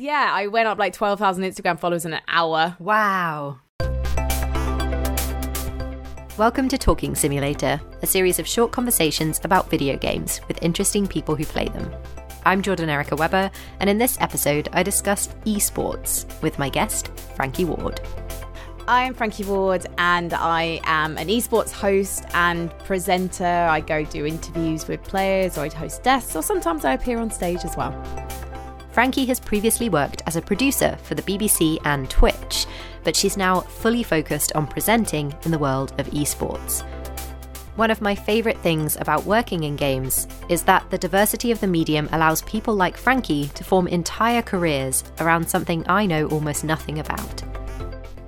Yeah, 0.00 0.30
I 0.32 0.46
went 0.46 0.66
up 0.66 0.78
like 0.78 0.94
12,000 0.94 1.44
Instagram 1.44 1.78
followers 1.78 2.06
in 2.06 2.14
an 2.14 2.22
hour. 2.26 2.74
Wow. 2.78 3.60
Welcome 6.38 6.70
to 6.70 6.78
Talking 6.78 7.14
Simulator, 7.14 7.78
a 8.00 8.06
series 8.06 8.38
of 8.38 8.46
short 8.46 8.72
conversations 8.72 9.42
about 9.44 9.68
video 9.68 9.98
games 9.98 10.40
with 10.48 10.62
interesting 10.62 11.06
people 11.06 11.36
who 11.36 11.44
play 11.44 11.68
them. 11.68 11.92
I'm 12.46 12.62
Jordan 12.62 12.88
Erica 12.88 13.14
Webber, 13.14 13.50
and 13.80 13.90
in 13.90 13.98
this 13.98 14.16
episode, 14.22 14.70
I 14.72 14.82
discuss 14.82 15.28
esports 15.44 16.24
with 16.40 16.58
my 16.58 16.70
guest, 16.70 17.08
Frankie 17.36 17.66
Ward. 17.66 18.00
I'm 18.88 19.12
Frankie 19.12 19.44
Ward, 19.44 19.84
and 19.98 20.32
I 20.32 20.80
am 20.84 21.18
an 21.18 21.28
esports 21.28 21.72
host 21.72 22.24
and 22.32 22.70
presenter. 22.86 23.44
I 23.44 23.80
go 23.80 24.02
do 24.06 24.24
interviews 24.24 24.88
with 24.88 25.02
players, 25.02 25.58
or 25.58 25.66
I 25.66 25.68
host 25.68 26.02
guests, 26.04 26.34
or 26.34 26.42
sometimes 26.42 26.86
I 26.86 26.94
appear 26.94 27.18
on 27.18 27.30
stage 27.30 27.66
as 27.66 27.76
well. 27.76 27.92
Frankie 29.00 29.24
has 29.24 29.40
previously 29.40 29.88
worked 29.88 30.22
as 30.26 30.36
a 30.36 30.42
producer 30.42 30.94
for 31.04 31.14
the 31.14 31.22
BBC 31.22 31.78
and 31.86 32.10
Twitch, 32.10 32.66
but 33.02 33.16
she's 33.16 33.38
now 33.38 33.60
fully 33.60 34.02
focused 34.02 34.52
on 34.54 34.66
presenting 34.66 35.34
in 35.46 35.50
the 35.50 35.58
world 35.58 35.98
of 35.98 36.06
esports. 36.08 36.82
One 37.76 37.90
of 37.90 38.02
my 38.02 38.14
favourite 38.14 38.58
things 38.58 38.98
about 38.98 39.24
working 39.24 39.64
in 39.64 39.74
games 39.74 40.28
is 40.50 40.64
that 40.64 40.84
the 40.90 40.98
diversity 40.98 41.50
of 41.50 41.60
the 41.60 41.66
medium 41.66 42.10
allows 42.12 42.42
people 42.42 42.74
like 42.74 42.94
Frankie 42.94 43.48
to 43.54 43.64
form 43.64 43.88
entire 43.88 44.42
careers 44.42 45.02
around 45.18 45.48
something 45.48 45.82
I 45.88 46.04
know 46.04 46.28
almost 46.28 46.62
nothing 46.62 46.98
about. 46.98 47.42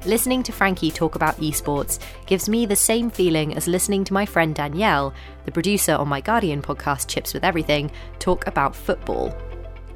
Listening 0.06 0.42
to 0.42 0.52
Frankie 0.52 0.90
talk 0.90 1.16
about 1.16 1.36
esports 1.36 1.98
gives 2.24 2.48
me 2.48 2.64
the 2.64 2.74
same 2.74 3.10
feeling 3.10 3.54
as 3.58 3.68
listening 3.68 4.04
to 4.04 4.14
my 4.14 4.24
friend 4.24 4.54
Danielle, 4.54 5.12
the 5.44 5.52
producer 5.52 5.92
on 5.92 6.08
my 6.08 6.22
Guardian 6.22 6.62
podcast 6.62 7.08
Chips 7.08 7.34
with 7.34 7.44
Everything, 7.44 7.90
talk 8.18 8.46
about 8.46 8.74
football 8.74 9.36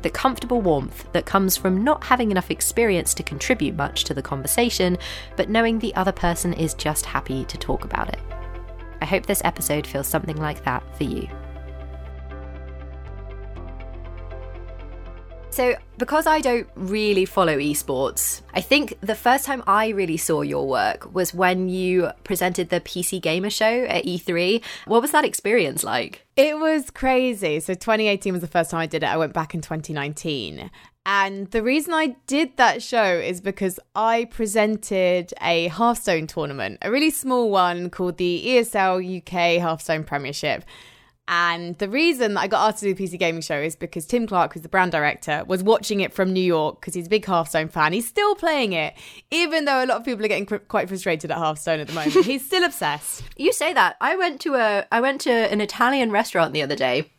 the 0.06 0.10
comfortable 0.10 0.60
warmth 0.60 1.12
that 1.12 1.26
comes 1.26 1.56
from 1.56 1.82
not 1.82 2.04
having 2.04 2.30
enough 2.30 2.52
experience 2.52 3.12
to 3.12 3.24
contribute 3.24 3.74
much 3.74 4.04
to 4.04 4.14
the 4.14 4.22
conversation, 4.22 4.96
but 5.34 5.50
knowing 5.50 5.80
the 5.80 5.92
other 5.96 6.12
person 6.12 6.52
is 6.52 6.74
just 6.74 7.04
happy 7.04 7.44
to 7.46 7.58
talk 7.58 7.84
about 7.84 8.08
it. 8.10 8.20
I 9.02 9.04
hope 9.04 9.26
this 9.26 9.42
episode 9.44 9.84
feels 9.84 10.06
something 10.06 10.36
like 10.36 10.62
that 10.62 10.84
for 10.96 11.02
you. 11.02 11.28
So, 15.56 15.74
because 15.96 16.26
I 16.26 16.42
don't 16.42 16.68
really 16.74 17.24
follow 17.24 17.56
esports, 17.56 18.42
I 18.52 18.60
think 18.60 18.98
the 19.00 19.14
first 19.14 19.46
time 19.46 19.62
I 19.66 19.88
really 19.88 20.18
saw 20.18 20.42
your 20.42 20.68
work 20.68 21.14
was 21.14 21.32
when 21.32 21.70
you 21.70 22.10
presented 22.24 22.68
the 22.68 22.78
PC 22.78 23.22
Gamer 23.22 23.48
Show 23.48 23.84
at 23.84 24.04
E3. 24.04 24.62
What 24.84 25.00
was 25.00 25.12
that 25.12 25.24
experience 25.24 25.82
like? 25.82 26.26
It 26.36 26.58
was 26.58 26.90
crazy. 26.90 27.60
So, 27.60 27.72
2018 27.72 28.34
was 28.34 28.42
the 28.42 28.48
first 28.48 28.70
time 28.70 28.80
I 28.80 28.86
did 28.86 29.02
it. 29.02 29.06
I 29.06 29.16
went 29.16 29.32
back 29.32 29.54
in 29.54 29.62
2019. 29.62 30.70
And 31.06 31.50
the 31.52 31.62
reason 31.62 31.94
I 31.94 32.16
did 32.26 32.58
that 32.58 32.82
show 32.82 33.14
is 33.14 33.40
because 33.40 33.80
I 33.94 34.26
presented 34.26 35.32
a 35.40 35.68
Hearthstone 35.68 36.26
tournament, 36.26 36.80
a 36.82 36.90
really 36.90 37.08
small 37.08 37.48
one 37.50 37.88
called 37.88 38.18
the 38.18 38.44
ESL 38.44 39.22
UK 39.22 39.62
Hearthstone 39.62 40.04
Premiership. 40.04 40.64
And 41.28 41.76
the 41.78 41.88
reason 41.88 42.34
that 42.34 42.40
I 42.40 42.46
got 42.46 42.68
asked 42.68 42.80
to 42.80 42.86
do 42.86 42.94
the 42.94 43.04
PC 43.04 43.18
Gaming 43.18 43.40
Show 43.40 43.58
is 43.58 43.74
because 43.74 44.06
Tim 44.06 44.26
Clark, 44.26 44.52
who's 44.52 44.62
the 44.62 44.68
brand 44.68 44.92
director, 44.92 45.44
was 45.46 45.62
watching 45.62 46.00
it 46.00 46.12
from 46.12 46.32
New 46.32 46.40
York 46.40 46.80
because 46.80 46.94
he's 46.94 47.06
a 47.06 47.10
big 47.10 47.24
Hearthstone 47.24 47.68
fan. 47.68 47.92
He's 47.92 48.06
still 48.06 48.34
playing 48.36 48.72
it, 48.72 48.94
even 49.30 49.64
though 49.64 49.84
a 49.84 49.86
lot 49.86 49.98
of 49.98 50.04
people 50.04 50.24
are 50.24 50.28
getting 50.28 50.46
quite 50.46 50.88
frustrated 50.88 51.30
at 51.30 51.38
Hearthstone 51.38 51.80
at 51.80 51.88
the 51.88 51.94
moment. 51.94 52.12
he's 52.26 52.44
still 52.44 52.64
obsessed. 52.64 53.24
You 53.36 53.52
say 53.52 53.72
that. 53.72 53.96
I 54.00 54.16
went 54.16 54.40
to 54.42 54.54
a 54.54 54.86
I 54.92 55.00
went 55.00 55.20
to 55.22 55.30
an 55.30 55.60
Italian 55.60 56.12
restaurant 56.12 56.52
the 56.52 56.62
other 56.62 56.76
day 56.76 57.10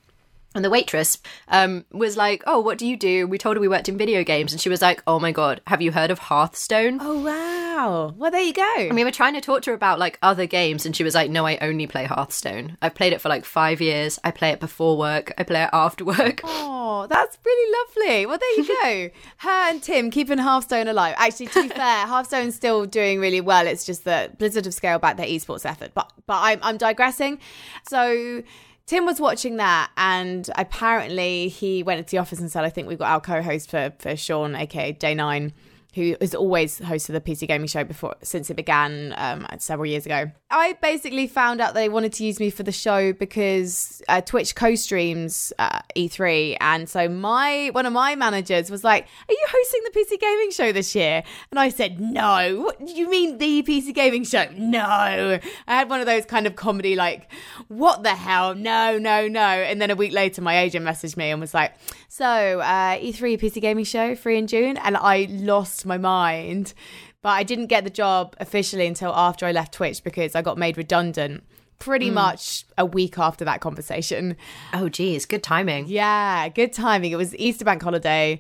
and 0.58 0.66
the 0.66 0.70
waitress 0.70 1.20
um, 1.48 1.86
was 1.92 2.18
like, 2.18 2.44
"Oh, 2.46 2.60
what 2.60 2.78
do 2.78 2.86
you 2.86 2.98
do?" 2.98 3.28
We 3.28 3.38
told 3.38 3.56
her 3.56 3.62
we 3.62 3.68
worked 3.68 3.88
in 3.90 3.98
video 3.98 4.24
games, 4.24 4.52
and 4.52 4.60
she 4.60 4.70
was 4.70 4.82
like, 4.82 5.02
"Oh 5.08 5.20
my 5.20 5.32
god, 5.32 5.62
have 5.68 5.82
you 5.82 5.92
heard 5.92 6.12
of 6.12 6.20
Hearthstone?" 6.20 6.98
Oh 7.02 7.20
wow! 7.24 8.14
Well, 8.18 8.32
there 8.32 8.42
you 8.42 8.54
go. 8.54 8.64
I 8.64 8.88
mean, 8.90 8.96
we 8.96 9.04
were 9.06 9.12
trying 9.12 9.36
to 9.36 9.42
talk 9.42 9.62
to 9.64 9.72
her 9.72 9.76
about 9.76 10.00
like 10.00 10.20
other 10.22 10.46
games, 10.46 10.86
and 10.86 10.96
she 10.96 11.04
was 11.04 11.16
like, 11.16 11.30
"No, 11.32 11.46
I 11.46 11.58
only 11.62 11.88
play 11.88 12.06
Hearthstone. 12.06 12.78
I've 12.82 12.96
played 12.96 13.14
it 13.14 13.22
for 13.22 13.30
like 13.30 13.46
five 13.46 13.80
years. 13.80 14.20
I 14.24 14.32
play 14.32 14.50
it 14.50 14.60
before 14.60 14.98
work. 14.98 15.34
I 15.38 15.44
play 15.44 15.64
it 15.64 15.70
after 15.72 16.04
work." 16.04 16.42
Oh, 16.90 17.06
that's 17.06 17.38
really 17.46 17.78
lovely. 18.06 18.26
Well, 18.26 18.40
there 18.40 18.58
you 18.58 18.68
go. 18.68 19.16
her 19.38 19.70
and 19.70 19.84
Tim 19.84 20.10
keeping 20.10 20.38
Hearthstone 20.38 20.88
alive. 20.88 21.14
Actually, 21.18 21.48
to 21.48 21.64
be 21.64 21.70
fair, 21.76 22.08
Hearthstone's 22.08 22.56
still 22.56 22.86
doing 22.86 23.20
really 23.20 23.42
well. 23.42 23.68
It's 23.68 23.86
just 23.86 24.06
that 24.06 24.38
Blizzard 24.40 24.66
have 24.66 24.74
scaled 24.74 25.02
back 25.02 25.18
their 25.18 25.28
esports 25.28 25.66
effort. 25.66 25.92
But 25.94 26.12
but 26.26 26.38
I'm 26.42 26.60
I'm 26.64 26.78
digressing. 26.78 27.40
So 27.88 28.42
Tim 28.88 29.06
was 29.06 29.20
watching 29.20 29.58
that, 29.58 29.92
and 29.98 30.50
apparently 30.56 31.50
he 31.50 31.84
went 31.84 32.00
into 32.00 32.12
the 32.12 32.20
office 32.20 32.40
and 32.40 32.50
said, 32.50 32.64
"I 32.64 32.70
think 32.70 32.88
we've 32.88 32.98
got 32.98 33.12
our 33.12 33.20
co-host 33.20 33.70
for 33.70 33.92
for 34.00 34.16
Sean, 34.16 34.56
aka 34.56 34.94
Day 34.94 35.14
Nine, 35.14 35.52
who 35.94 36.16
has 36.22 36.36
always 36.36 36.80
hosted 36.80 37.14
the 37.14 37.22
PC 37.22 37.48
Gaming 37.48 37.68
Show 37.68 37.84
before 37.84 38.16
since 38.22 38.50
it 38.50 38.56
began 38.56 39.14
um, 39.18 39.48
several 39.60 39.88
years 39.88 40.06
ago." 40.06 40.32
I 40.50 40.74
basically 40.82 41.28
found 41.28 41.60
out 41.60 41.74
they 41.74 41.90
wanted 41.90 42.14
to 42.14 42.26
use 42.26 42.40
me 42.40 42.50
for 42.50 42.64
the 42.64 42.72
show 42.72 43.12
because 43.12 44.02
uh, 44.08 44.22
Twitch 44.22 44.56
co-streams 44.56 45.52
uh, 45.60 45.80
E3, 45.96 46.58
and 46.62 46.88
so 46.88 47.10
my 47.10 47.70
one 47.74 47.86
of 47.86 47.94
my 47.94 48.16
managers 48.16 48.70
was 48.70 48.84
like, 48.84 49.04
"Are 49.28 49.34
you 49.34 49.46
hosting 49.50 49.82
the 49.84 50.00
PC 50.00 50.20
Gaming 50.20 50.52
Show 50.52 50.72
this 50.72 50.96
year?" 50.96 51.24
And 51.52 51.60
I 51.60 51.70
said, 51.70 52.00
"No. 52.00 52.62
What 52.62 52.86
do 52.86 52.94
you 52.94 53.10
mean 53.10 53.38
the 53.38 53.64
PC 53.64 53.94
Gaming 53.94 54.24
Show? 54.24 54.46
No." 54.56 54.86
I 54.86 55.42
had 55.68 55.90
one 55.90 56.00
of 56.00 56.06
those 56.06 56.26
kind 56.26 56.48
of 56.48 56.56
comedy 56.56 56.96
like, 56.96 57.32
"What 57.68 58.04
the 58.04 58.16
hell? 58.16 58.56
No, 58.56 58.98
no, 58.98 59.28
no." 59.28 59.40
And 59.42 59.82
then 59.82 59.92
a 59.92 59.96
week 59.96 60.14
later, 60.14 60.42
my 60.42 60.60
agent 60.60 60.86
messaged 60.86 61.18
me 61.18 61.32
and 61.32 61.42
was 61.42 61.54
like, 61.54 61.74
"So 62.08 62.26
uh, 62.26 62.98
E3 62.98 63.40
PC 63.40 63.62
Gaming 63.62 63.86
Show 63.86 64.16
free 64.16 64.38
in 64.38 64.48
June," 64.48 64.78
and 64.78 64.96
I 64.96 65.28
lost 65.30 65.86
my 65.88 65.98
mind. 65.98 66.74
But 67.22 67.30
I 67.30 67.44
didn't 67.44 67.68
get 67.68 67.84
the 67.84 67.90
job 67.90 68.36
officially 68.40 68.86
until 68.86 69.14
after 69.14 69.46
I 69.46 69.52
left 69.52 69.74
Twitch 69.74 70.04
because 70.04 70.36
I 70.36 70.42
got 70.42 70.58
made 70.58 70.78
redundant 70.78 71.44
pretty 71.80 72.10
mm. 72.10 72.14
much 72.14 72.66
a 72.78 72.86
week 72.86 73.18
after 73.18 73.46
that 73.46 73.62
conversation. 73.62 74.36
Oh, 74.74 74.90
geez, 74.90 75.26
good 75.26 75.44
timing. 75.44 75.88
Yeah, 75.88 76.50
good 76.50 76.74
timing. 76.74 77.12
It 77.12 77.18
was 77.18 77.36
Easter 77.36 77.66
bank 77.66 77.82
holiday. 77.82 78.40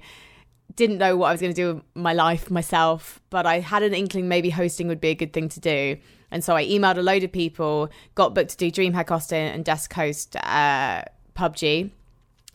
Didn't 0.75 0.97
know 0.97 1.17
what 1.17 1.27
I 1.27 1.31
was 1.31 1.41
going 1.41 1.53
to 1.53 1.61
do 1.61 1.75
with 1.75 1.83
my 1.95 2.13
life 2.13 2.51
myself, 2.51 3.19
but 3.29 3.45
I 3.45 3.59
had 3.59 3.83
an 3.83 3.93
inkling 3.93 4.27
maybe 4.27 4.49
hosting 4.49 4.87
would 4.87 5.01
be 5.01 5.09
a 5.09 5.15
good 5.15 5.33
thing 5.33 5.49
to 5.49 5.59
do. 5.59 5.97
And 6.29 6.43
so 6.43 6.55
I 6.55 6.65
emailed 6.65 6.97
a 6.97 7.01
load 7.01 7.23
of 7.23 7.31
people, 7.31 7.89
got 8.15 8.35
booked 8.35 8.51
to 8.51 8.57
do 8.57 8.69
DreamHack 8.69 9.09
Austin 9.11 9.53
and 9.53 9.63
Desk 9.63 9.91
Host 9.93 10.35
uh, 10.35 11.03
PUBG. 11.35 11.91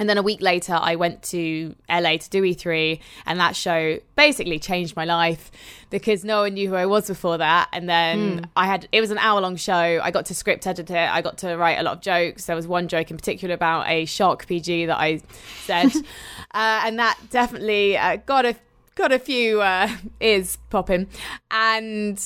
And 0.02 0.10
then 0.10 0.18
a 0.18 0.22
week 0.22 0.40
later, 0.40 0.72
I 0.72 0.96
went 0.96 1.22
to 1.30 1.76
LA 1.88 2.16
to 2.16 2.28
do 2.28 2.42
E3, 2.42 2.98
and 3.24 3.38
that 3.38 3.54
show 3.54 4.00
basically 4.16 4.58
changed 4.58 4.96
my 4.96 5.04
life 5.04 5.52
because 5.90 6.24
no 6.24 6.40
one 6.40 6.54
knew 6.54 6.70
who 6.70 6.74
I 6.74 6.86
was 6.86 7.06
before 7.06 7.38
that. 7.38 7.68
And 7.72 7.88
then 7.88 8.40
mm. 8.40 8.44
I 8.56 8.66
had 8.66 8.88
it 8.90 9.00
was 9.00 9.12
an 9.12 9.18
hour 9.18 9.40
long 9.40 9.54
show. 9.54 10.00
I 10.02 10.10
got 10.10 10.26
to 10.26 10.34
script 10.34 10.66
edit 10.66 10.90
it. 10.90 10.96
I 10.96 11.22
got 11.22 11.38
to 11.38 11.56
write 11.56 11.78
a 11.78 11.84
lot 11.84 11.98
of 11.98 12.00
jokes. 12.00 12.46
There 12.46 12.56
was 12.56 12.66
one 12.66 12.88
joke 12.88 13.12
in 13.12 13.16
particular 13.16 13.54
about 13.54 13.86
a 13.86 14.04
shark 14.04 14.48
PG 14.48 14.86
that 14.86 14.98
I 14.98 15.20
said, 15.66 15.92
uh, 16.52 16.82
and 16.84 16.98
that 16.98 17.16
definitely 17.30 17.96
uh, 17.96 18.16
got 18.26 18.44
a 18.44 18.56
got 18.96 19.12
a 19.12 19.20
few 19.20 19.60
uh, 19.60 19.88
ears 20.20 20.58
popping. 20.69 21.06
And 21.52 22.20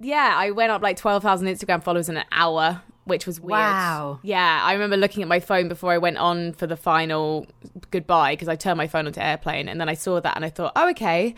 yeah, 0.00 0.32
I 0.34 0.52
went 0.52 0.72
up 0.72 0.80
like 0.80 0.96
twelve 0.96 1.22
thousand 1.22 1.48
Instagram 1.48 1.84
followers 1.84 2.08
in 2.08 2.16
an 2.16 2.24
hour 2.32 2.80
which 3.04 3.26
was 3.26 3.40
weird. 3.40 3.50
Wow. 3.50 4.20
Yeah, 4.22 4.60
I 4.62 4.72
remember 4.72 4.96
looking 4.96 5.22
at 5.22 5.28
my 5.28 5.40
phone 5.40 5.68
before 5.68 5.92
I 5.92 5.98
went 5.98 6.18
on 6.18 6.52
for 6.52 6.66
the 6.66 6.76
final 6.76 7.46
goodbye 7.90 8.34
because 8.34 8.48
I 8.48 8.56
turned 8.56 8.78
my 8.78 8.86
phone 8.86 9.06
onto 9.06 9.20
airplane 9.20 9.68
and 9.68 9.80
then 9.80 9.88
I 9.88 9.94
saw 9.94 10.20
that 10.20 10.36
and 10.36 10.44
I 10.44 10.50
thought, 10.50 10.72
oh, 10.76 10.90
okay. 10.90 11.34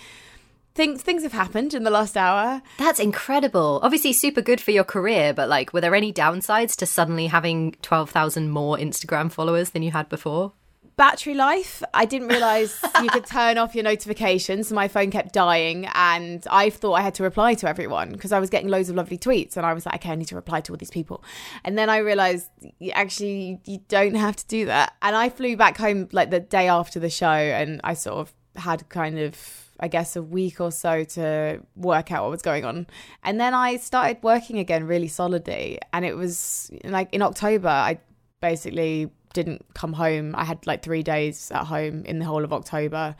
Things 0.74 1.02
things 1.02 1.22
have 1.22 1.32
happened 1.32 1.74
in 1.74 1.82
the 1.82 1.90
last 1.90 2.16
hour. 2.16 2.62
That's 2.78 2.98
incredible. 2.98 3.78
Obviously, 3.82 4.14
super 4.14 4.40
good 4.40 4.58
for 4.58 4.70
your 4.70 4.84
career, 4.84 5.34
but 5.34 5.50
like, 5.50 5.74
were 5.74 5.82
there 5.82 5.94
any 5.94 6.14
downsides 6.14 6.74
to 6.76 6.86
suddenly 6.86 7.26
having 7.26 7.72
twelve 7.82 8.08
thousand 8.08 8.48
more 8.48 8.78
Instagram 8.78 9.30
followers 9.30 9.70
than 9.70 9.82
you 9.82 9.90
had 9.90 10.08
before? 10.08 10.52
Battery 10.96 11.34
life. 11.34 11.82
I 11.94 12.04
didn't 12.04 12.28
realize 12.28 12.78
you 13.02 13.08
could 13.08 13.26
turn 13.26 13.58
off 13.58 13.74
your 13.74 13.84
notifications. 13.84 14.68
So 14.68 14.74
my 14.74 14.88
phone 14.88 15.10
kept 15.10 15.32
dying, 15.32 15.86
and 15.94 16.46
I 16.50 16.70
thought 16.70 16.94
I 16.94 17.00
had 17.00 17.14
to 17.14 17.22
reply 17.22 17.54
to 17.54 17.68
everyone 17.68 18.12
because 18.12 18.32
I 18.32 18.38
was 18.38 18.50
getting 18.50 18.68
loads 18.68 18.88
of 18.88 18.96
lovely 18.96 19.18
tweets, 19.18 19.56
and 19.56 19.66
I 19.66 19.72
was 19.72 19.86
like, 19.86 19.96
okay, 19.96 20.10
I 20.10 20.14
need 20.14 20.28
to 20.28 20.36
reply 20.36 20.60
to 20.62 20.72
all 20.72 20.76
these 20.76 20.90
people. 20.90 21.24
And 21.64 21.76
then 21.76 21.90
I 21.90 21.98
realized 21.98 22.48
actually 22.92 23.60
you 23.64 23.78
don't 23.88 24.14
have 24.14 24.36
to 24.36 24.46
do 24.46 24.66
that. 24.66 24.94
And 25.02 25.16
I 25.16 25.28
flew 25.28 25.56
back 25.56 25.76
home 25.78 26.08
like 26.12 26.30
the 26.30 26.40
day 26.40 26.68
after 26.68 27.00
the 27.00 27.10
show, 27.10 27.26
and 27.26 27.80
I 27.84 27.94
sort 27.94 28.16
of 28.18 28.32
had 28.56 28.88
kind 28.88 29.18
of 29.18 29.62
I 29.82 29.88
guess, 29.88 30.14
a 30.14 30.22
week 30.22 30.60
or 30.60 30.70
so 30.70 31.02
to 31.02 31.60
work 31.74 32.12
out 32.12 32.22
what 32.22 32.30
was 32.30 32.42
going 32.42 32.64
on. 32.64 32.86
And 33.24 33.40
then 33.40 33.52
I 33.52 33.78
started 33.78 34.22
working 34.22 34.60
again 34.60 34.86
really 34.86 35.08
solidly. 35.08 35.80
And 35.92 36.04
it 36.04 36.14
was 36.16 36.70
like 36.84 37.12
in 37.12 37.20
October, 37.20 37.68
I 37.68 37.98
basically 38.40 39.10
didn't 39.32 39.64
come 39.74 39.94
home. 39.94 40.34
I 40.36 40.44
had 40.44 40.66
like 40.66 40.82
three 40.82 41.02
days 41.02 41.50
at 41.50 41.66
home 41.66 42.04
in 42.04 42.18
the 42.18 42.24
whole 42.24 42.44
of 42.44 42.52
October. 42.52 43.16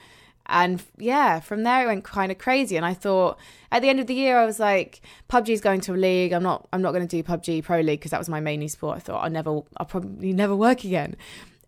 And 0.47 0.83
yeah, 0.99 1.41
from 1.41 1.63
there 1.63 1.85
it 1.85 1.87
went 1.87 2.05
kind 2.05 2.33
of 2.33 2.39
crazy. 2.39 2.77
And 2.77 2.85
I 2.85 2.95
thought 2.95 3.39
at 3.71 3.83
the 3.83 3.89
end 3.89 4.01
of 4.01 4.07
the 4.07 4.15
year, 4.15 4.39
I 4.39 4.45
was 4.45 4.59
like, 4.59 5.01
PUBG's 5.29 5.61
going 5.61 5.81
to 5.83 5.95
a 5.95 5.97
league. 5.97 6.33
I'm 6.33 6.43
not, 6.43 6.69
I'm 6.73 6.83
not 6.83 6.93
going 6.93 7.07
to 7.07 7.23
do 7.23 7.23
PUBG 7.23 7.63
Pro 7.63 7.81
League 7.81 8.01
because 8.01 8.11
that 8.11 8.19
was 8.19 8.29
my 8.29 8.41
main 8.41 8.69
sport. 8.69 8.97
I 8.97 9.01
thought 9.01 9.25
I'll 9.25 9.31
never, 9.31 9.61
I'll 9.77 9.87
probably 9.87 10.33
never 10.33 10.57
work 10.57 10.85
again. 10.85 11.17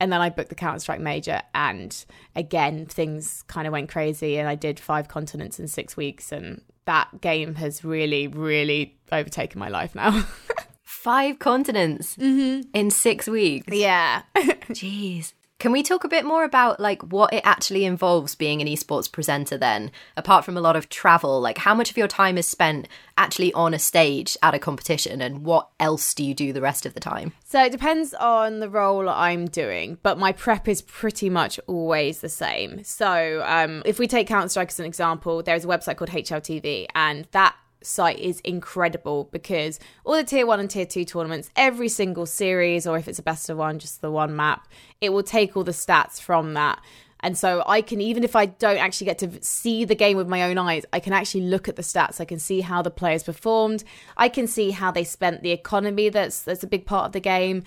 And 0.00 0.12
then 0.12 0.20
I 0.20 0.28
booked 0.28 0.48
the 0.48 0.56
Counter 0.56 0.80
Strike 0.80 1.00
Major, 1.00 1.40
and 1.54 2.04
again, 2.34 2.84
things 2.84 3.42
kind 3.46 3.66
of 3.66 3.72
went 3.72 3.88
crazy. 3.88 4.38
And 4.38 4.48
I 4.48 4.56
did 4.56 4.80
five 4.80 5.06
continents 5.06 5.60
in 5.60 5.68
six 5.68 5.96
weeks, 5.96 6.32
and 6.32 6.62
that 6.84 7.20
game 7.20 7.54
has 7.54 7.84
really, 7.84 8.26
really 8.26 8.98
overtaken 9.12 9.60
my 9.60 9.68
life 9.68 9.94
now. 9.94 10.26
Five 10.94 11.38
continents 11.38 12.16
Mm-hmm. 12.16 12.70
in 12.72 12.90
six 12.90 13.26
weeks. 13.26 13.66
yeah. 13.74 14.22
Jeez. 14.70 15.32
Can 15.60 15.70
we 15.72 15.82
talk 15.82 16.04
a 16.04 16.08
bit 16.08 16.24
more 16.26 16.44
about 16.44 16.78
like 16.80 17.00
what 17.04 17.32
it 17.32 17.40
actually 17.44 17.84
involves 17.86 18.34
being 18.34 18.60
an 18.60 18.66
esports 18.68 19.10
presenter 19.10 19.56
then? 19.56 19.90
Apart 20.16 20.44
from 20.44 20.56
a 20.56 20.60
lot 20.60 20.76
of 20.76 20.88
travel, 20.88 21.40
like 21.40 21.58
how 21.58 21.74
much 21.74 21.90
of 21.90 21.96
your 21.96 22.08
time 22.08 22.36
is 22.36 22.46
spent 22.46 22.86
actually 23.16 23.52
on 23.54 23.72
a 23.72 23.78
stage 23.78 24.36
at 24.42 24.54
a 24.54 24.58
competition 24.58 25.20
and 25.22 25.44
what 25.44 25.68
else 25.80 26.12
do 26.12 26.24
you 26.24 26.34
do 26.34 26.52
the 26.52 26.60
rest 26.60 26.84
of 26.86 26.92
the 26.94 27.00
time? 27.00 27.32
So 27.44 27.62
it 27.64 27.72
depends 27.72 28.12
on 28.14 28.60
the 28.60 28.68
role 28.68 29.08
I'm 29.08 29.46
doing, 29.46 29.96
but 30.02 30.18
my 30.18 30.32
prep 30.32 30.68
is 30.68 30.82
pretty 30.82 31.30
much 31.30 31.58
always 31.66 32.20
the 32.20 32.28
same. 32.28 32.82
So 32.84 33.42
um, 33.46 33.82
if 33.86 33.98
we 33.98 34.06
take 34.06 34.26
Counter 34.26 34.48
Strike 34.48 34.68
as 34.68 34.80
an 34.80 34.86
example, 34.86 35.42
there's 35.42 35.64
a 35.64 35.68
website 35.68 35.96
called 35.96 36.10
HLTV, 36.10 36.86
and 36.94 37.26
that 37.30 37.54
site 37.84 38.18
is 38.18 38.40
incredible 38.40 39.28
because 39.32 39.78
all 40.04 40.14
the 40.14 40.24
tier 40.24 40.46
one 40.46 40.60
and 40.60 40.70
tier 40.70 40.86
two 40.86 41.04
tournaments, 41.04 41.50
every 41.56 41.88
single 41.88 42.26
series, 42.26 42.86
or 42.86 42.98
if 42.98 43.08
it's 43.08 43.18
a 43.18 43.22
best 43.22 43.48
of 43.50 43.58
one, 43.58 43.78
just 43.78 44.00
the 44.00 44.10
one 44.10 44.34
map, 44.34 44.68
it 45.00 45.12
will 45.12 45.22
take 45.22 45.56
all 45.56 45.64
the 45.64 45.72
stats 45.72 46.20
from 46.20 46.54
that. 46.54 46.82
And 47.20 47.38
so 47.38 47.62
I 47.66 47.80
can, 47.80 48.02
even 48.02 48.22
if 48.22 48.36
I 48.36 48.44
don't 48.46 48.76
actually 48.76 49.06
get 49.06 49.18
to 49.20 49.42
see 49.42 49.86
the 49.86 49.94
game 49.94 50.18
with 50.18 50.28
my 50.28 50.42
own 50.42 50.58
eyes, 50.58 50.84
I 50.92 51.00
can 51.00 51.14
actually 51.14 51.44
look 51.44 51.68
at 51.68 51.76
the 51.76 51.82
stats. 51.82 52.20
I 52.20 52.26
can 52.26 52.38
see 52.38 52.60
how 52.60 52.82
the 52.82 52.90
players 52.90 53.22
performed. 53.22 53.82
I 54.16 54.28
can 54.28 54.46
see 54.46 54.72
how 54.72 54.90
they 54.90 55.04
spent 55.04 55.42
the 55.42 55.50
economy 55.50 56.10
that's 56.10 56.42
that's 56.42 56.62
a 56.62 56.66
big 56.66 56.84
part 56.84 57.06
of 57.06 57.12
the 57.12 57.20
game. 57.20 57.62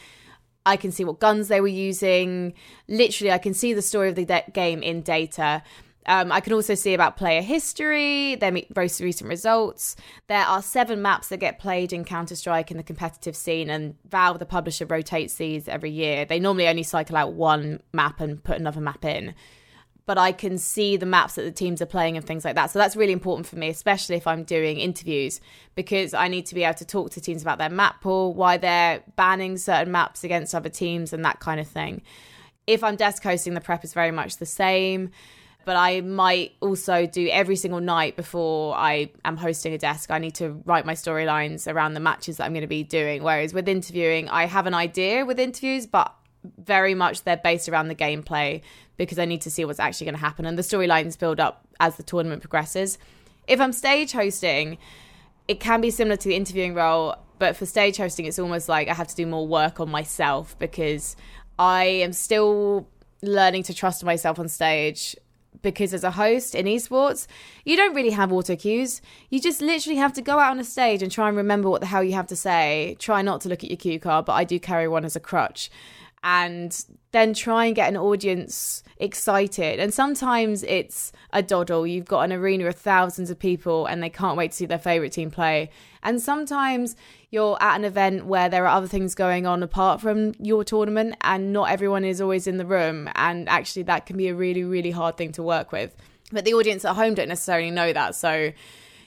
I 0.67 0.75
can 0.75 0.91
see 0.91 1.05
what 1.05 1.19
guns 1.19 1.47
they 1.47 1.61
were 1.61 1.67
using. 1.67 2.53
Literally, 2.87 3.31
I 3.31 3.37
can 3.39 3.55
see 3.55 3.73
the 3.73 3.81
story 3.81 4.09
of 4.09 4.15
the 4.15 4.25
de- 4.25 4.43
game 4.53 4.83
in 4.83 5.01
data. 5.01 5.63
Um, 6.07 6.31
I 6.31 6.39
can 6.39 6.54
also 6.54 6.74
see 6.74 6.94
about 6.94 7.18
player 7.18 7.42
history, 7.42 8.36
their 8.36 8.56
most 8.75 9.01
recent 9.01 9.30
results. 9.30 9.98
There 10.27 10.45
are 10.45 10.62
seven 10.62 11.01
maps 11.01 11.27
that 11.27 11.38
get 11.38 11.59
played 11.59 11.92
in 11.92 12.06
Counter 12.06 12.36
Strike 12.36 12.71
in 12.71 12.77
the 12.77 12.83
competitive 12.83 13.36
scene, 13.36 13.69
and 13.69 13.95
Valve, 14.09 14.39
the 14.39 14.45
publisher, 14.45 14.86
rotates 14.86 15.36
these 15.36 15.68
every 15.68 15.92
year. 15.92 16.24
They 16.24 16.39
normally 16.39 16.68
only 16.68 16.83
cycle 16.83 17.18
out 17.18 17.33
one 17.33 17.81
map 17.92 18.21
and 18.21 18.42
put 18.42 18.57
another 18.57 18.80
map 18.80 19.04
in. 19.04 19.36
But 20.06 20.18
I 20.18 20.31
can 20.31 20.57
see 20.57 20.95
the 20.95 21.06
maps 21.06 21.36
that 21.36 21.42
the 21.42 21.51
teams 21.51 21.81
are 21.81 21.86
playing 21.86 22.15
and 22.15 22.25
things 22.25 22.45
like 22.45 22.56
that. 22.56 22.71
So 22.71 22.80
that's 22.80 22.95
really 22.95 23.12
important 23.12 23.45
for 23.45 23.57
me, 23.57 23.68
especially 23.68 24.15
if 24.15 24.25
I'm 24.25 24.45
doing 24.45 24.80
interviews, 24.80 25.42
because 25.75 26.13
I 26.13 26.30
need 26.30 26.45
to 26.45 26.56
be 26.56 26.63
able 26.63 26.75
to 26.75 26.86
talk 26.86 27.12
to 27.12 27.19
teams 27.19 27.42
about 27.42 27.57
their 27.57 27.69
map 27.69 28.00
pool, 28.00 28.33
why 28.33 28.56
they're 28.56 29.03
banning 29.18 29.57
certain 29.57 29.92
maps 29.92 30.24
against 30.24 30.56
other 30.56 30.69
teams, 30.69 31.12
and 31.12 31.25
that 31.25 31.42
kind 31.42 31.60
of 31.60 31.68
thing. 31.68 32.03
If 32.65 32.86
I'm 32.86 32.95
desk 32.95 33.21
hosting, 33.24 33.53
the 33.53 33.60
prep 33.60 33.83
is 33.83 33.94
very 33.94 34.12
much 34.12 34.38
the 34.38 34.45
same 34.45 35.12
but 35.67 35.75
I 35.75 35.99
might 35.99 36.53
also 36.61 37.05
do 37.05 37.27
every 37.27 37.57
single 37.57 37.81
night 37.81 38.15
before 38.15 38.73
I 38.73 39.11
am 39.25 39.35
hosting 39.35 39.73
a 39.73 39.77
desk. 39.77 40.09
I 40.09 40.17
need 40.17 40.35
to 40.35 40.51
write 40.63 40.85
my 40.85 40.93
storylines 40.93 41.69
around 41.69 41.93
the 41.93 41.99
matches 41.99 42.37
that 42.37 42.45
I'm 42.45 42.53
going 42.53 42.61
to 42.61 42.67
be 42.67 42.83
doing. 42.83 43.21
Whereas 43.21 43.53
with 43.53 43.67
interviewing, 43.67 44.29
I 44.29 44.45
have 44.45 44.65
an 44.65 44.73
idea 44.73 45.25
with 45.25 45.41
interviews, 45.41 45.85
but 45.85 46.15
very 46.57 46.95
much 46.95 47.25
they're 47.25 47.35
based 47.35 47.67
around 47.67 47.89
the 47.89 47.95
gameplay 47.95 48.61
because 48.95 49.19
I 49.19 49.25
need 49.25 49.41
to 49.41 49.51
see 49.51 49.65
what's 49.65 49.77
actually 49.77 50.05
going 50.05 50.15
to 50.15 50.21
happen. 50.21 50.45
And 50.45 50.57
the 50.57 50.61
storylines 50.61 51.19
build 51.19 51.41
up 51.41 51.67
as 51.81 51.97
the 51.97 52.03
tournament 52.03 52.41
progresses. 52.41 52.97
If 53.45 53.59
I'm 53.59 53.73
stage 53.73 54.13
hosting, 54.13 54.77
it 55.49 55.59
can 55.59 55.81
be 55.81 55.89
similar 55.91 56.15
to 56.15 56.29
the 56.29 56.35
interviewing 56.35 56.75
role, 56.75 57.13
but 57.39 57.57
for 57.57 57.65
stage 57.65 57.97
hosting, 57.97 58.25
it's 58.25 58.39
almost 58.39 58.69
like 58.69 58.87
I 58.87 58.93
have 58.93 59.09
to 59.09 59.15
do 59.17 59.25
more 59.25 59.45
work 59.45 59.81
on 59.81 59.89
myself 59.89 60.57
because 60.59 61.17
I 61.59 61.83
am 61.83 62.13
still 62.13 62.87
learning 63.21 63.63
to 63.63 63.73
trust 63.73 64.05
myself 64.05 64.39
on 64.39 64.47
stage 64.47 65.13
because 65.61 65.94
as 65.94 66.03
a 66.03 66.11
host 66.11 66.55
in 66.55 66.65
esports, 66.65 67.27
you 67.65 67.75
don't 67.75 67.95
really 67.95 68.11
have 68.11 68.31
auto 68.31 68.55
cues. 68.55 69.01
You 69.29 69.39
just 69.39 69.61
literally 69.61 69.97
have 69.97 70.13
to 70.13 70.21
go 70.21 70.39
out 70.39 70.51
on 70.51 70.59
a 70.59 70.63
stage 70.63 71.01
and 71.01 71.11
try 71.11 71.27
and 71.27 71.38
remember 71.38 71.69
what 71.69 71.81
the 71.81 71.88
hell 71.88 72.03
you 72.03 72.13
have 72.13 72.27
to 72.27 72.35
say. 72.35 72.95
Try 72.99 73.21
not 73.21 73.41
to 73.41 73.49
look 73.49 73.63
at 73.63 73.69
your 73.69 73.77
cue 73.77 73.99
card, 73.99 74.25
but 74.25 74.33
I 74.33 74.44
do 74.44 74.59
carry 74.59 74.88
one 74.88 75.05
as 75.05 75.15
a 75.15 75.19
crutch. 75.19 75.69
And 76.23 76.85
then 77.11 77.33
try 77.33 77.65
and 77.65 77.75
get 77.75 77.89
an 77.89 77.97
audience 77.97 78.83
excited. 78.97 79.79
And 79.79 79.94
sometimes 79.94 80.63
it's 80.63 81.11
a 81.31 81.41
doddle. 81.41 81.88
You've 81.88 82.05
got 82.05 82.21
an 82.21 82.33
arena 82.33 82.65
of 82.65 82.75
thousands 82.75 83.29
of 83.29 83.39
people 83.39 83.85
and 83.85 84.01
they 84.01 84.09
can't 84.09 84.38
wait 84.38 84.51
to 84.51 84.57
see 84.57 84.65
their 84.65 84.79
favorite 84.79 85.13
team 85.13 85.31
play. 85.31 85.69
And 86.03 86.21
sometimes 86.21 86.95
you're 87.29 87.62
at 87.62 87.75
an 87.75 87.83
event 87.83 88.25
where 88.25 88.47
there 88.47 88.65
are 88.65 88.77
other 88.77 88.88
things 88.88 89.13
going 89.13 89.45
on 89.45 89.62
apart 89.62 90.00
from 90.00 90.33
your 90.39 90.63
tournament 90.63 91.15
and 91.21 91.51
not 91.51 91.69
everyone 91.69 92.06
is 92.06 92.21
always 92.21 92.47
in 92.47 92.57
the 92.57 92.65
room. 92.65 93.09
And 93.15 93.50
actually, 93.50 93.83
that 93.83 94.06
can 94.06 94.15
be 94.15 94.29
a 94.29 94.35
really, 94.35 94.63
really 94.63 94.91
hard 94.91 95.18
thing 95.18 95.33
to 95.33 95.44
work 95.44 95.71
with. 95.71 95.95
But 96.31 96.45
the 96.45 96.53
audience 96.53 96.85
at 96.85 96.95
home 96.95 97.15
don't 97.15 97.27
necessarily 97.27 97.71
know 97.71 97.91
that. 97.91 98.15
So 98.15 98.53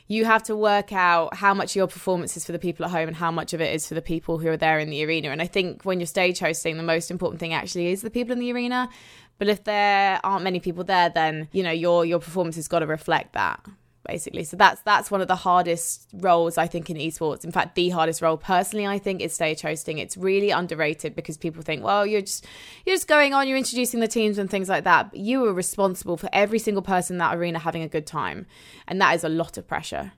you 0.06 0.24
have 0.26 0.42
to 0.44 0.56
work 0.56 0.92
out 0.92 1.34
how 1.34 1.54
much 1.54 1.74
your 1.74 1.86
performance 1.86 2.36
is 2.36 2.44
for 2.44 2.52
the 2.52 2.58
people 2.58 2.84
at 2.84 2.90
home 2.90 3.08
and 3.08 3.16
how 3.16 3.30
much 3.30 3.54
of 3.54 3.60
it 3.60 3.74
is 3.74 3.86
for 3.86 3.94
the 3.94 4.02
people 4.02 4.38
who 4.38 4.48
are 4.48 4.56
there 4.56 4.78
in 4.78 4.90
the 4.90 5.04
arena. 5.04 5.28
And 5.28 5.40
I 5.40 5.46
think 5.46 5.84
when 5.84 5.98
you're 5.98 6.06
stage 6.06 6.40
hosting, 6.40 6.76
the 6.76 6.82
most 6.82 7.10
important 7.10 7.40
thing 7.40 7.54
actually 7.54 7.88
is 7.88 8.02
the 8.02 8.10
people 8.10 8.32
in 8.32 8.38
the 8.38 8.52
arena. 8.52 8.90
But 9.38 9.48
if 9.48 9.64
there 9.64 10.20
aren't 10.22 10.44
many 10.44 10.60
people 10.60 10.84
there, 10.84 11.08
then 11.08 11.48
you 11.52 11.62
know 11.62 11.70
your 11.70 12.04
your 12.04 12.18
performance 12.18 12.56
has 12.56 12.68
got 12.68 12.80
to 12.80 12.86
reflect 12.86 13.32
that 13.32 13.64
basically. 14.06 14.44
So 14.44 14.56
that's 14.56 14.80
that's 14.82 15.10
one 15.10 15.20
of 15.20 15.28
the 15.28 15.36
hardest 15.36 16.08
roles 16.14 16.58
I 16.58 16.66
think 16.66 16.90
in 16.90 16.96
esports. 16.96 17.44
In 17.44 17.52
fact, 17.52 17.74
the 17.74 17.90
hardest 17.90 18.22
role 18.22 18.36
personally 18.36 18.86
I 18.86 18.98
think 18.98 19.20
is 19.20 19.32
stage 19.32 19.62
hosting. 19.62 19.98
It's 19.98 20.16
really 20.16 20.50
underrated 20.50 21.14
because 21.14 21.36
people 21.36 21.62
think, 21.62 21.82
well, 21.84 22.06
you're 22.06 22.20
just 22.22 22.46
you're 22.84 22.96
just 22.96 23.08
going 23.08 23.34
on, 23.34 23.48
you're 23.48 23.58
introducing 23.58 24.00
the 24.00 24.08
teams 24.08 24.38
and 24.38 24.50
things 24.50 24.68
like 24.68 24.84
that. 24.84 25.10
But 25.10 25.20
you 25.20 25.44
are 25.46 25.52
responsible 25.52 26.16
for 26.16 26.28
every 26.32 26.58
single 26.58 26.82
person 26.82 27.14
in 27.14 27.18
that 27.18 27.36
arena 27.36 27.58
having 27.58 27.82
a 27.82 27.88
good 27.88 28.06
time, 28.06 28.46
and 28.86 29.00
that 29.00 29.14
is 29.14 29.24
a 29.24 29.28
lot 29.28 29.56
of 29.56 29.66
pressure. 29.66 30.12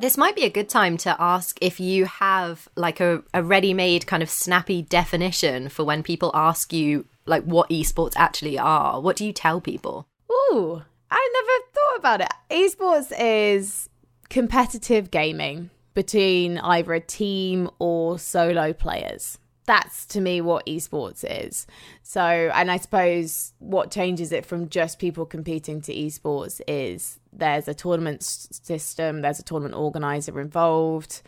This 0.00 0.16
might 0.16 0.36
be 0.36 0.44
a 0.44 0.50
good 0.50 0.68
time 0.68 0.96
to 0.98 1.16
ask 1.20 1.58
if 1.60 1.80
you 1.80 2.04
have 2.04 2.68
like 2.76 3.00
a, 3.00 3.24
a 3.34 3.42
ready 3.42 3.74
made 3.74 4.06
kind 4.06 4.22
of 4.22 4.30
snappy 4.30 4.80
definition 4.80 5.68
for 5.68 5.82
when 5.82 6.04
people 6.04 6.30
ask 6.34 6.72
you 6.72 7.06
like 7.26 7.42
what 7.42 7.68
esports 7.68 8.12
actually 8.14 8.56
are. 8.58 9.00
What 9.00 9.16
do 9.16 9.26
you 9.26 9.32
tell 9.32 9.60
people? 9.60 10.06
Ooh, 10.52 10.82
I 11.10 11.32
never 11.34 11.64
thought 11.72 11.98
about 11.98 12.20
it. 12.20 12.32
Esports 12.50 13.12
is 13.18 13.88
competitive 14.28 15.10
gaming 15.10 15.70
between 15.94 16.58
either 16.58 16.94
a 16.94 17.00
team 17.00 17.70
or 17.78 18.18
solo 18.18 18.72
players. 18.72 19.38
That's 19.66 20.06
to 20.06 20.20
me 20.20 20.40
what 20.40 20.64
esports 20.66 21.24
is. 21.28 21.66
So, 22.02 22.22
and 22.22 22.70
I 22.70 22.78
suppose 22.78 23.52
what 23.58 23.90
changes 23.90 24.32
it 24.32 24.46
from 24.46 24.70
just 24.70 24.98
people 24.98 25.26
competing 25.26 25.82
to 25.82 25.94
esports 25.94 26.60
is 26.66 27.20
there's 27.32 27.68
a 27.68 27.74
tournament 27.74 28.22
system, 28.22 29.20
there's 29.20 29.40
a 29.40 29.42
tournament 29.42 29.74
organizer 29.74 30.40
involved 30.40 31.20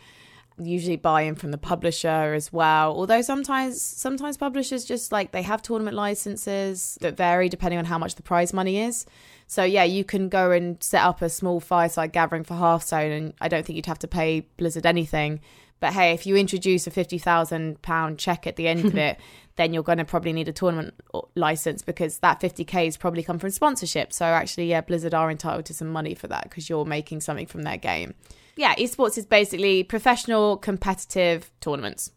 usually 0.57 0.95
buy-in 0.95 1.35
from 1.35 1.51
the 1.51 1.57
publisher 1.57 2.33
as 2.33 2.51
well. 2.51 2.93
Although 2.95 3.21
sometimes 3.21 3.81
sometimes 3.81 4.37
publishers 4.37 4.85
just 4.85 5.11
like 5.11 5.31
they 5.31 5.41
have 5.41 5.61
tournament 5.61 5.95
licenses 5.95 6.97
that 7.01 7.17
vary 7.17 7.49
depending 7.49 7.79
on 7.79 7.85
how 7.85 7.97
much 7.97 8.15
the 8.15 8.23
prize 8.23 8.53
money 8.53 8.79
is. 8.79 9.05
So 9.47 9.63
yeah 9.63 9.83
you 9.83 10.03
can 10.03 10.29
go 10.29 10.51
and 10.51 10.81
set 10.81 11.03
up 11.03 11.21
a 11.21 11.29
small 11.29 11.59
fireside 11.59 12.13
gathering 12.13 12.43
for 12.43 12.55
hearthstone 12.55 13.11
and 13.11 13.33
i 13.41 13.47
don't 13.47 13.65
think 13.65 13.75
you'd 13.75 13.85
have 13.85 13.99
to 13.99 14.07
pay 14.07 14.41
blizzard 14.57 14.85
anything. 14.85 15.39
But 15.79 15.93
hey 15.93 16.11
if 16.11 16.25
you 16.25 16.35
introduce 16.35 16.85
a 16.87 16.91
50000 16.91 17.81
pound 17.81 18.19
check 18.19 18.45
at 18.45 18.55
the 18.55 18.67
end 18.67 18.85
of 18.85 18.95
it 19.07 19.17
then 19.57 19.73
you're 19.73 19.83
going 19.83 19.97
to 19.97 20.05
probably 20.05 20.33
need 20.33 20.47
a 20.47 20.53
tournament 20.53 20.93
uh, 21.13 21.21
license 21.35 21.81
because 21.81 22.19
that 22.19 22.39
50k 22.39 22.85
has 22.85 22.97
probably 22.97 23.23
come 23.23 23.39
from 23.39 23.49
sponsorship 23.49 24.13
so 24.13 24.25
actually 24.25 24.67
yeah 24.67 24.81
blizzard 24.81 25.13
are 25.13 25.29
entitled 25.29 25.65
to 25.65 25.73
some 25.73 25.89
money 25.89 26.15
for 26.15 26.27
that 26.27 26.43
because 26.43 26.69
you're 26.69 26.85
making 26.85 27.21
something 27.21 27.45
from 27.45 27.63
their 27.63 27.77
game 27.77 28.13
yeah, 28.55 28.75
esports 28.75 29.17
is 29.17 29.25
basically 29.25 29.83
professional 29.83 30.57
competitive 30.57 31.51
tournaments 31.61 32.11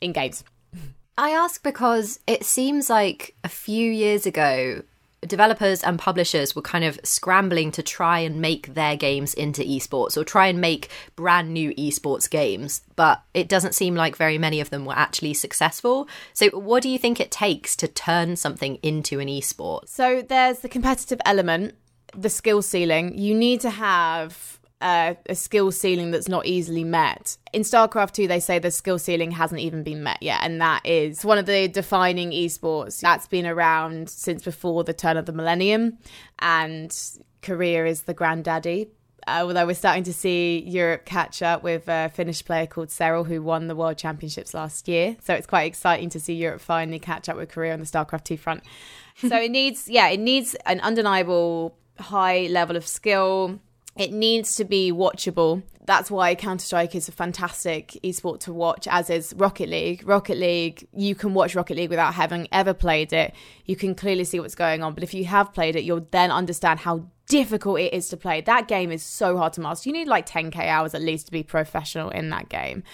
in 0.00 0.12
games. 0.12 0.44
I 1.18 1.30
ask 1.30 1.62
because 1.62 2.20
it 2.26 2.44
seems 2.44 2.88
like 2.88 3.34
a 3.42 3.48
few 3.48 3.90
years 3.90 4.26
ago, 4.26 4.82
developers 5.26 5.82
and 5.82 5.98
publishers 5.98 6.54
were 6.54 6.62
kind 6.62 6.84
of 6.84 6.98
scrambling 7.02 7.72
to 7.72 7.82
try 7.82 8.20
and 8.20 8.40
make 8.40 8.74
their 8.74 8.96
games 8.96 9.34
into 9.34 9.62
esports 9.62 10.16
or 10.16 10.24
try 10.24 10.46
and 10.46 10.60
make 10.60 10.88
brand 11.16 11.52
new 11.52 11.74
esports 11.74 12.30
games, 12.30 12.82
but 12.94 13.22
it 13.34 13.48
doesn't 13.48 13.74
seem 13.74 13.94
like 13.94 14.16
very 14.16 14.38
many 14.38 14.60
of 14.60 14.70
them 14.70 14.84
were 14.84 14.96
actually 14.96 15.34
successful. 15.34 16.08
So, 16.32 16.48
what 16.50 16.82
do 16.82 16.88
you 16.88 16.98
think 16.98 17.18
it 17.18 17.30
takes 17.30 17.74
to 17.76 17.88
turn 17.88 18.36
something 18.36 18.76
into 18.76 19.18
an 19.18 19.28
esport? 19.28 19.88
So, 19.88 20.22
there's 20.22 20.60
the 20.60 20.68
competitive 20.68 21.20
element, 21.24 21.74
the 22.16 22.30
skill 22.30 22.62
ceiling. 22.62 23.18
You 23.18 23.34
need 23.34 23.60
to 23.62 23.70
have 23.70 24.57
uh, 24.80 25.14
a 25.26 25.34
skill 25.34 25.72
ceiling 25.72 26.10
that's 26.10 26.28
not 26.28 26.46
easily 26.46 26.84
met. 26.84 27.36
In 27.52 27.62
StarCraft 27.62 28.12
2, 28.12 28.28
they 28.28 28.40
say 28.40 28.58
the 28.58 28.70
skill 28.70 28.98
ceiling 28.98 29.32
hasn't 29.32 29.60
even 29.60 29.82
been 29.82 30.02
met 30.02 30.22
yet, 30.22 30.40
and 30.42 30.60
that 30.60 30.86
is 30.86 31.24
one 31.24 31.38
of 31.38 31.46
the 31.46 31.68
defining 31.68 32.30
esports 32.30 33.00
that's 33.00 33.26
been 33.26 33.46
around 33.46 34.08
since 34.08 34.42
before 34.42 34.84
the 34.84 34.92
turn 34.92 35.16
of 35.16 35.26
the 35.26 35.32
millennium, 35.32 35.98
and 36.38 36.96
Korea 37.42 37.86
is 37.86 38.02
the 38.02 38.14
granddaddy. 38.14 38.88
Uh, 39.26 39.42
although 39.42 39.66
we're 39.66 39.74
starting 39.74 40.04
to 40.04 40.12
see 40.12 40.64
Europe 40.66 41.04
catch 41.04 41.42
up 41.42 41.62
with 41.62 41.86
a 41.88 42.08
Finnish 42.14 42.42
player 42.42 42.66
called 42.66 42.88
Serral, 42.88 43.26
who 43.26 43.42
won 43.42 43.66
the 43.66 43.76
World 43.76 43.98
Championships 43.98 44.54
last 44.54 44.88
year. 44.88 45.16
So 45.20 45.34
it's 45.34 45.46
quite 45.46 45.64
exciting 45.64 46.08
to 46.10 46.20
see 46.20 46.32
Europe 46.32 46.62
finally 46.62 46.98
catch 46.98 47.28
up 47.28 47.36
with 47.36 47.50
Korea 47.50 47.74
on 47.74 47.80
the 47.80 47.84
StarCraft 47.84 48.24
2 48.24 48.36
front. 48.36 48.62
So 49.18 49.36
it 49.36 49.50
needs, 49.50 49.88
yeah, 49.88 50.06
it 50.10 50.20
needs 50.20 50.54
an 50.64 50.78
undeniable 50.78 51.76
high 51.98 52.46
level 52.46 52.76
of 52.76 52.86
skill. 52.86 53.58
It 53.98 54.12
needs 54.12 54.54
to 54.56 54.64
be 54.64 54.92
watchable. 54.92 55.64
That's 55.84 56.10
why 56.10 56.34
Counter 56.36 56.64
Strike 56.64 56.94
is 56.94 57.08
a 57.08 57.12
fantastic 57.12 57.98
esport 58.04 58.40
to 58.40 58.52
watch, 58.52 58.86
as 58.88 59.10
is 59.10 59.34
Rocket 59.36 59.68
League. 59.68 60.06
Rocket 60.06 60.36
League, 60.36 60.86
you 60.92 61.16
can 61.16 61.34
watch 61.34 61.56
Rocket 61.56 61.76
League 61.76 61.90
without 61.90 62.14
having 62.14 62.46
ever 62.52 62.74
played 62.74 63.12
it. 63.12 63.34
You 63.64 63.74
can 63.74 63.96
clearly 63.96 64.24
see 64.24 64.38
what's 64.38 64.54
going 64.54 64.84
on. 64.84 64.94
But 64.94 65.02
if 65.02 65.14
you 65.14 65.24
have 65.24 65.52
played 65.52 65.74
it, 65.74 65.82
you'll 65.82 66.06
then 66.12 66.30
understand 66.30 66.80
how 66.80 67.06
difficult 67.26 67.80
it 67.80 67.92
is 67.92 68.08
to 68.10 68.16
play. 68.16 68.40
That 68.40 68.68
game 68.68 68.92
is 68.92 69.02
so 69.02 69.36
hard 69.36 69.54
to 69.54 69.60
master. 69.60 69.88
You 69.88 69.94
need 69.94 70.08
like 70.08 70.28
10k 70.28 70.58
hours 70.66 70.94
at 70.94 71.02
least 71.02 71.26
to 71.26 71.32
be 71.32 71.42
professional 71.42 72.10
in 72.10 72.30
that 72.30 72.48
game. 72.48 72.84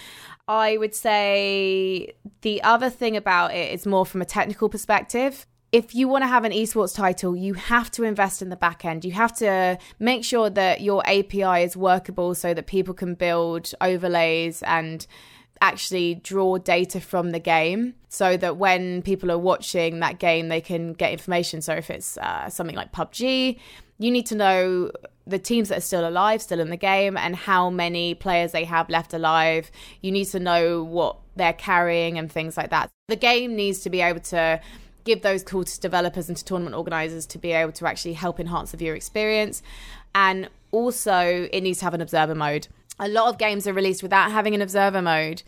I 0.48 0.76
would 0.76 0.94
say 0.94 2.14
the 2.40 2.62
other 2.62 2.90
thing 2.90 3.16
about 3.16 3.54
it 3.54 3.72
is 3.72 3.86
more 3.86 4.06
from 4.06 4.22
a 4.22 4.26
technical 4.26 4.68
perspective 4.68 5.46
if 5.74 5.92
you 5.92 6.06
want 6.06 6.22
to 6.22 6.28
have 6.28 6.44
an 6.44 6.52
esports 6.52 6.94
title, 6.94 7.34
you 7.34 7.54
have 7.54 7.90
to 7.90 8.04
invest 8.04 8.40
in 8.40 8.48
the 8.48 8.54
back 8.54 8.84
end. 8.84 9.04
You 9.04 9.10
have 9.10 9.34
to 9.38 9.76
make 9.98 10.22
sure 10.22 10.48
that 10.48 10.82
your 10.82 11.02
API 11.04 11.64
is 11.64 11.76
workable 11.76 12.36
so 12.36 12.54
that 12.54 12.68
people 12.68 12.94
can 12.94 13.14
build 13.16 13.72
overlays 13.80 14.62
and 14.62 15.04
actually 15.60 16.14
draw 16.14 16.58
data 16.58 17.00
from 17.00 17.30
the 17.30 17.40
game 17.40 17.94
so 18.08 18.36
that 18.36 18.56
when 18.56 19.02
people 19.02 19.32
are 19.32 19.38
watching 19.38 19.98
that 19.98 20.20
game, 20.20 20.46
they 20.46 20.60
can 20.60 20.92
get 20.92 21.10
information. 21.10 21.60
So 21.60 21.74
if 21.74 21.90
it's 21.90 22.16
uh, 22.18 22.48
something 22.50 22.76
like 22.76 22.92
PUBG, 22.92 23.58
you 23.98 24.10
need 24.12 24.26
to 24.26 24.36
know 24.36 24.92
the 25.26 25.40
teams 25.40 25.70
that 25.70 25.78
are 25.78 25.80
still 25.80 26.06
alive, 26.08 26.40
still 26.40 26.60
in 26.60 26.70
the 26.70 26.76
game, 26.76 27.16
and 27.16 27.34
how 27.34 27.68
many 27.68 28.14
players 28.14 28.52
they 28.52 28.64
have 28.64 28.88
left 28.88 29.12
alive. 29.12 29.72
You 30.02 30.12
need 30.12 30.26
to 30.26 30.38
know 30.38 30.84
what 30.84 31.16
they're 31.34 31.52
carrying 31.52 32.16
and 32.16 32.30
things 32.30 32.56
like 32.56 32.70
that. 32.70 32.90
The 33.08 33.16
game 33.16 33.56
needs 33.56 33.80
to 33.80 33.90
be 33.90 34.00
able 34.02 34.20
to 34.20 34.60
give 35.04 35.22
those 35.22 35.42
tools 35.42 35.74
to 35.74 35.80
developers 35.80 36.28
and 36.28 36.36
to 36.36 36.44
tournament 36.44 36.74
organizers 36.74 37.26
to 37.26 37.38
be 37.38 37.52
able 37.52 37.72
to 37.72 37.86
actually 37.86 38.14
help 38.14 38.40
enhance 38.40 38.70
the 38.70 38.76
viewer 38.76 38.94
experience. 38.94 39.62
And 40.14 40.48
also, 40.70 41.48
it 41.52 41.60
needs 41.60 41.78
to 41.78 41.84
have 41.84 41.94
an 41.94 42.00
observer 42.00 42.34
mode. 42.34 42.68
A 42.98 43.08
lot 43.08 43.28
of 43.28 43.38
games 43.38 43.66
are 43.66 43.72
released 43.72 44.02
without 44.02 44.30
having 44.30 44.54
an 44.54 44.62
observer 44.62 45.02
mode. 45.02 45.42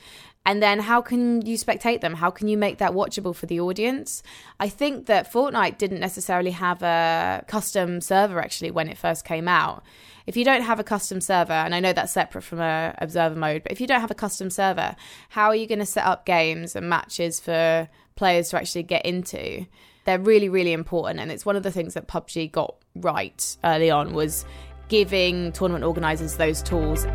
And 0.46 0.62
then, 0.62 0.78
how 0.78 1.02
can 1.02 1.44
you 1.44 1.58
spectate 1.58 2.00
them? 2.00 2.14
How 2.14 2.30
can 2.30 2.48
you 2.48 2.56
make 2.56 2.78
that 2.78 2.92
watchable 2.92 3.34
for 3.34 3.46
the 3.46 3.60
audience? 3.60 4.22
I 4.58 4.68
think 4.68 5.06
that 5.06 5.30
Fortnite 5.30 5.76
didn't 5.76 6.00
necessarily 6.00 6.52
have 6.52 6.82
a 6.82 7.44
custom 7.46 8.00
server 8.00 8.40
actually 8.40 8.70
when 8.70 8.88
it 8.88 8.96
first 8.96 9.24
came 9.24 9.48
out. 9.48 9.82
If 10.26 10.36
you 10.36 10.44
don't 10.44 10.62
have 10.62 10.80
a 10.80 10.84
custom 10.84 11.20
server, 11.20 11.52
and 11.52 11.74
I 11.74 11.80
know 11.80 11.92
that's 11.92 12.12
separate 12.12 12.42
from 12.42 12.60
a 12.60 12.94
observer 12.98 13.36
mode, 13.36 13.64
but 13.64 13.72
if 13.72 13.80
you 13.80 13.86
don't 13.86 14.00
have 14.00 14.10
a 14.10 14.14
custom 14.14 14.48
server, 14.48 14.96
how 15.28 15.48
are 15.48 15.54
you 15.54 15.66
going 15.66 15.80
to 15.80 15.86
set 15.86 16.04
up 16.04 16.24
games 16.24 16.74
and 16.74 16.88
matches 16.88 17.38
for 17.38 17.88
players 18.16 18.48
to 18.48 18.56
actually 18.56 18.82
get 18.82 19.06
into. 19.06 19.66
They're 20.04 20.18
really, 20.18 20.48
really 20.48 20.72
important, 20.72 21.20
and 21.20 21.30
it's 21.30 21.46
one 21.46 21.56
of 21.56 21.62
the 21.62 21.70
things 21.70 21.94
that 21.94 22.08
PUBG 22.08 22.50
got 22.50 22.76
right 22.96 23.56
early 23.62 23.90
on 23.90 24.14
was 24.14 24.44
giving 24.88 25.52
tournament 25.52 25.84
organizers 25.84 26.36
those 26.36 26.62
tools. 26.62 27.06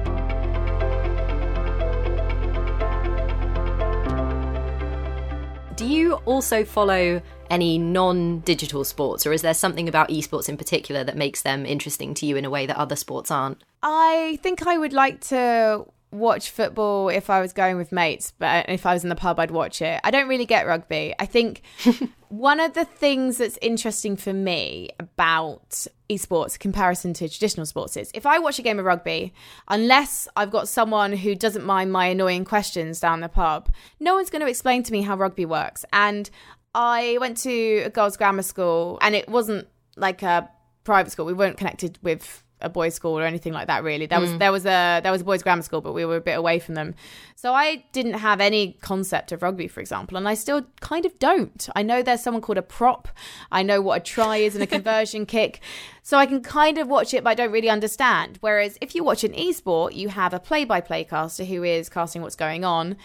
Do 5.82 5.88
you 5.88 6.14
also 6.26 6.64
follow 6.64 7.24
any 7.50 7.80
non 7.80 8.42
digital 8.42 8.84
sports, 8.84 9.26
or 9.26 9.34
is 9.34 9.42
there 9.42 9.56
something 9.56 9.90
about 9.90 10.10
esports 10.10 10.48
in 10.48 10.56
particular 10.56 11.04
that 11.04 11.18
makes 11.18 11.42
them 11.42 11.66
interesting 11.66 12.14
to 12.14 12.28
you 12.28 12.38
in 12.38 12.46
a 12.46 12.52
way 12.52 12.68
that 12.68 12.78
other 12.78 12.96
sports 12.96 13.32
aren't? 13.32 13.64
I 13.82 14.38
think 14.44 14.68
I 14.68 14.78
would 14.78 14.94
like 14.94 15.22
to 15.30 15.88
watch 16.12 16.50
football 16.50 17.10
if 17.10 17.30
I 17.30 17.42
was 17.42 17.54
going 17.54 17.78
with 17.78 17.92
mates, 17.92 18.34
but 18.38 18.70
if 18.70 18.86
I 18.86 18.94
was 18.94 19.04
in 19.04 19.10
the 19.10 19.16
pub, 19.16 19.40
I'd 19.40 19.52
watch 19.52 19.82
it. 19.82 20.00
I 20.04 20.12
don't 20.12 20.28
really 20.28 20.46
get 20.46 20.68
rugby. 20.68 21.16
I 21.18 21.26
think 21.26 21.62
one 22.30 22.60
of 22.60 22.74
the 22.74 22.86
things 22.86 23.38
that's 23.38 23.58
interesting 23.62 24.16
for 24.16 24.34
me 24.34 24.90
about 25.00 25.88
esports 26.10 26.60
comparison 26.60 27.14
to 27.14 27.30
traditional 27.30 27.66
sports 27.66 27.96
is 27.96 28.12
if 28.14 28.26
I 28.26 28.40
watch 28.40 28.60
a 28.60 28.62
game 28.62 28.80
of 28.80 28.86
rugby, 28.86 29.34
unless 29.70 30.28
I've 30.36 30.52
got 30.52 30.68
someone 30.68 31.14
who 31.14 31.34
doesn't 31.34 31.66
mind 31.66 31.92
my 31.92 32.08
annoying 32.08 32.46
questions 32.46 33.00
down 33.00 33.22
the 33.22 33.30
pub, 33.30 33.70
no 34.00 34.16
one's 34.16 34.30
going 34.30 34.42
to 34.42 34.50
explain 34.50 34.84
to 34.84 34.92
me 34.92 35.02
how 35.02 35.16
rugby 35.16 35.46
works. 35.46 35.86
And 35.94 36.30
I 36.76 37.18
went 37.20 37.38
to 37.38 37.84
a 37.86 37.90
girls' 37.90 38.18
grammar 38.18 38.44
school, 38.44 38.98
and 39.02 39.16
it 39.16 39.28
wasn't 39.30 39.68
like 39.98 40.22
a 40.22 40.50
private 40.84 41.12
school. 41.12 41.26
We 41.26 41.34
weren't 41.34 41.58
connected 41.58 41.98
with 42.02 42.44
a 42.62 42.70
boys' 42.70 42.94
school 42.94 43.18
or 43.18 43.24
anything 43.24 43.54
like 43.54 43.68
that. 43.68 43.84
Really, 43.84 44.06
there 44.06 44.20
was 44.20 44.32
mm. 44.32 44.40
there 44.40 44.52
was 44.52 44.66
a 44.66 45.02
there 45.02 45.12
was 45.12 45.22
a 45.22 45.26
boys' 45.26 45.44
grammar 45.44 45.62
school, 45.62 45.82
but 45.82 45.94
we 45.94 46.06
were 46.06 46.18
a 46.18 46.22
bit 46.22 46.38
away 46.38 46.60
from 46.60 46.76
them. 46.76 46.96
So 47.36 47.54
I 47.54 47.84
didn't 47.92 48.14
have 48.14 48.40
any 48.40 48.74
concept 48.82 49.32
of 49.32 49.42
rugby, 49.42 49.68
for 49.68 49.80
example, 49.80 50.18
and 50.18 50.28
I 50.28 50.34
still 50.34 50.66
kind 50.80 51.06
of 51.06 51.18
don't. 51.20 51.68
I 51.76 51.84
know 51.84 52.02
there's 52.02 52.22
someone 52.22 52.42
called 52.42 52.58
a 52.58 52.64
prop. 52.64 53.08
I 53.52 53.64
know 53.64 53.82
what 53.82 54.02
a 54.02 54.04
try 54.04 54.38
is 54.38 54.56
and 54.56 54.64
a 54.64 54.68
conversion 54.68 55.26
kick. 55.26 55.60
So 56.04 56.18
I 56.18 56.26
can 56.26 56.42
kind 56.42 56.78
of 56.78 56.88
watch 56.88 57.14
it, 57.14 57.24
but 57.24 57.32
I 57.32 57.36
don't 57.36 57.52
really 57.52 57.70
understand. 57.70 58.38
Whereas 58.42 58.78
if 58.82 58.96
you 58.96 59.04
watch 59.04 59.24
an 59.24 59.34
esport, 59.34 59.96
you 59.96 60.10
have 60.10 60.34
a 60.34 60.40
play-by-play 60.40 61.06
caster 61.06 61.46
who 61.46 61.64
is 61.64 61.90
casting 61.90 62.22
what's 62.22 62.36
going 62.36 62.66
on 62.66 62.98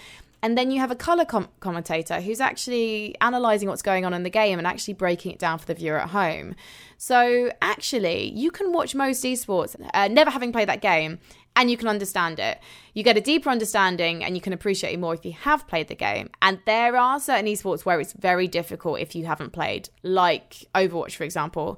and 0.47 0.57
then 0.57 0.71
you 0.71 0.79
have 0.79 0.93
a 0.93 0.95
color 0.95 1.25
com- 1.25 1.49
commentator 1.59 2.21
who's 2.21 2.41
actually 2.41 3.17
analyzing 3.21 3.69
what's 3.69 3.83
going 3.83 4.05
on 4.05 4.15
in 4.15 4.23
the 4.23 4.31
game 4.31 4.59
and 4.59 4.67
actually 4.67 4.95
breaking 4.95 5.33
it 5.33 5.41
down 5.41 5.59
for 5.59 5.67
the 5.67 5.75
viewer 5.75 5.99
at 5.99 6.11
home. 6.11 6.55
So 6.99 7.51
actually, 7.61 8.31
you 8.31 8.53
can 8.53 8.73
watch 8.73 8.95
most 8.95 9.25
esports, 9.25 9.75
uh, 9.93 10.07
never 10.07 10.31
having 10.31 10.53
played 10.53 10.69
that 10.69 10.81
game, 10.81 11.19
and 11.57 11.69
you 11.69 11.77
can 11.77 11.89
understand 11.89 12.39
it. 12.39 12.61
You 12.95 13.03
get 13.03 13.17
a 13.17 13.21
deeper 13.21 13.51
understanding 13.51 14.23
and 14.23 14.37
you 14.37 14.41
can 14.41 14.53
appreciate 14.53 14.93
it 14.93 15.01
more 15.01 15.15
if 15.15 15.25
you 15.25 15.33
have 15.33 15.67
played 15.67 15.89
the 15.89 15.97
game. 15.97 16.31
And 16.41 16.61
there 16.65 16.97
are 16.97 17.19
certain 17.19 17.47
esports 17.47 17.85
where 17.85 18.01
it's 18.01 18.13
very 18.13 18.47
difficult 18.47 19.01
if 19.01 19.17
you 19.17 19.27
haven't 19.27 19.53
played, 19.53 19.89
like 20.05 20.65
Overwatch, 20.77 21.17
for 21.17 21.25
example. 21.25 21.77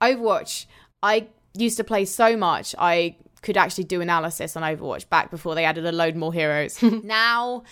Overwatch, 0.00 0.66
I 1.04 1.28
used 1.54 1.76
to 1.76 1.84
play 1.84 2.04
so 2.04 2.36
much, 2.36 2.74
I 2.78 3.14
could 3.42 3.56
actually 3.56 3.84
do 3.84 4.00
analysis 4.00 4.56
on 4.56 4.64
Overwatch 4.64 5.08
back 5.08 5.30
before 5.30 5.54
they 5.54 5.64
added 5.64 5.86
a 5.86 5.92
load 5.92 6.16
more 6.16 6.32
heroes. 6.32 6.82
now 7.04 7.62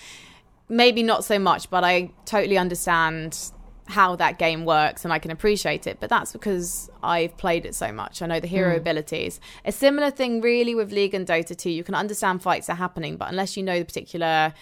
maybe 0.69 1.03
not 1.03 1.25
so 1.25 1.39
much, 1.39 1.71
but 1.71 1.85
I 1.85 2.11
totally 2.25 2.59
understand 2.59 3.53
how 3.89 4.17
that 4.17 4.39
game 4.39 4.65
works 4.65 5.05
and 5.05 5.13
I 5.13 5.19
can 5.19 5.31
appreciate 5.31 5.87
it. 5.87 5.99
But 6.01 6.11
that's 6.11 6.33
because 6.33 6.91
I've 7.03 7.37
played 7.37 7.65
it 7.65 7.75
so 7.75 7.93
much. 7.93 8.21
I 8.21 8.27
know 8.27 8.41
the 8.41 8.49
hero 8.49 8.75
mm. 8.75 8.79
abilities. 8.79 9.41
A 9.65 9.73
similar 9.73 10.11
thing, 10.11 10.41
really, 10.41 10.75
with 10.75 10.93
League 10.93 11.15
and 11.15 11.27
Dota 11.27 11.57
2. 11.57 11.71
You 11.71 11.85
can 11.85 11.95
understand 11.95 12.43
fights 12.43 12.69
are 12.69 12.77
happening, 12.77 13.17
but 13.17 13.31
unless 13.31 13.57
you 13.57 13.63
know 13.63 13.79
the 13.79 13.85
particular 13.85 14.53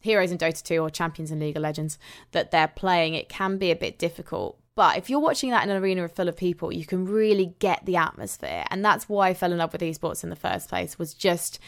heroes 0.00 0.30
in 0.30 0.38
Dota 0.38 0.62
2 0.62 0.78
or 0.78 0.90
champions 0.90 1.30
in 1.30 1.40
League 1.40 1.56
of 1.56 1.62
Legends 1.62 1.98
that 2.32 2.50
they're 2.50 2.68
playing, 2.68 3.14
it 3.14 3.28
can 3.28 3.56
be 3.56 3.70
a 3.70 3.76
bit 3.76 3.98
difficult. 3.98 4.58
But 4.74 4.98
if 4.98 5.08
you're 5.08 5.20
watching 5.20 5.50
that 5.50 5.62
in 5.62 5.70
an 5.70 5.82
arena 5.82 6.06
full 6.08 6.28
of 6.28 6.36
people, 6.36 6.72
you 6.72 6.84
can 6.84 7.06
really 7.06 7.54
get 7.60 7.86
the 7.86 7.96
atmosphere. 7.96 8.64
And 8.70 8.84
that's 8.84 9.08
why 9.08 9.28
I 9.28 9.34
fell 9.34 9.52
in 9.52 9.58
love 9.58 9.72
with 9.72 9.82
esports 9.82 10.24
in 10.24 10.30
the 10.30 10.36
first 10.36 10.68
place, 10.68 10.98
was 10.98 11.14
just 11.14 11.58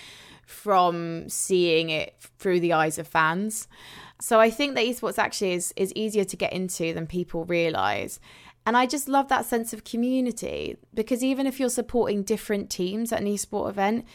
from 0.47 1.29
seeing 1.29 1.91
it 1.91 2.15
through 2.38 2.61
the 2.61 2.73
eyes 2.73 2.99
of 2.99 3.07
fans. 3.07 3.69
So 4.21 4.41
I 4.41 4.49
think 4.49 4.75
that 4.75 4.87
esports 4.87 5.19
actually 5.19 5.53
is 5.53 5.75
is 5.76 5.93
easier 5.95 6.25
to 6.25 6.37
get 6.37 6.53
into 6.53 6.95
than 6.95 7.07
people 7.07 7.45
realize. 7.45 8.19
And 8.65 8.76
I 8.76 8.87
just 8.87 9.09
love 9.09 9.29
that 9.29 9.45
sense 9.45 9.73
of 9.73 9.85
community 9.85 10.76
because 10.95 11.23
even 11.23 11.47
if 11.47 11.61
you're 11.61 11.69
supporting 11.69 12.23
different 12.23 12.71
teams 12.71 13.12
at 13.12 13.21
an 13.21 13.26
esport 13.26 13.69
event, 13.69 14.07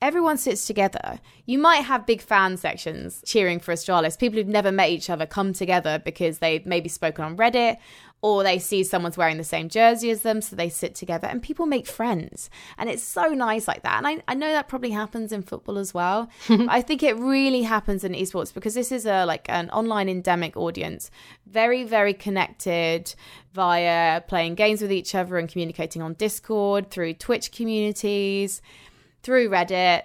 everyone 0.00 0.38
sits 0.38 0.66
together. 0.66 1.20
You 1.44 1.58
might 1.58 1.84
have 1.84 2.06
big 2.06 2.22
fan 2.22 2.56
sections 2.56 3.22
cheering 3.26 3.60
for 3.60 3.72
Astralis. 3.72 4.18
People 4.18 4.38
who've 4.38 4.46
never 4.46 4.72
met 4.72 4.90
each 4.90 5.10
other 5.10 5.26
come 5.26 5.52
together 5.52 6.00
because 6.02 6.38
they've 6.38 6.64
maybe 6.64 6.88
spoken 6.88 7.24
on 7.24 7.36
Reddit 7.36 7.78
or 8.20 8.42
they 8.42 8.58
see 8.58 8.82
someone's 8.82 9.16
wearing 9.16 9.36
the 9.36 9.44
same 9.44 9.68
jersey 9.68 10.10
as 10.10 10.22
them, 10.22 10.40
so 10.40 10.56
they 10.56 10.68
sit 10.68 10.94
together 10.94 11.28
and 11.28 11.40
people 11.40 11.66
make 11.66 11.86
friends. 11.86 12.50
And 12.76 12.90
it's 12.90 13.02
so 13.02 13.28
nice 13.28 13.68
like 13.68 13.82
that. 13.82 13.98
And 13.98 14.06
I, 14.08 14.22
I 14.26 14.34
know 14.34 14.50
that 14.50 14.66
probably 14.66 14.90
happens 14.90 15.30
in 15.30 15.42
football 15.42 15.78
as 15.78 15.94
well. 15.94 16.28
I 16.48 16.82
think 16.82 17.02
it 17.02 17.16
really 17.16 17.62
happens 17.62 18.02
in 18.02 18.12
esports 18.12 18.52
because 18.52 18.74
this 18.74 18.90
is 18.90 19.06
a 19.06 19.24
like 19.24 19.48
an 19.48 19.70
online 19.70 20.08
endemic 20.08 20.56
audience, 20.56 21.10
very, 21.46 21.84
very 21.84 22.12
connected 22.12 23.14
via 23.52 24.20
playing 24.22 24.56
games 24.56 24.82
with 24.82 24.92
each 24.92 25.14
other 25.14 25.38
and 25.38 25.48
communicating 25.48 26.02
on 26.02 26.14
Discord, 26.14 26.90
through 26.90 27.14
Twitch 27.14 27.52
communities, 27.52 28.60
through 29.22 29.48
Reddit. 29.48 30.02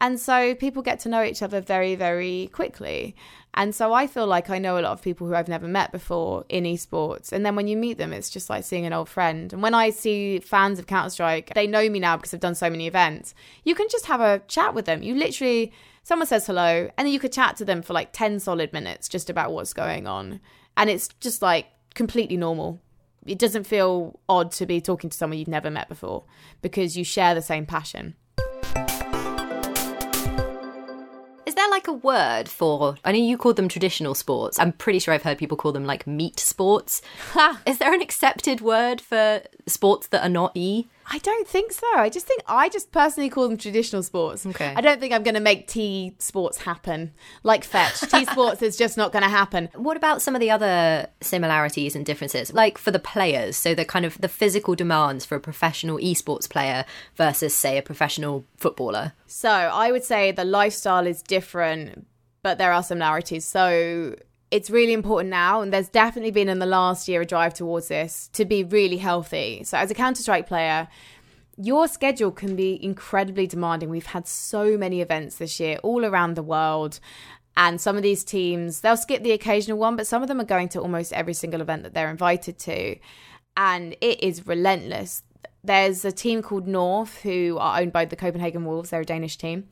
And 0.00 0.18
so 0.18 0.54
people 0.54 0.82
get 0.82 1.00
to 1.00 1.10
know 1.10 1.22
each 1.22 1.42
other 1.42 1.60
very, 1.60 1.94
very 1.94 2.48
quickly. 2.54 3.14
And 3.54 3.74
so 3.74 3.92
I 3.92 4.06
feel 4.06 4.26
like 4.26 4.48
I 4.48 4.58
know 4.58 4.78
a 4.78 4.80
lot 4.80 4.92
of 4.92 5.02
people 5.02 5.26
who 5.26 5.34
I've 5.34 5.48
never 5.48 5.66
met 5.66 5.90
before 5.90 6.44
in 6.48 6.64
esports. 6.64 7.32
And 7.32 7.44
then 7.44 7.56
when 7.56 7.66
you 7.66 7.76
meet 7.76 7.98
them, 7.98 8.12
it's 8.12 8.30
just 8.30 8.48
like 8.48 8.64
seeing 8.64 8.86
an 8.86 8.92
old 8.92 9.08
friend. 9.08 9.52
And 9.52 9.60
when 9.60 9.74
I 9.74 9.90
see 9.90 10.38
fans 10.38 10.78
of 10.78 10.86
Counter 10.86 11.10
Strike, 11.10 11.52
they 11.54 11.66
know 11.66 11.88
me 11.88 11.98
now 11.98 12.16
because 12.16 12.32
I've 12.32 12.40
done 12.40 12.54
so 12.54 12.70
many 12.70 12.86
events. 12.86 13.34
You 13.64 13.74
can 13.74 13.88
just 13.90 14.06
have 14.06 14.20
a 14.20 14.40
chat 14.46 14.72
with 14.74 14.84
them. 14.84 15.02
You 15.02 15.16
literally, 15.16 15.72
someone 16.04 16.28
says 16.28 16.46
hello, 16.46 16.88
and 16.96 17.06
then 17.06 17.12
you 17.12 17.18
could 17.18 17.32
chat 17.32 17.56
to 17.56 17.64
them 17.64 17.82
for 17.82 17.92
like 17.92 18.12
10 18.12 18.38
solid 18.38 18.72
minutes 18.72 19.08
just 19.08 19.28
about 19.28 19.50
what's 19.52 19.72
going 19.72 20.06
on. 20.06 20.40
And 20.76 20.88
it's 20.88 21.08
just 21.20 21.42
like 21.42 21.66
completely 21.94 22.36
normal. 22.36 22.80
It 23.26 23.38
doesn't 23.38 23.64
feel 23.64 24.18
odd 24.28 24.52
to 24.52 24.66
be 24.66 24.80
talking 24.80 25.10
to 25.10 25.16
someone 25.16 25.38
you've 25.38 25.48
never 25.48 25.70
met 25.70 25.88
before 25.88 26.24
because 26.62 26.96
you 26.96 27.04
share 27.04 27.34
the 27.34 27.42
same 27.42 27.66
passion. 27.66 28.14
A 31.90 31.92
word 31.92 32.48
for? 32.48 32.94
I 33.04 33.12
know 33.12 33.18
you 33.18 33.36
call 33.36 33.52
them 33.52 33.68
traditional 33.68 34.14
sports. 34.14 34.58
I'm 34.58 34.72
pretty 34.72 35.00
sure 35.00 35.12
I've 35.12 35.24
heard 35.24 35.38
people 35.38 35.56
call 35.56 35.72
them 35.72 35.84
like 35.84 36.06
meat 36.06 36.38
sports. 36.38 37.02
Is 37.66 37.78
there 37.78 37.92
an 37.92 38.00
accepted 38.00 38.60
word 38.60 39.00
for 39.00 39.42
sports 39.66 40.06
that 40.08 40.22
are 40.24 40.28
not 40.28 40.52
E? 40.54 40.86
I 41.12 41.18
don't 41.18 41.46
think 41.46 41.72
so. 41.72 41.86
I 41.94 42.08
just 42.08 42.26
think 42.26 42.42
I 42.46 42.68
just 42.68 42.92
personally 42.92 43.28
call 43.28 43.48
them 43.48 43.58
traditional 43.58 44.02
sports. 44.04 44.46
Okay. 44.46 44.72
I 44.76 44.80
don't 44.80 45.00
think 45.00 45.12
I'm 45.12 45.24
going 45.24 45.34
to 45.34 45.40
make 45.40 45.66
T 45.66 46.14
sports 46.18 46.58
happen 46.58 47.12
like 47.42 47.64
fetch. 47.64 48.00
T 48.00 48.24
sports 48.30 48.62
is 48.62 48.76
just 48.76 48.96
not 48.96 49.10
going 49.10 49.24
to 49.24 49.28
happen. 49.28 49.68
What 49.74 49.96
about 49.96 50.22
some 50.22 50.36
of 50.36 50.40
the 50.40 50.52
other 50.52 51.08
similarities 51.20 51.96
and 51.96 52.06
differences? 52.06 52.52
Like 52.52 52.78
for 52.78 52.92
the 52.92 53.00
players, 53.00 53.56
so 53.56 53.74
the 53.74 53.84
kind 53.84 54.04
of 54.04 54.20
the 54.20 54.28
physical 54.28 54.76
demands 54.76 55.24
for 55.24 55.34
a 55.34 55.40
professional 55.40 55.98
esports 55.98 56.48
player 56.48 56.84
versus 57.16 57.54
say 57.56 57.76
a 57.76 57.82
professional 57.82 58.44
footballer. 58.56 59.12
So 59.26 59.50
I 59.50 59.90
would 59.90 60.04
say 60.04 60.30
the 60.30 60.44
lifestyle 60.44 61.08
is 61.08 61.22
different, 61.22 62.06
but 62.42 62.58
there 62.58 62.72
are 62.72 62.84
similarities. 62.84 63.44
So 63.44 64.14
it's 64.50 64.70
really 64.70 64.92
important 64.92 65.30
now, 65.30 65.60
and 65.60 65.72
there's 65.72 65.88
definitely 65.88 66.32
been 66.32 66.48
in 66.48 66.58
the 66.58 66.66
last 66.66 67.06
year 67.08 67.20
a 67.20 67.26
drive 67.26 67.54
towards 67.54 67.88
this 67.88 68.28
to 68.32 68.44
be 68.44 68.64
really 68.64 68.96
healthy. 68.96 69.62
So, 69.64 69.78
as 69.78 69.90
a 69.90 69.94
Counter 69.94 70.22
Strike 70.22 70.48
player, 70.48 70.88
your 71.56 71.86
schedule 71.88 72.30
can 72.30 72.56
be 72.56 72.82
incredibly 72.82 73.46
demanding. 73.46 73.90
We've 73.90 74.06
had 74.06 74.26
so 74.26 74.78
many 74.78 75.02
events 75.02 75.36
this 75.36 75.60
year 75.60 75.78
all 75.82 76.04
around 76.04 76.34
the 76.34 76.42
world. 76.42 76.98
And 77.56 77.80
some 77.80 77.96
of 77.96 78.02
these 78.02 78.24
teams, 78.24 78.80
they'll 78.80 78.96
skip 78.96 79.22
the 79.22 79.32
occasional 79.32 79.76
one, 79.76 79.94
but 79.96 80.06
some 80.06 80.22
of 80.22 80.28
them 80.28 80.40
are 80.40 80.44
going 80.44 80.70
to 80.70 80.80
almost 80.80 81.12
every 81.12 81.34
single 81.34 81.60
event 81.60 81.82
that 81.82 81.92
they're 81.92 82.10
invited 82.10 82.58
to. 82.60 82.96
And 83.56 83.94
it 84.00 84.22
is 84.22 84.46
relentless. 84.46 85.22
There's 85.62 86.04
a 86.04 86.12
team 86.12 86.40
called 86.40 86.66
North 86.66 87.20
who 87.20 87.58
are 87.60 87.80
owned 87.80 87.92
by 87.92 88.06
the 88.06 88.16
Copenhagen 88.16 88.64
Wolves. 88.64 88.90
They're 88.90 89.02
a 89.02 89.04
Danish 89.04 89.36
team. 89.36 89.68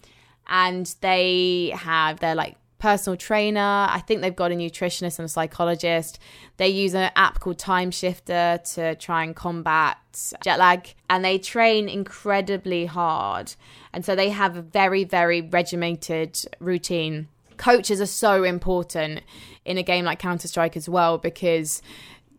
And 0.48 0.94
they 1.00 1.72
have, 1.74 2.20
they're 2.20 2.34
like 2.34 2.57
personal 2.78 3.16
trainer. 3.16 3.60
I 3.60 4.02
think 4.06 4.20
they've 4.20 4.34
got 4.34 4.52
a 4.52 4.54
nutritionist 4.54 5.18
and 5.18 5.26
a 5.26 5.28
psychologist. 5.28 6.18
They 6.56 6.68
use 6.68 6.94
an 6.94 7.10
app 7.16 7.40
called 7.40 7.58
Timeshifter 7.58 8.62
to 8.74 8.94
try 8.96 9.24
and 9.24 9.34
combat 9.34 9.98
jet 10.42 10.58
lag. 10.58 10.94
And 11.10 11.24
they 11.24 11.38
train 11.38 11.88
incredibly 11.88 12.86
hard. 12.86 13.54
And 13.92 14.04
so 14.04 14.14
they 14.14 14.30
have 14.30 14.56
a 14.56 14.62
very, 14.62 15.04
very 15.04 15.40
regimented 15.40 16.40
routine. 16.60 17.28
Coaches 17.56 18.00
are 18.00 18.06
so 18.06 18.44
important 18.44 19.22
in 19.64 19.78
a 19.78 19.82
game 19.82 20.04
like 20.04 20.18
Counter 20.18 20.48
Strike 20.48 20.76
as 20.76 20.88
well 20.88 21.18
because 21.18 21.82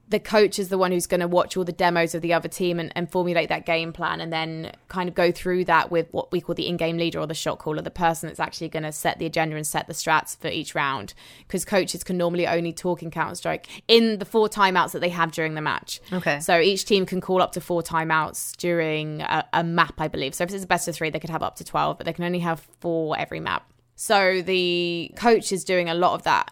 the 0.10 0.20
coach 0.20 0.58
is 0.58 0.70
the 0.70 0.78
one 0.78 0.92
who's 0.92 1.06
going 1.06 1.20
to 1.20 1.28
watch 1.28 1.56
all 1.56 1.64
the 1.64 1.72
demos 1.72 2.16
of 2.16 2.22
the 2.22 2.34
other 2.34 2.48
team 2.48 2.80
and, 2.80 2.92
and, 2.96 3.10
formulate 3.10 3.50
that 3.50 3.66
game 3.66 3.94
plan 3.94 4.22
and 4.22 4.32
then 4.32 4.72
kind 4.88 5.10
of 5.10 5.16
go 5.16 5.32
through 5.32 5.66
that 5.66 5.90
with 5.90 6.08
what 6.12 6.32
we 6.32 6.42
call 6.42 6.54
the 6.54 6.68
in-game 6.68 6.98
leader 6.98 7.20
or 7.20 7.26
the 7.26 7.34
shot 7.34 7.58
caller 7.58 7.82
the 7.82 7.90
person 7.90 8.28
that's 8.28 8.40
actually 8.40 8.70
going 8.70 8.84
to 8.84 8.92
set 8.92 9.18
the 9.18 9.26
agenda 9.26 9.56
and 9.56 9.66
set 9.66 9.88
the 9.88 9.94
strats 9.94 10.38
for 10.38 10.48
each 10.48 10.76
round. 10.76 11.14
Because 11.48 11.66
coaches 11.66 12.04
can 12.04 12.18
normally 12.18 12.48
only 12.48 12.74
talk 12.74 13.02
in 13.02 13.10
counter-strike 13.10 13.68
in 13.88 14.20
the 14.20 14.26
four 14.26 14.48
timeouts 14.48 14.92
that 14.92 15.00
they 15.00 15.10
have 15.10 15.32
during 15.32 15.56
the 15.56 15.62
match. 15.62 16.02
Okay. 16.12 16.40
So 16.40 16.60
each 16.60 16.86
team 16.86 17.06
can 17.06 17.22
call 17.22 17.42
up 17.42 17.52
to 17.54 17.62
four 17.62 17.82
timeouts 17.82 18.56
during 18.58 19.22
a, 19.22 19.48
a 19.54 19.64
map 19.64 19.94
i 20.00 20.08
believe. 20.08 20.36
So 20.36 20.44
if 20.44 20.54
it's 20.54 20.64
a 20.64 20.68
best 20.68 20.88
of 20.88 20.96
three 20.96 21.10
they 21.10 21.20
could 21.20 21.30
have 21.30 21.44
up 21.44 21.56
to 21.58 21.64
12 21.64 21.98
but 21.98 22.06
they 22.06 22.14
can 22.14 22.26
only 22.26 22.40
have 22.40 22.68
four 22.80 23.18
every 23.18 23.40
map. 23.40 23.72
So 23.96 24.42
the 24.42 25.12
coach 25.16 25.52
is 25.52 25.64
doing 25.64 25.90
a 25.90 25.94
lot 25.94 26.14
of 26.14 26.24
that 26.24 26.52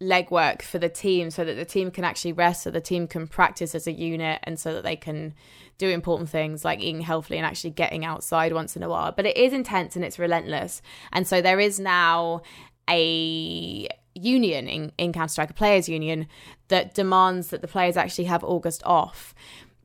legwork 0.00 0.62
for 0.62 0.78
the 0.78 0.88
team 0.88 1.30
so 1.30 1.44
that 1.44 1.54
the 1.54 1.64
team 1.64 1.90
can 1.90 2.04
actually 2.04 2.32
rest, 2.32 2.62
so 2.62 2.70
the 2.70 2.80
team 2.80 3.06
can 3.06 3.26
practice 3.26 3.74
as 3.74 3.86
a 3.86 3.92
unit, 3.92 4.40
and 4.44 4.58
so 4.58 4.72
that 4.74 4.84
they 4.84 4.96
can 4.96 5.34
do 5.76 5.88
important 5.88 6.28
things 6.28 6.64
like 6.64 6.80
eating 6.80 7.00
healthily 7.00 7.38
and 7.38 7.46
actually 7.46 7.70
getting 7.70 8.04
outside 8.04 8.52
once 8.52 8.76
in 8.76 8.82
a 8.82 8.88
while. 8.88 9.12
But 9.12 9.26
it 9.26 9.36
is 9.36 9.52
intense 9.52 9.96
and 9.96 10.04
it's 10.04 10.18
relentless. 10.18 10.82
And 11.12 11.26
so 11.26 11.40
there 11.40 11.60
is 11.60 11.80
now 11.80 12.42
a 12.88 13.88
union 14.14 14.68
in, 14.68 14.92
in 14.98 15.12
Counter 15.12 15.28
Strike, 15.28 15.50
a 15.50 15.54
players' 15.54 15.88
union, 15.88 16.26
that 16.68 16.94
demands 16.94 17.48
that 17.48 17.60
the 17.60 17.68
players 17.68 17.96
actually 17.96 18.24
have 18.24 18.44
August 18.44 18.82
off. 18.84 19.34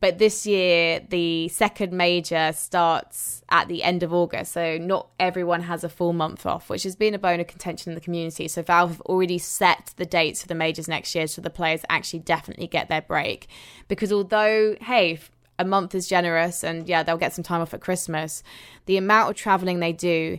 But 0.04 0.18
this 0.18 0.46
year, 0.46 1.00
the 1.00 1.48
second 1.48 1.94
major 1.94 2.52
starts 2.52 3.42
at 3.48 3.70
the 3.70 3.84
end 3.84 4.04
of 4.04 4.14
August. 4.14 4.52
So 4.52 4.78
not 4.78 5.08
everyone 5.18 5.62
has 5.62 5.86
a 5.86 5.88
full 5.88 6.12
month 6.12 6.46
off, 6.46 6.70
which 6.70 6.84
has 6.84 6.94
been 6.94 7.14
a 7.14 7.18
bone 7.18 7.40
of 7.40 7.48
contention 7.48 7.92
in 7.92 7.96
the 7.96 8.02
community. 8.02 8.50
So 8.50 8.64
Valve 8.64 8.90
have 8.90 9.02
already 9.04 9.38
set 9.38 9.94
the 9.96 10.06
dates 10.06 10.42
for 10.42 10.50
the 10.50 10.56
majors 10.56 10.90
next 10.90 11.16
year 11.16 11.26
so 11.26 11.42
the 11.42 11.50
players 11.50 11.86
actually 11.88 12.20
definitely 12.20 12.68
get 12.68 12.90
their 12.90 13.02
break. 13.02 13.48
Because 13.88 14.12
although, 14.12 14.76
hey, 14.82 15.22
a 15.58 15.64
month 15.64 15.96
is 15.96 16.10
generous 16.10 16.66
and 16.66 16.86
yeah, 16.90 17.04
they'll 17.04 17.16
get 17.16 17.32
some 17.32 17.46
time 17.46 17.62
off 17.62 17.74
at 17.74 17.80
Christmas, 17.80 18.44
the 18.88 18.98
amount 18.98 19.30
of 19.30 19.38
traveling 19.38 19.80
they 19.80 19.94
do 19.94 20.38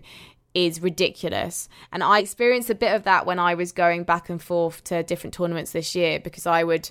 is 0.53 0.83
ridiculous. 0.83 1.71
And 1.91 2.03
I 2.03 2.19
experienced 2.19 2.69
a 2.69 2.75
bit 2.75 2.95
of 2.95 3.05
that 3.05 3.25
when 3.25 3.39
I 3.39 3.55
was 3.55 3.73
going 3.73 4.05
back 4.05 4.29
and 4.29 4.43
forth 4.43 4.85
to 4.85 5.03
different 5.03 5.33
tournaments 5.33 5.73
this 5.73 5.95
year 5.95 6.21
because 6.21 6.47
I 6.47 6.65
would 6.65 6.91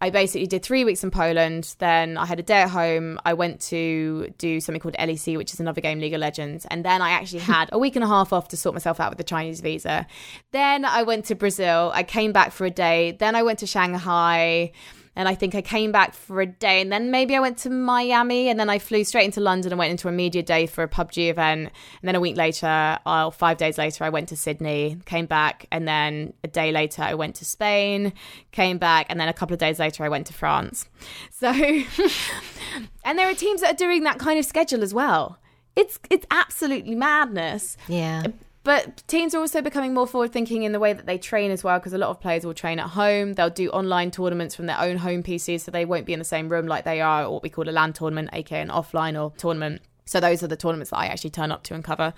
I 0.00 0.10
basically 0.10 0.46
did 0.46 0.62
three 0.62 0.84
weeks 0.84 1.02
in 1.02 1.10
Poland. 1.10 1.76
Then 1.78 2.18
I 2.18 2.26
had 2.26 2.38
a 2.38 2.42
day 2.42 2.62
at 2.62 2.70
home. 2.70 3.18
I 3.24 3.32
went 3.34 3.60
to 3.62 4.32
do 4.38 4.60
something 4.60 4.80
called 4.80 4.96
LEC, 4.98 5.36
which 5.36 5.52
is 5.52 5.60
another 5.60 5.80
game, 5.80 5.98
League 5.98 6.12
of 6.12 6.20
Legends. 6.20 6.66
And 6.66 6.84
then 6.84 7.00
I 7.00 7.10
actually 7.10 7.38
had 7.54 7.70
a 7.72 7.78
week 7.78 7.96
and 7.96 8.04
a 8.04 8.08
half 8.08 8.32
off 8.32 8.48
to 8.48 8.56
sort 8.56 8.74
myself 8.74 9.00
out 9.00 9.10
with 9.10 9.18
the 9.18 9.24
Chinese 9.24 9.60
visa. 9.60 10.06
Then 10.52 10.84
I 10.84 11.04
went 11.04 11.24
to 11.26 11.34
Brazil. 11.34 11.90
I 11.94 12.02
came 12.02 12.32
back 12.32 12.52
for 12.52 12.66
a 12.66 12.70
day. 12.70 13.16
Then 13.18 13.34
I 13.34 13.42
went 13.42 13.60
to 13.60 13.66
Shanghai. 13.66 14.72
And 15.16 15.28
I 15.28 15.34
think 15.34 15.54
I 15.54 15.62
came 15.62 15.92
back 15.92 16.14
for 16.14 16.40
a 16.40 16.46
day 16.46 16.80
and 16.80 16.90
then 16.90 17.10
maybe 17.10 17.36
I 17.36 17.40
went 17.40 17.58
to 17.58 17.70
Miami 17.70 18.48
and 18.48 18.58
then 18.58 18.68
I 18.68 18.78
flew 18.78 19.04
straight 19.04 19.24
into 19.24 19.40
London 19.40 19.72
and 19.72 19.78
went 19.78 19.92
into 19.92 20.08
a 20.08 20.12
media 20.12 20.42
day 20.42 20.66
for 20.66 20.82
a 20.82 20.88
PUBG 20.88 21.30
event. 21.30 21.70
And 22.00 22.08
then 22.08 22.14
a 22.14 22.20
week 22.20 22.36
later, 22.36 22.98
uh, 23.06 23.30
five 23.30 23.56
days 23.56 23.78
later, 23.78 24.04
I 24.04 24.08
went 24.08 24.28
to 24.30 24.36
Sydney, 24.36 24.98
came 25.04 25.26
back. 25.26 25.66
And 25.70 25.86
then 25.86 26.32
a 26.42 26.48
day 26.48 26.72
later, 26.72 27.02
I 27.02 27.14
went 27.14 27.36
to 27.36 27.44
Spain, 27.44 28.12
came 28.50 28.78
back. 28.78 29.06
And 29.08 29.20
then 29.20 29.28
a 29.28 29.32
couple 29.32 29.54
of 29.54 29.60
days 29.60 29.78
later, 29.78 30.04
I 30.04 30.08
went 30.08 30.26
to 30.28 30.32
France. 30.32 30.88
So, 31.30 31.50
and 33.04 33.18
there 33.18 33.28
are 33.28 33.34
teams 33.34 33.60
that 33.60 33.74
are 33.74 33.76
doing 33.76 34.04
that 34.04 34.18
kind 34.18 34.38
of 34.38 34.46
schedule 34.46 34.82
as 34.82 34.94
well. 34.94 35.38
It's 35.76 35.98
it's 36.08 36.24
absolutely 36.30 36.94
madness. 36.94 37.76
Yeah. 37.88 38.28
But 38.64 39.06
teams 39.06 39.34
are 39.34 39.38
also 39.38 39.60
becoming 39.60 39.92
more 39.92 40.06
forward 40.06 40.32
thinking 40.32 40.62
in 40.62 40.72
the 40.72 40.80
way 40.80 40.94
that 40.94 41.04
they 41.04 41.18
train 41.18 41.50
as 41.50 41.62
well, 41.62 41.78
because 41.78 41.92
a 41.92 41.98
lot 41.98 42.08
of 42.08 42.20
players 42.20 42.44
will 42.44 42.54
train 42.54 42.78
at 42.80 42.88
home. 42.88 43.34
They'll 43.34 43.50
do 43.50 43.68
online 43.70 44.10
tournaments 44.10 44.56
from 44.56 44.66
their 44.66 44.80
own 44.80 44.96
home 44.96 45.22
PCs, 45.22 45.60
so 45.60 45.70
they 45.70 45.84
won't 45.84 46.06
be 46.06 46.14
in 46.14 46.18
the 46.18 46.24
same 46.24 46.48
room 46.48 46.66
like 46.66 46.84
they 46.84 47.02
are, 47.02 47.24
or 47.24 47.34
what 47.34 47.42
we 47.42 47.50
call 47.50 47.68
a 47.68 47.70
LAN 47.70 47.92
tournament, 47.92 48.30
aka 48.32 48.60
an 48.60 48.68
offline 48.68 49.22
or 49.22 49.32
tournament. 49.36 49.82
So 50.06 50.20
those 50.20 50.42
are 50.42 50.46
the 50.46 50.56
tournaments 50.56 50.90
that 50.90 50.98
I 50.98 51.06
actually 51.06 51.30
turn 51.30 51.50
up 51.50 51.62
to 51.64 51.74
and 51.74 51.82
cover. 51.82 52.12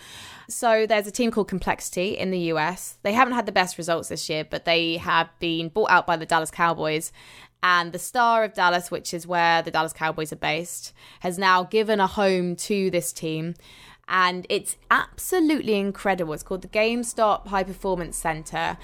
So 0.48 0.86
there's 0.86 1.06
a 1.06 1.12
team 1.12 1.30
called 1.30 1.48
Complexity 1.48 2.16
in 2.16 2.30
the 2.30 2.38
US. 2.52 2.98
They 3.02 3.12
haven't 3.12 3.34
had 3.34 3.46
the 3.46 3.52
best 3.52 3.78
results 3.78 4.08
this 4.08 4.28
year, 4.28 4.44
but 4.44 4.64
they 4.64 4.96
have 4.96 5.28
been 5.38 5.68
bought 5.68 5.90
out 5.90 6.06
by 6.06 6.16
the 6.16 6.26
Dallas 6.26 6.50
Cowboys. 6.50 7.12
And 7.62 7.92
the 7.92 7.98
star 7.98 8.44
of 8.44 8.54
Dallas, 8.54 8.90
which 8.90 9.14
is 9.14 9.26
where 9.26 9.62
the 9.62 9.70
Dallas 9.70 9.92
Cowboys 9.92 10.32
are 10.32 10.36
based, 10.36 10.92
has 11.20 11.38
now 11.38 11.64
given 11.64 12.00
a 12.00 12.06
home 12.06 12.54
to 12.56 12.90
this 12.90 13.12
team 13.12 13.54
and 14.08 14.46
it's 14.48 14.76
absolutely 14.90 15.74
incredible. 15.74 16.32
It's 16.32 16.42
called 16.42 16.62
the 16.62 16.68
GameStop 16.68 17.48
High 17.48 17.64
Performance 17.64 18.16
Center. 18.16 18.78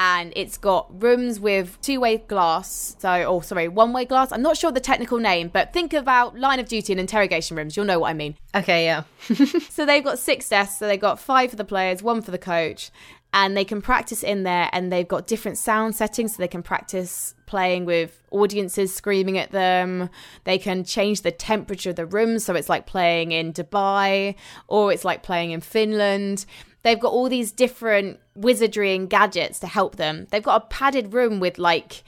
And 0.00 0.32
it's 0.36 0.56
got 0.58 1.02
rooms 1.02 1.40
with 1.40 1.76
two 1.80 1.98
way 1.98 2.18
glass. 2.18 2.94
So, 3.00 3.10
oh, 3.10 3.40
sorry, 3.40 3.66
one 3.66 3.92
way 3.92 4.04
glass. 4.04 4.30
I'm 4.30 4.42
not 4.42 4.56
sure 4.56 4.70
the 4.70 4.78
technical 4.78 5.18
name, 5.18 5.48
but 5.48 5.72
think 5.72 5.92
about 5.92 6.38
line 6.38 6.60
of 6.60 6.68
duty 6.68 6.92
and 6.92 7.00
interrogation 7.00 7.56
rooms. 7.56 7.76
You'll 7.76 7.86
know 7.86 7.98
what 7.98 8.10
I 8.10 8.14
mean. 8.14 8.36
Okay, 8.54 8.84
yeah. 8.84 9.02
so, 9.68 9.84
they've 9.84 10.04
got 10.04 10.20
six 10.20 10.48
desks. 10.48 10.78
So, 10.78 10.86
they've 10.86 11.00
got 11.00 11.18
five 11.18 11.50
for 11.50 11.56
the 11.56 11.64
players, 11.64 12.00
one 12.00 12.22
for 12.22 12.30
the 12.30 12.38
coach 12.38 12.92
and 13.32 13.56
they 13.56 13.64
can 13.64 13.82
practice 13.82 14.22
in 14.22 14.42
there 14.42 14.70
and 14.72 14.90
they've 14.90 15.06
got 15.06 15.26
different 15.26 15.58
sound 15.58 15.94
settings. 15.94 16.36
So 16.36 16.42
they 16.42 16.48
can 16.48 16.62
practice 16.62 17.34
playing 17.46 17.84
with 17.84 18.22
audiences 18.30 18.94
screaming 18.94 19.38
at 19.38 19.50
them. 19.50 20.10
They 20.44 20.58
can 20.58 20.84
change 20.84 21.22
the 21.22 21.30
temperature 21.30 21.90
of 21.90 21.96
the 21.96 22.06
room. 22.06 22.38
So 22.38 22.54
it's 22.54 22.68
like 22.68 22.86
playing 22.86 23.32
in 23.32 23.52
dubai 23.52 24.34
or 24.66 24.92
it's 24.92 25.04
like 25.04 25.22
playing 25.22 25.50
in 25.50 25.60
finland. 25.60 26.46
They've 26.82 26.98
got 26.98 27.12
all 27.12 27.28
these 27.28 27.52
different 27.52 28.20
wizardry 28.34 28.94
and 28.94 29.10
gadgets 29.10 29.58
to 29.60 29.66
help 29.66 29.96
them. 29.96 30.26
They've 30.30 30.42
got 30.42 30.62
a 30.62 30.66
padded 30.66 31.12
room 31.12 31.40
with 31.40 31.58
like 31.58 32.04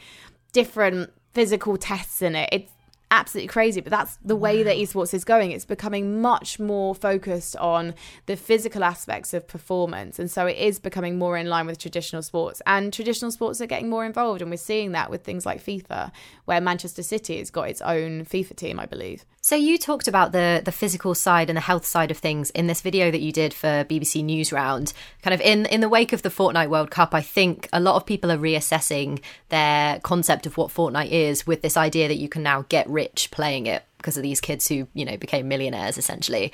different 0.53 1.13
physical 1.33 1.77
tests 1.77 2.23
in 2.23 2.35
it. 2.35 2.49
It's 2.53 2.73
absolutely 3.11 3.49
crazy. 3.49 3.81
But 3.81 3.91
that's 3.91 4.19
the 4.25 4.37
way 4.37 4.63
that 4.63 4.77
esports 4.77 5.15
is 5.15 5.25
going. 5.25 5.51
It's 5.51 5.65
becoming 5.65 6.21
much 6.21 6.59
more 6.59 6.95
focused 6.95 7.57
on 7.57 7.95
the 8.27 8.37
physical 8.37 8.85
aspects 8.85 9.35
of 9.35 9.47
performance. 9.47 10.19
And 10.19 10.31
so 10.31 10.47
it 10.47 10.57
is 10.57 10.79
becoming 10.79 11.19
more 11.19 11.37
in 11.37 11.49
line 11.49 11.67
with 11.67 11.79
traditional 11.79 12.23
sports. 12.23 12.63
And 12.67 12.93
traditional 12.93 13.31
sports 13.31 13.61
are 13.61 13.67
getting 13.67 13.89
more 13.89 14.05
involved. 14.05 14.43
And 14.43 14.51
we're 14.51 14.57
seeing 14.57 14.93
that 14.93 15.11
with 15.11 15.25
things 15.25 15.45
like 15.45 15.63
FIFA, 15.63 16.11
where 16.45 16.61
Manchester 16.61 17.03
City 17.03 17.39
has 17.39 17.51
got 17.51 17.69
its 17.69 17.83
own 17.83 18.25
FIFA 18.25 18.57
team, 18.57 18.81
I 18.81 18.87
believe. 18.87 19.25
So 19.43 19.57
you 19.57 19.79
talked 19.79 20.07
about 20.07 20.33
the 20.33 20.61
the 20.63 20.73
physical 20.73 21.15
side 21.15 21.49
and 21.49 21.57
the 21.57 21.63
health 21.63 21.87
side 21.87 22.11
of 22.11 22.19
things 22.19 22.51
in 22.51 22.67
this 22.67 22.83
video 22.83 23.11
that 23.11 23.23
you 23.23 23.33
did 23.33 23.55
for 23.55 23.85
BBC 23.85 24.23
Newsround. 24.23 24.93
Kind 25.23 25.33
of 25.33 25.41
in 25.41 25.65
in 25.67 25.81
the 25.81 25.89
wake 25.89 26.13
of 26.13 26.21
the 26.21 26.29
Fortnite 26.29 26.69
World 26.69 26.91
Cup, 26.91 27.15
I 27.15 27.23
think 27.23 27.67
a 27.73 27.81
lot 27.81 27.97
of 27.97 28.05
people 28.05 28.31
are 28.31 28.37
reassessing 28.37 29.23
their 29.49 29.99
concept 30.01 30.45
of 30.45 30.59
what 30.59 30.71
Fortnite 30.71 31.11
is 31.11 31.47
with 31.47 31.63
this 31.63 31.79
idea 31.79 32.07
that 32.07 32.19
you 32.19 32.29
can 32.29 32.43
now 32.43 32.67
get 32.69 32.87
rich 33.01 33.31
playing 33.31 33.67
it 33.67 33.83
because 33.97 34.17
of 34.17 34.23
these 34.23 34.41
kids 34.41 34.69
who 34.69 34.87
you 34.95 35.05
know 35.05 35.17
became 35.17 35.49
millionaires 35.49 35.99
essentially. 35.99 36.53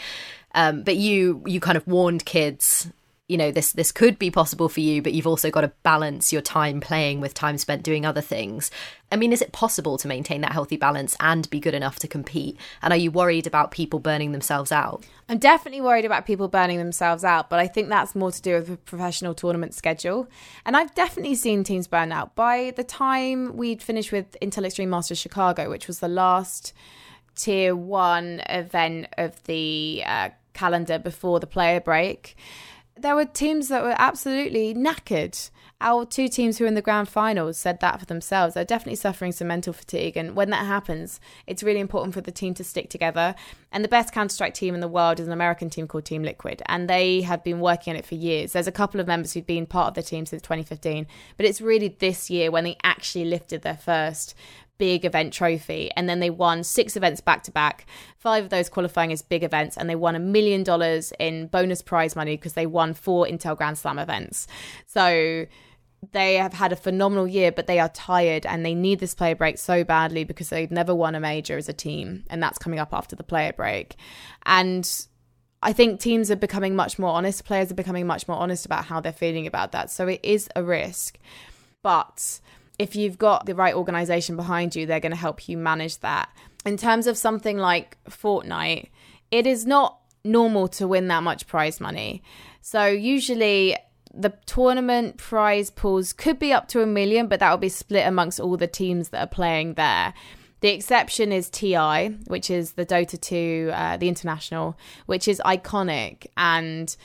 Um, 0.54 0.82
but 0.82 0.96
you 0.96 1.42
you 1.46 1.60
kind 1.60 1.76
of 1.76 1.86
warned 1.86 2.24
kids 2.24 2.88
you 3.28 3.36
know 3.36 3.50
this 3.50 3.72
this 3.72 3.90
could 3.90 4.18
be 4.18 4.30
possible 4.30 4.68
for 4.68 4.80
you 4.80 5.02
but 5.02 5.12
you've 5.12 5.26
also 5.26 5.50
got 5.50 5.62
to 5.62 5.72
balance 5.82 6.32
your 6.32 6.42
time 6.42 6.80
playing 6.80 7.20
with 7.20 7.34
time 7.34 7.58
spent 7.58 7.82
doing 7.82 8.06
other 8.06 8.20
things. 8.20 8.70
I 9.10 9.16
mean 9.16 9.32
is 9.32 9.42
it 9.42 9.52
possible 9.52 9.98
to 9.98 10.08
maintain 10.08 10.42
that 10.42 10.52
healthy 10.52 10.76
balance 10.76 11.16
and 11.18 11.48
be 11.50 11.58
good 11.58 11.74
enough 11.74 11.98
to 12.00 12.08
compete? 12.08 12.56
And 12.82 12.92
are 12.92 12.96
you 12.96 13.10
worried 13.10 13.46
about 13.46 13.72
people 13.72 13.98
burning 13.98 14.30
themselves 14.32 14.70
out? 14.70 15.04
I'm 15.28 15.38
definitely 15.38 15.80
worried 15.80 16.04
about 16.04 16.24
people 16.24 16.46
burning 16.46 16.78
themselves 16.78 17.24
out 17.24 17.50
but 17.50 17.58
i 17.58 17.66
think 17.66 17.88
that's 17.88 18.14
more 18.14 18.30
to 18.30 18.42
do 18.42 18.54
with 18.54 18.68
the 18.68 18.76
professional 18.76 19.34
tournament 19.34 19.74
schedule. 19.74 20.28
And 20.64 20.76
i've 20.76 20.94
definitely 20.94 21.34
seen 21.34 21.64
teams 21.64 21.88
burn 21.88 22.12
out. 22.12 22.36
By 22.36 22.72
the 22.76 22.84
time 22.84 23.56
we'd 23.56 23.82
finished 23.82 24.12
with 24.12 24.36
intel 24.40 24.64
extreme 24.64 24.90
masters 24.90 25.18
chicago 25.18 25.68
which 25.68 25.88
was 25.88 25.98
the 25.98 26.08
last 26.08 26.72
tier 27.34 27.74
one 27.74 28.40
event 28.48 29.08
of 29.18 29.42
the 29.44 30.02
uh, 30.06 30.30
calendar 30.54 30.98
before 30.98 31.38
the 31.38 31.46
player 31.46 31.80
break 31.80 32.36
there 32.98 33.14
were 33.14 33.24
teams 33.24 33.68
that 33.68 33.82
were 33.82 33.94
absolutely 33.98 34.74
knackered. 34.74 35.50
Our 35.78 36.06
two 36.06 36.28
teams 36.28 36.56
who 36.56 36.64
were 36.64 36.68
in 36.68 36.74
the 36.74 36.80
grand 36.80 37.08
finals 37.08 37.58
said 37.58 37.80
that 37.80 38.00
for 38.00 38.06
themselves. 38.06 38.54
They're 38.54 38.64
definitely 38.64 38.96
suffering 38.96 39.32
some 39.32 39.48
mental 39.48 39.74
fatigue. 39.74 40.16
And 40.16 40.34
when 40.34 40.48
that 40.50 40.64
happens, 40.64 41.20
it's 41.46 41.62
really 41.62 41.80
important 41.80 42.14
for 42.14 42.22
the 42.22 42.32
team 42.32 42.54
to 42.54 42.64
stick 42.64 42.88
together. 42.88 43.34
And 43.70 43.84
the 43.84 43.88
best 43.88 44.14
Counter 44.14 44.32
Strike 44.32 44.54
team 44.54 44.74
in 44.74 44.80
the 44.80 44.88
world 44.88 45.20
is 45.20 45.26
an 45.26 45.34
American 45.34 45.68
team 45.68 45.86
called 45.86 46.06
Team 46.06 46.22
Liquid. 46.22 46.62
And 46.64 46.88
they 46.88 47.20
have 47.22 47.44
been 47.44 47.60
working 47.60 47.92
on 47.92 47.98
it 47.98 48.06
for 48.06 48.14
years. 48.14 48.52
There's 48.52 48.66
a 48.66 48.72
couple 48.72 49.00
of 49.00 49.06
members 49.06 49.34
who've 49.34 49.46
been 49.46 49.66
part 49.66 49.88
of 49.88 49.94
the 49.94 50.02
team 50.02 50.24
since 50.24 50.40
2015. 50.40 51.06
But 51.36 51.44
it's 51.44 51.60
really 51.60 51.88
this 51.88 52.30
year 52.30 52.50
when 52.50 52.64
they 52.64 52.78
actually 52.82 53.26
lifted 53.26 53.60
their 53.60 53.76
first 53.76 54.34
big 54.78 55.04
event 55.04 55.32
trophy. 55.32 55.90
And 55.96 56.08
then 56.08 56.20
they 56.20 56.30
won 56.30 56.64
six 56.64 56.96
events 56.96 57.20
back 57.20 57.42
to 57.44 57.50
back, 57.50 57.86
five 58.18 58.44
of 58.44 58.50
those 58.50 58.68
qualifying 58.68 59.12
as 59.12 59.22
big 59.22 59.42
events. 59.42 59.76
And 59.76 59.88
they 59.88 59.96
won 59.96 60.16
a 60.16 60.20
million 60.20 60.62
dollars 60.62 61.12
in 61.18 61.48
bonus 61.48 61.82
prize 61.82 62.16
money 62.16 62.36
because 62.36 62.54
they 62.54 62.66
won 62.66 62.94
four 62.94 63.26
Intel 63.26 63.56
Grand 63.56 63.78
Slam 63.78 63.98
events. 63.98 64.46
So 64.86 65.46
they 66.12 66.34
have 66.34 66.52
had 66.52 66.72
a 66.72 66.76
phenomenal 66.76 67.26
year, 67.26 67.52
but 67.52 67.66
they 67.66 67.78
are 67.78 67.88
tired 67.88 68.46
and 68.46 68.64
they 68.64 68.74
need 68.74 69.00
this 69.00 69.14
player 69.14 69.34
break 69.34 69.58
so 69.58 69.84
badly 69.84 70.24
because 70.24 70.50
they've 70.50 70.70
never 70.70 70.94
won 70.94 71.14
a 71.14 71.20
major 71.20 71.56
as 71.56 71.68
a 71.68 71.72
team. 71.72 72.24
And 72.28 72.42
that's 72.42 72.58
coming 72.58 72.78
up 72.78 72.92
after 72.92 73.16
the 73.16 73.24
player 73.24 73.52
break. 73.52 73.96
And 74.44 74.88
I 75.62 75.72
think 75.72 76.00
teams 76.00 76.30
are 76.30 76.36
becoming 76.36 76.76
much 76.76 76.98
more 76.98 77.10
honest. 77.10 77.44
Players 77.44 77.70
are 77.70 77.74
becoming 77.74 78.06
much 78.06 78.28
more 78.28 78.36
honest 78.36 78.66
about 78.66 78.84
how 78.84 79.00
they're 79.00 79.12
feeling 79.12 79.46
about 79.46 79.72
that. 79.72 79.90
So 79.90 80.06
it 80.06 80.20
is 80.22 80.48
a 80.54 80.62
risk. 80.62 81.18
But 81.82 82.40
if 82.78 82.94
you've 82.94 83.18
got 83.18 83.46
the 83.46 83.54
right 83.54 83.74
organization 83.74 84.36
behind 84.36 84.76
you, 84.76 84.86
they're 84.86 85.00
going 85.00 85.12
to 85.12 85.16
help 85.16 85.48
you 85.48 85.56
manage 85.56 85.98
that. 86.00 86.28
In 86.64 86.76
terms 86.76 87.06
of 87.06 87.16
something 87.16 87.58
like 87.58 87.96
Fortnite, 88.08 88.90
it 89.30 89.46
is 89.46 89.66
not 89.66 89.98
normal 90.24 90.68
to 90.68 90.88
win 90.88 91.08
that 91.08 91.22
much 91.22 91.46
prize 91.46 91.80
money. 91.80 92.22
So 92.60 92.86
usually 92.86 93.76
the 94.12 94.34
tournament 94.46 95.18
prize 95.18 95.70
pools 95.70 96.12
could 96.12 96.38
be 96.38 96.52
up 96.52 96.68
to 96.68 96.82
a 96.82 96.86
million, 96.86 97.28
but 97.28 97.40
that 97.40 97.50
will 97.50 97.58
be 97.58 97.68
split 97.68 98.06
amongst 98.06 98.40
all 98.40 98.56
the 98.56 98.66
teams 98.66 99.10
that 99.10 99.20
are 99.20 99.30
playing 99.30 99.74
there. 99.74 100.14
The 100.60 100.70
exception 100.70 101.32
is 101.32 101.50
TI, 101.50 102.16
which 102.26 102.50
is 102.50 102.72
the 102.72 102.86
Dota 102.86 103.20
2, 103.20 103.70
uh, 103.72 103.96
the 103.98 104.08
international, 104.08 104.78
which 105.04 105.28
is 105.28 105.40
iconic 105.44 106.26
and 106.36 106.96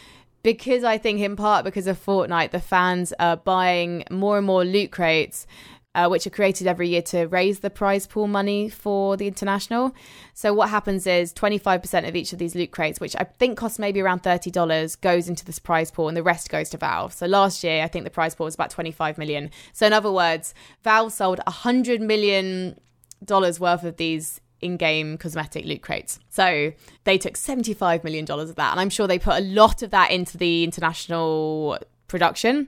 because 0.44 0.84
I 0.84 0.98
think 0.98 1.20
in 1.20 1.36
part 1.36 1.66
because 1.66 1.88
of 1.88 2.04
Fortnite, 2.04 2.52
the 2.52 2.60
fans 2.60 3.14
are 3.20 3.38
buying 3.38 4.04
more 4.10 4.38
and 4.38 4.48
more 4.48 4.64
loot 4.66 4.92
crates. 4.92 5.48
Uh, 5.94 6.08
which 6.08 6.26
are 6.26 6.30
created 6.30 6.68
every 6.68 6.88
year 6.88 7.02
to 7.02 7.26
raise 7.26 7.60
the 7.60 7.70
prize 7.70 8.08
pool 8.08 8.26
money 8.26 8.70
for 8.70 9.18
the 9.18 9.28
international. 9.28 9.94
So 10.34 10.54
what 10.54 10.70
happens 10.70 11.06
is 11.06 11.34
25% 11.34 12.08
of 12.08 12.16
each 12.16 12.32
of 12.32 12.40
these 12.40 12.56
loot 12.56 12.72
crates, 12.72 13.02
which 13.02 13.14
I 13.18 13.26
think 13.26 13.58
costs 13.58 13.78
maybe 13.78 14.00
around 14.00 14.24
$30, 14.24 15.02
goes 15.02 15.28
into 15.28 15.44
this 15.44 15.60
prize 15.60 15.92
pool 15.92 16.08
and 16.08 16.16
the 16.16 16.24
rest 16.24 16.50
goes 16.50 16.70
to 16.70 16.78
Valve. 16.78 17.12
So 17.12 17.26
last 17.26 17.62
year, 17.62 17.84
I 17.84 17.90
think 17.90 18.06
the 18.06 18.10
prize 18.10 18.36
pool 18.36 18.46
was 18.46 18.56
about 18.56 18.70
25 18.70 19.18
million. 19.18 19.50
So 19.74 19.86
in 19.86 19.92
other 19.92 20.14
words, 20.14 20.54
Valve 20.82 21.12
sold 21.12 21.42
100 21.46 22.00
million 22.00 22.80
dollars 23.26 23.60
worth 23.60 23.84
of 23.84 23.98
these 23.98 24.40
in-game 24.62 25.18
cosmetic 25.18 25.66
loot 25.66 25.82
crates. 25.82 26.20
So 26.30 26.74
they 27.04 27.18
took 27.18 27.34
$75 27.34 28.04
million 28.04 28.30
of 28.30 28.56
that. 28.56 28.72
And 28.72 28.80
I'm 28.80 28.90
sure 28.90 29.08
they 29.08 29.20
put 29.20 29.38
a 29.38 29.44
lot 29.44 29.82
of 29.82 29.92
that 29.92 30.12
into 30.12 30.38
the 30.38 30.64
international 30.64 31.78
production. 32.12 32.68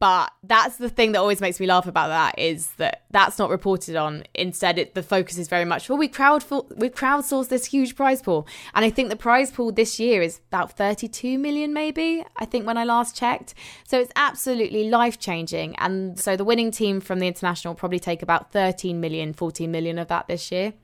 But 0.00 0.32
that's 0.42 0.76
the 0.76 0.88
thing 0.88 1.12
that 1.12 1.20
always 1.20 1.40
makes 1.40 1.60
me 1.60 1.66
laugh 1.66 1.86
about 1.86 2.08
that 2.08 2.38
is 2.38 2.70
that 2.72 3.04
that's 3.12 3.38
not 3.38 3.50
reported 3.50 3.94
on. 3.94 4.24
Instead, 4.34 4.78
it, 4.78 4.94
the 4.94 5.02
focus 5.02 5.38
is 5.38 5.46
very 5.46 5.64
much, 5.64 5.88
well, 5.88 5.96
we 5.96 6.08
crowd 6.08 6.44
we 6.76 6.90
crowdsourced 6.90 7.48
this 7.48 7.66
huge 7.66 7.94
prize 7.94 8.20
pool, 8.20 8.48
and 8.74 8.84
I 8.84 8.90
think 8.90 9.10
the 9.10 9.16
prize 9.16 9.52
pool 9.52 9.70
this 9.70 10.00
year 10.00 10.22
is 10.22 10.40
about 10.48 10.76
32 10.76 11.38
million, 11.38 11.72
maybe. 11.72 12.24
I 12.36 12.44
think 12.44 12.66
when 12.66 12.76
I 12.76 12.84
last 12.84 13.16
checked, 13.16 13.54
so 13.86 14.00
it's 14.00 14.12
absolutely 14.16 14.90
life 14.90 15.20
changing. 15.20 15.76
And 15.76 16.18
so 16.18 16.36
the 16.36 16.44
winning 16.44 16.72
team 16.72 17.00
from 17.00 17.20
the 17.20 17.28
international 17.28 17.74
will 17.74 17.78
probably 17.78 18.00
take 18.00 18.22
about 18.22 18.50
13 18.50 19.00
million, 19.00 19.32
14 19.34 19.70
million 19.70 20.00
of 20.00 20.08
that 20.08 20.26
this 20.26 20.50
year. 20.50 20.74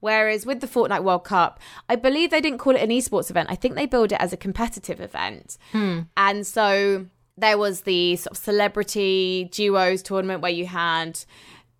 Whereas 0.00 0.46
with 0.46 0.60
the 0.60 0.68
Fortnite 0.68 1.02
World 1.02 1.24
Cup, 1.24 1.60
I 1.88 1.96
believe 1.96 2.30
they 2.30 2.40
didn't 2.40 2.58
call 2.58 2.76
it 2.76 2.82
an 2.82 2.90
esports 2.90 3.30
event. 3.30 3.48
I 3.50 3.56
think 3.56 3.74
they 3.74 3.84
billed 3.84 4.12
it 4.12 4.20
as 4.20 4.32
a 4.32 4.36
competitive 4.36 5.00
event. 5.00 5.58
Hmm. 5.72 6.02
And 6.16 6.46
so 6.46 7.06
there 7.40 7.58
was 7.58 7.82
the 7.82 8.16
sort 8.16 8.32
of 8.32 8.36
celebrity 8.36 9.48
duos 9.52 10.02
tournament 10.02 10.42
where 10.42 10.50
you 10.50 10.66
had 10.66 11.18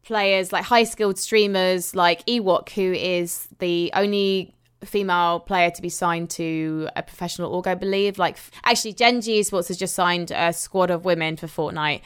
players 0.03 0.53
like 0.53 0.65
high 0.65 0.85
skilled 0.85 1.19
streamers 1.19 1.95
like 1.95 2.25
Ewok, 2.27 2.71
who 2.71 2.93
is 2.93 3.49
the 3.59 3.91
only 3.95 4.55
female 4.85 5.41
player 5.41 5.71
to 5.71 5.83
be 5.83 5.89
signed 5.89 6.31
to 6.31 6.89
a 6.97 7.03
professional 7.03 7.53
org, 7.53 7.67
I 7.67 7.75
believe. 7.75 8.19
Like, 8.19 8.39
actually, 8.65 8.93
Gen 8.93 9.21
G 9.21 9.41
Esports 9.41 9.69
has 9.69 9.77
just 9.77 9.95
signed 9.95 10.31
a 10.31 10.53
squad 10.53 10.91
of 10.91 11.05
women 11.05 11.37
for 11.37 11.47
Fortnite, 11.47 12.01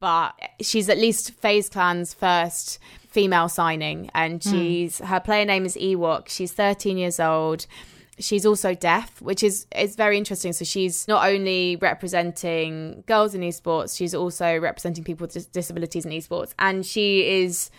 but 0.00 0.34
she's 0.60 0.88
at 0.88 0.98
least 0.98 1.32
FaZe 1.32 1.68
Clan's 1.68 2.12
first 2.12 2.78
female 3.08 3.48
signing, 3.48 4.10
and 4.14 4.42
hmm. 4.42 4.50
she's 4.50 5.00
mm. 5.00 5.06
her 5.06 5.20
player 5.20 5.44
name 5.44 5.64
is 5.64 5.76
Ewok. 5.76 6.28
She's 6.28 6.52
13 6.52 6.98
years 6.98 7.18
old. 7.18 7.66
She's 8.18 8.46
also 8.46 8.74
deaf, 8.74 9.20
which 9.20 9.42
is 9.42 9.66
is 9.76 9.94
very 9.94 10.16
interesting. 10.16 10.52
So 10.52 10.64
she's 10.64 11.06
not 11.06 11.28
only 11.28 11.76
representing 11.76 13.04
girls 13.06 13.34
in 13.34 13.42
esports, 13.42 13.96
she's 13.96 14.14
also 14.14 14.58
representing 14.58 15.04
people 15.04 15.26
with 15.26 15.52
disabilities 15.52 16.06
in 16.06 16.12
esports, 16.12 16.54
and 16.58 16.84
she 16.84 17.28
is 17.42 17.70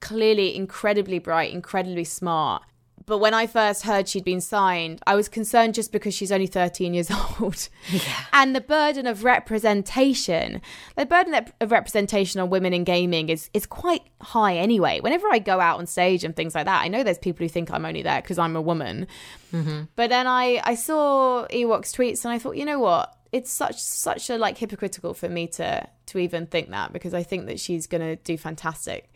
clearly 0.00 0.56
incredibly 0.56 1.18
bright, 1.18 1.52
incredibly 1.52 2.04
smart 2.04 2.62
but 3.06 3.18
when 3.18 3.34
I 3.34 3.46
first 3.46 3.82
heard 3.82 4.08
she'd 4.08 4.24
been 4.24 4.40
signed, 4.40 5.00
I 5.06 5.14
was 5.14 5.28
concerned 5.28 5.74
just 5.74 5.92
because 5.92 6.14
she's 6.14 6.30
only 6.30 6.46
13 6.46 6.94
years 6.94 7.10
old. 7.40 7.68
Yeah. 7.90 8.00
And 8.32 8.54
the 8.54 8.60
burden 8.60 9.06
of 9.06 9.24
representation, 9.24 10.60
the 10.96 11.06
burden 11.06 11.34
of 11.60 11.70
representation 11.70 12.40
on 12.40 12.50
women 12.50 12.72
in 12.72 12.84
gaming 12.84 13.28
is, 13.28 13.50
is 13.54 13.66
quite 13.66 14.02
high 14.20 14.56
anyway. 14.56 15.00
Whenever 15.00 15.26
I 15.30 15.38
go 15.38 15.60
out 15.60 15.78
on 15.78 15.86
stage 15.86 16.24
and 16.24 16.36
things 16.36 16.54
like 16.54 16.66
that, 16.66 16.82
I 16.82 16.88
know 16.88 17.02
there's 17.02 17.18
people 17.18 17.44
who 17.44 17.48
think 17.48 17.70
I'm 17.70 17.84
only 17.84 18.02
there 18.02 18.20
because 18.20 18.38
I'm 18.38 18.56
a 18.56 18.62
woman. 18.62 19.06
Mm-hmm. 19.52 19.82
But 19.96 20.10
then 20.10 20.26
I, 20.26 20.60
I 20.64 20.74
saw 20.74 21.46
Ewok's 21.48 21.94
tweets 21.94 22.24
and 22.24 22.32
I 22.32 22.38
thought, 22.38 22.56
you 22.56 22.64
know 22.64 22.78
what? 22.78 23.16
It's 23.32 23.50
such 23.50 23.80
such 23.80 24.28
a 24.28 24.36
like 24.36 24.58
hypocritical 24.58 25.14
for 25.14 25.26
me 25.26 25.46
to 25.48 25.88
to 26.04 26.18
even 26.18 26.46
think 26.46 26.68
that 26.68 26.92
because 26.92 27.14
I 27.14 27.22
think 27.22 27.46
that 27.46 27.58
she's 27.58 27.86
gonna 27.86 28.16
do 28.16 28.36
fantastic 28.36 29.10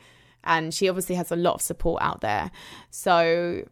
and 0.47 0.73
she 0.73 0.89
obviously 0.89 1.17
has 1.17 1.31
a 1.31 1.37
lot 1.37 1.57
of 1.57 1.61
support 1.61 2.03
out 2.03 2.23
there. 2.23 2.51
So 2.91 3.65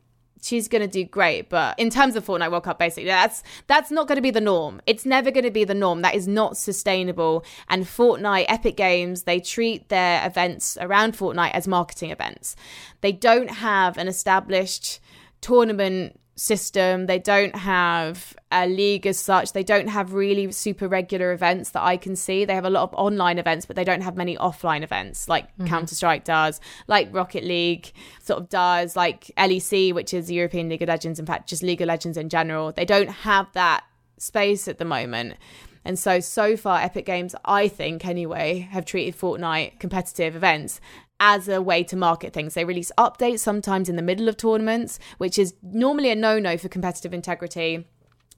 she's 0.44 0.68
going 0.68 0.82
to 0.82 0.88
do 0.88 1.04
great. 1.04 1.48
But 1.48 1.78
in 1.78 1.90
terms 1.90 2.16
of 2.16 2.24
Fortnite 2.24 2.50
World 2.50 2.64
Cup, 2.64 2.78
basically, 2.78 3.06
that's 3.06 3.42
that's 3.66 3.90
not 3.90 4.06
going 4.06 4.16
to 4.16 4.22
be 4.22 4.30
the 4.30 4.40
norm. 4.40 4.80
It's 4.86 5.06
never 5.06 5.30
going 5.30 5.44
to 5.44 5.50
be 5.50 5.64
the 5.64 5.74
norm. 5.74 6.02
That 6.02 6.14
is 6.14 6.28
not 6.28 6.56
sustainable. 6.56 7.44
And 7.68 7.84
Fortnite, 7.84 8.46
Epic 8.48 8.76
Games, 8.76 9.22
they 9.22 9.40
treat 9.40 9.88
their 9.88 10.26
events 10.26 10.76
around 10.80 11.14
Fortnite 11.14 11.52
as 11.52 11.66
marketing 11.66 12.10
events. 12.10 12.56
They 13.00 13.12
don't 13.12 13.50
have 13.50 13.96
an 13.98 14.08
established 14.08 15.00
tournament 15.40 16.18
system. 16.36 17.06
They 17.06 17.18
don't 17.18 17.54
have 17.54 18.36
a 18.50 18.66
league 18.66 19.06
as 19.06 19.18
such. 19.18 19.52
They 19.52 19.62
don't 19.62 19.88
have 19.88 20.12
really 20.12 20.50
super 20.52 20.88
regular 20.88 21.32
events 21.32 21.70
that 21.70 21.82
I 21.82 21.96
can 21.96 22.16
see. 22.16 22.44
They 22.44 22.54
have 22.54 22.64
a 22.64 22.70
lot 22.70 22.82
of 22.82 22.94
online 22.94 23.38
events, 23.38 23.66
but 23.66 23.76
they 23.76 23.84
don't 23.84 24.00
have 24.00 24.16
many 24.16 24.36
offline 24.36 24.82
events 24.82 25.28
like 25.28 25.46
mm-hmm. 25.52 25.66
Counter 25.66 25.94
Strike 25.94 26.24
does, 26.24 26.60
like 26.86 27.08
Rocket 27.12 27.44
League 27.44 27.92
sort 28.22 28.40
of 28.40 28.48
does, 28.48 28.96
like 28.96 29.30
LEC, 29.36 29.94
which 29.94 30.14
is 30.14 30.26
the 30.26 30.34
European 30.34 30.68
League 30.68 30.82
of 30.82 30.88
Legends, 30.88 31.18
in 31.18 31.26
fact, 31.26 31.48
just 31.48 31.62
League 31.62 31.80
of 31.80 31.88
Legends 31.88 32.16
in 32.16 32.28
general. 32.28 32.72
They 32.72 32.84
don't 32.84 33.10
have 33.10 33.52
that 33.52 33.84
space 34.18 34.68
at 34.68 34.78
the 34.78 34.84
moment. 34.84 35.36
And 35.84 35.98
so, 35.98 36.20
so 36.20 36.56
far, 36.56 36.80
Epic 36.80 37.04
Games, 37.04 37.34
I 37.44 37.68
think 37.68 38.06
anyway, 38.06 38.60
have 38.70 38.86
treated 38.86 39.18
Fortnite 39.18 39.78
competitive 39.78 40.34
events 40.34 40.80
as 41.20 41.48
a 41.48 41.62
way 41.62 41.82
to 41.84 41.96
market 41.96 42.32
things. 42.32 42.54
They 42.54 42.64
release 42.64 42.90
updates 42.98 43.40
sometimes 43.40 43.88
in 43.88 43.96
the 43.96 44.02
middle 44.02 44.28
of 44.28 44.36
tournaments, 44.36 44.98
which 45.18 45.38
is 45.38 45.54
normally 45.62 46.10
a 46.10 46.14
no 46.14 46.38
no 46.38 46.56
for 46.56 46.68
competitive 46.68 47.14
integrity. 47.14 47.86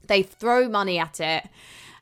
They 0.07 0.23
throw 0.23 0.69
money 0.69 0.97
at 0.97 1.19
it 1.19 1.49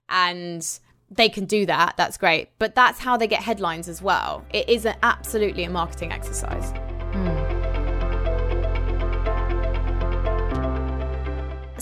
and 0.10 0.80
they 1.10 1.30
can 1.30 1.46
do 1.46 1.66
that. 1.66 1.96
That's 1.98 2.18
great. 2.18 2.50
But 2.60 2.76
that's 2.76 3.00
how 3.00 3.18
they 3.18 3.28
get 3.28 3.42
headlines 3.42 3.88
as 3.88 4.02
well. 4.02 4.46
It 4.52 4.70
is 4.70 4.86
an, 4.86 4.96
absolutely 5.02 5.64
a 5.64 5.70
marketing 5.70 6.12
exercise. 6.12 6.74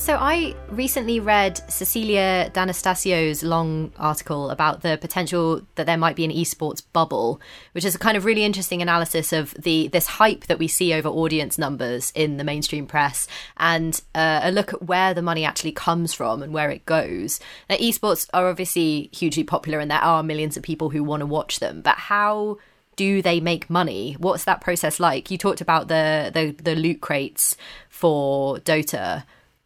So 0.03 0.17
I 0.19 0.53
recently 0.67 1.21
read 1.21 1.61
Cecilia 1.71 2.49
D'Anastasio's 2.51 3.41
long 3.41 3.93
article 3.97 4.49
about 4.49 4.81
the 4.81 4.97
potential 4.97 5.61
that 5.75 5.85
there 5.85 5.95
might 5.95 6.17
be 6.17 6.25
an 6.25 6.29
esports 6.29 6.83
bubble, 6.91 7.39
which 7.71 7.85
is 7.85 7.95
a 7.95 7.99
kind 7.99 8.17
of 8.17 8.25
really 8.25 8.43
interesting 8.43 8.81
analysis 8.81 9.31
of 9.31 9.53
the 9.53 9.87
this 9.87 10.07
hype 10.07 10.47
that 10.47 10.59
we 10.59 10.67
see 10.67 10.93
over 10.93 11.07
audience 11.07 11.57
numbers 11.57 12.11
in 12.15 12.35
the 12.35 12.43
mainstream 12.43 12.85
press 12.85 13.29
and 13.55 14.01
uh, 14.13 14.41
a 14.43 14.51
look 14.51 14.73
at 14.73 14.83
where 14.83 15.13
the 15.13 15.21
money 15.21 15.45
actually 15.45 15.71
comes 15.71 16.13
from 16.13 16.43
and 16.43 16.51
where 16.51 16.69
it 16.69 16.85
goes. 16.85 17.39
Now, 17.69 17.77
esports 17.77 18.27
are 18.33 18.49
obviously 18.49 19.09
hugely 19.13 19.45
popular 19.45 19.79
and 19.79 19.89
there 19.89 19.99
are 19.99 20.21
millions 20.21 20.57
of 20.57 20.63
people 20.63 20.89
who 20.89 21.01
want 21.01 21.21
to 21.21 21.25
watch 21.25 21.61
them, 21.61 21.79
but 21.79 21.95
how 21.95 22.57
do 22.97 23.21
they 23.21 23.39
make 23.39 23.69
money? 23.69 24.17
What's 24.19 24.43
that 24.43 24.59
process 24.59 24.99
like? 24.99 25.31
You 25.31 25.37
talked 25.37 25.61
about 25.61 25.87
the 25.87 26.29
the, 26.33 26.61
the 26.61 26.75
loot 26.75 26.99
crates 26.99 27.55
for 27.87 28.57
Dota 28.57 29.23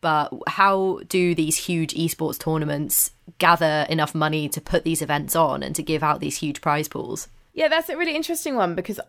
but 0.08 0.32
how 0.48 1.02
do 1.10 1.36
these 1.36 1.58
huge 1.58 1.93
esports 1.93 2.39
tournaments 2.39 3.12
gather 3.39 3.86
enough 3.89 4.15
money 4.15 4.48
to 4.48 4.62
put 4.62 4.86
these 4.86 5.02
events 5.02 5.36
on 5.36 5.62
and 5.62 5.76
to 5.76 5.84
give 5.84 6.02
out 6.02 6.22
these 6.22 6.38
huge 6.38 6.62
prize 6.62 6.88
pools? 6.88 7.28
Yeah, 7.54 7.67
that's 7.67 7.89
a 7.89 7.98
really 7.98 8.15
interesting 8.15 8.56
one 8.56 8.74
because 8.74 9.02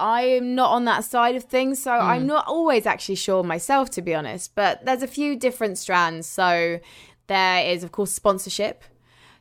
I'm 0.00 0.54
not 0.54 0.70
on 0.70 0.86
that 0.86 1.04
side 1.04 1.36
of 1.36 1.44
things, 1.44 1.82
so 1.82 1.90
mm. 1.90 2.00
I'm 2.00 2.26
not 2.26 2.46
always 2.46 2.86
actually 2.86 3.16
sure 3.16 3.44
myself, 3.44 3.90
to 3.90 4.00
be 4.00 4.14
honest. 4.14 4.54
But 4.54 4.86
there's 4.86 5.02
a 5.02 5.06
few 5.06 5.36
different 5.36 5.76
strands. 5.76 6.26
So 6.26 6.80
there 7.26 7.66
is, 7.66 7.84
of 7.84 7.92
course, 7.92 8.12
sponsorship. 8.12 8.84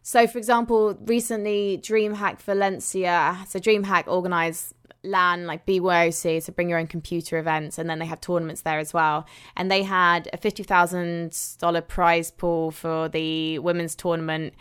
So, 0.03 0.27
for 0.27 0.37
example, 0.39 0.97
recently 1.05 1.79
DreamHack 1.81 2.41
Valencia, 2.41 3.37
so 3.47 3.59
DreamHack 3.59 4.07
organized 4.07 4.73
LAN, 5.07 5.47
like 5.47 5.65
BYOC, 5.65 6.43
so 6.43 6.51
bring 6.53 6.69
your 6.69 6.79
own 6.79 6.87
computer 6.87 7.37
events, 7.37 7.77
and 7.77 7.89
then 7.89 7.99
they 7.99 8.05
have 8.05 8.21
tournaments 8.21 8.61
there 8.61 8.79
as 8.79 8.93
well. 8.93 9.25
And 9.55 9.71
they 9.71 9.83
had 9.83 10.29
a 10.33 10.37
$50,000 10.37 11.87
prize 11.87 12.31
pool 12.31 12.71
for 12.71 13.09
the 13.09 13.59
women's 13.59 13.95
tournament 13.95 14.53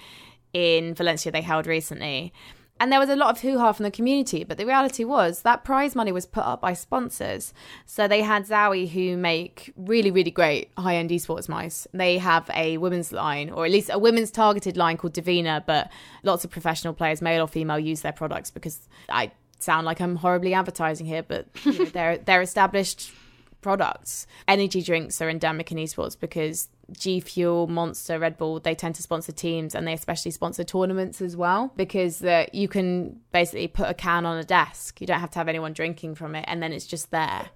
in 0.53 0.95
Valencia 0.95 1.31
they 1.31 1.43
held 1.43 1.67
recently. 1.67 2.33
And 2.79 2.93
there 2.93 3.01
was 3.01 3.09
a 3.09 3.17
lot 3.17 3.31
of 3.31 3.41
hoo 3.41 3.59
ha 3.59 3.73
from 3.73 3.85
the 3.85 3.91
community, 3.91 4.45
but 4.45 4.59
the 4.59 4.67
reality 4.67 5.03
was 5.03 5.43
that 5.43 5.65
prize 5.65 5.95
money 5.95 6.13
was 6.13 6.27
put 6.27 6.45
up 6.45 6.61
by 6.61 6.75
sponsors. 6.75 7.55
So 7.87 8.07
they 8.07 8.21
had 8.21 8.47
Zowie, 8.47 8.89
who 8.89 9.17
make 9.17 9.73
really, 9.77 10.11
really 10.11 10.31
great 10.31 10.71
high 10.77 10.97
end 10.97 11.09
esports 11.09 11.49
mice. 11.49 11.87
They 11.95 12.19
have 12.19 12.51
a 12.55 12.77
women's 12.77 13.13
line, 13.13 13.49
or 13.49 13.65
at 13.65 13.71
least 13.71 13.89
a 13.91 13.99
women's 13.99 14.31
targeted 14.31 14.77
line 14.77 14.99
called 14.99 15.15
Divina, 15.15 15.65
but 15.67 15.91
lots 16.23 16.45
of 16.45 16.51
professional 16.51 16.93
players, 16.93 17.23
male 17.23 17.45
or 17.45 17.49
female, 17.49 17.79
use 17.79 18.03
their 18.03 18.13
products 18.13 18.51
because 18.51 18.89
I 19.09 19.33
sound 19.59 19.87
like 19.87 20.01
I'm 20.01 20.16
horribly 20.16 20.55
advertising 20.55 21.07
here, 21.07 21.23
but 21.23 21.47
you 21.64 21.79
know, 21.79 21.85
they're 21.87 22.19
they're 22.25 22.42
established 22.42 23.12
products. 23.61 24.27
Energy 24.47 24.83
drinks 24.83 25.21
are 25.21 25.29
endemic 25.29 25.73
in 25.73 25.79
esports 25.79 26.19
because 26.19 26.69
G 26.92 27.19
Fuel, 27.21 27.66
Monster, 27.66 28.19
Red 28.19 28.38
Bull, 28.38 28.61
they 28.61 28.75
tend 28.75 28.95
to 28.95 29.03
sponsor 29.03 29.33
teams 29.33 29.75
and 29.75 29.87
they 29.87 29.92
especially 29.92 30.31
sponsor 30.31 30.62
tournaments 30.62 31.21
as 31.21 31.37
well 31.37 31.73
because 31.77 32.23
uh, 32.23 32.47
you 32.53 32.69
can 32.69 33.19
basically 33.33 33.66
put 33.66 33.88
a 33.88 33.95
can 33.95 34.25
on 34.25 34.38
a 34.38 34.45
desk. 34.45 35.01
You 35.01 35.07
don't 35.07 35.21
have 35.21 35.33
to 35.33 35.38
have 35.38 35.49
anyone 35.49 35.73
drinking 35.73 36.14
from 36.14 36.37
it 36.37 36.45
and 36.47 36.62
then 36.62 36.73
it's 36.73 36.87
just 36.87 37.11
there 37.11 37.51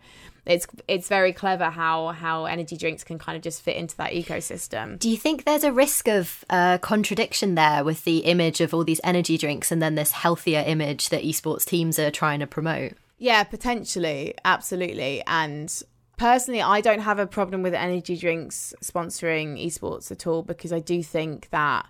it's 0.46 0.66
it's 0.88 1.09
very 1.09 1.33
clever 1.33 1.70
how 1.70 2.09
how 2.09 2.44
energy 2.46 2.76
drinks 2.76 3.05
can 3.05 3.18
kind 3.18 3.37
of 3.37 3.42
just 3.42 3.62
fit 3.62 3.76
into 3.76 3.96
that 3.96 4.12
ecosystem. 4.12 4.98
Do 4.98 5.11
you 5.11 5.16
think 5.16 5.44
there's 5.44 5.64
a 5.64 5.72
risk 5.72 6.09
of 6.09 6.44
uh, 6.50 6.79
contradiction 6.79 7.55
there 7.55 7.85
with 7.85 8.05
the 8.05 8.18
image 8.18 8.61
of 8.61 8.72
all 8.74 8.85
these 8.85 9.00
energy 9.05 9.37
drinks 9.37 9.70
and 9.70 9.83
then 9.83 9.94
this 9.94 10.12
healthier 10.12 10.64
image 10.66 11.11
that 11.11 11.22
esports 11.22 11.64
teams 11.64 11.98
are 11.98 12.11
trying 12.11 12.40
to 12.40 12.46
promote? 12.46 12.92
Yeah, 13.18 13.44
potentially, 13.44 14.35
absolutely, 14.44 15.22
and. 15.26 15.83
Personally, 16.16 16.61
I 16.61 16.83
don't 16.83 17.00
have 17.00 17.18
a 17.18 17.26
problem 17.26 17.62
with 17.62 17.72
energy 17.72 18.14
drinks 18.14 18.74
sponsoring 18.85 19.59
esports 19.59 20.12
at 20.12 20.26
all 20.26 20.42
because 20.42 20.70
I 20.70 20.79
do 20.79 21.03
think 21.03 21.48
that 21.48 21.87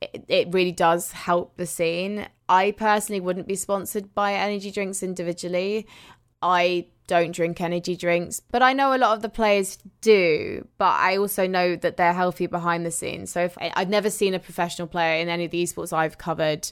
it, 0.00 0.24
it 0.28 0.48
really 0.54 0.72
does 0.72 1.12
help 1.12 1.56
the 1.56 1.66
scene. 1.66 2.26
I 2.48 2.72
personally 2.72 3.20
wouldn't 3.20 3.46
be 3.46 3.56
sponsored 3.56 4.14
by 4.14 4.34
energy 4.34 4.70
drinks 4.70 5.02
individually. 5.02 5.86
I 6.42 6.86
don't 7.06 7.32
drink 7.32 7.60
energy 7.60 7.96
drinks, 7.96 8.40
but 8.52 8.62
I 8.62 8.72
know 8.72 8.94
a 8.94 8.98
lot 8.98 9.16
of 9.16 9.22
the 9.22 9.28
players 9.28 9.78
do. 10.00 10.66
But 10.78 10.94
I 11.00 11.16
also 11.16 11.46
know 11.46 11.74
that 11.76 11.96
they're 11.96 12.12
healthy 12.12 12.46
behind 12.46 12.86
the 12.86 12.92
scenes. 12.92 13.32
So 13.32 13.42
if, 13.42 13.58
I've 13.60 13.88
never 13.88 14.10
seen 14.10 14.32
a 14.32 14.38
professional 14.38 14.86
player 14.86 15.20
in 15.20 15.28
any 15.28 15.46
of 15.46 15.50
the 15.50 15.62
esports 15.62 15.92
I've 15.92 16.18
covered 16.18 16.70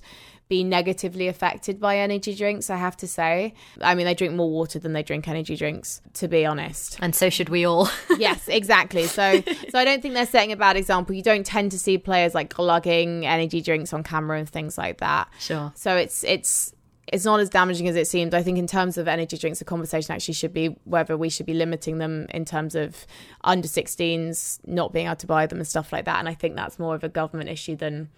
be 0.48 0.64
negatively 0.64 1.28
affected 1.28 1.78
by 1.78 1.98
energy 1.98 2.34
drinks, 2.34 2.70
I 2.70 2.76
have 2.76 2.96
to 2.98 3.06
say. 3.06 3.54
I 3.80 3.94
mean, 3.94 4.06
they 4.06 4.14
drink 4.14 4.34
more 4.34 4.50
water 4.50 4.78
than 4.78 4.94
they 4.94 5.02
drink 5.02 5.28
energy 5.28 5.56
drinks, 5.56 6.00
to 6.14 6.28
be 6.28 6.46
honest. 6.46 6.98
And 7.00 7.14
so 7.14 7.28
should 7.28 7.50
we 7.50 7.66
all. 7.66 7.90
yes, 8.18 8.48
exactly. 8.48 9.06
So 9.06 9.42
so 9.68 9.78
I 9.78 9.84
don't 9.84 10.00
think 10.00 10.14
they're 10.14 10.26
setting 10.26 10.52
a 10.52 10.56
bad 10.56 10.76
example. 10.76 11.14
You 11.14 11.22
don't 11.22 11.44
tend 11.44 11.72
to 11.72 11.78
see 11.78 11.98
players 11.98 12.34
like 12.34 12.54
glugging 12.54 13.26
energy 13.26 13.60
drinks 13.60 13.92
on 13.92 14.02
camera 14.02 14.38
and 14.38 14.48
things 14.48 14.78
like 14.78 14.98
that. 14.98 15.28
Sure. 15.38 15.72
So 15.74 15.96
it's 15.96 16.24
it's 16.24 16.72
it's 17.12 17.24
not 17.24 17.40
as 17.40 17.50
damaging 17.50 17.88
as 17.88 17.96
it 17.96 18.06
seemed. 18.06 18.34
I 18.34 18.42
think 18.42 18.58
in 18.58 18.66
terms 18.66 18.98
of 18.98 19.08
energy 19.08 19.36
drinks, 19.36 19.58
the 19.58 19.64
conversation 19.64 20.14
actually 20.14 20.34
should 20.34 20.52
be 20.52 20.76
whether 20.84 21.16
we 21.16 21.28
should 21.28 21.46
be 21.46 21.54
limiting 21.54 21.98
them 21.98 22.26
in 22.30 22.44
terms 22.44 22.74
of 22.74 23.06
under 23.42 23.68
16s 23.68 24.60
not 24.66 24.92
being 24.92 25.06
able 25.06 25.16
to 25.16 25.26
buy 25.26 25.46
them 25.46 25.58
and 25.58 25.66
stuff 25.66 25.92
like 25.92 26.04
that. 26.04 26.18
And 26.18 26.28
I 26.28 26.34
think 26.34 26.56
that's 26.56 26.78
more 26.78 26.94
of 26.94 27.04
a 27.04 27.08
government 27.08 27.50
issue 27.50 27.76
than 27.76 28.10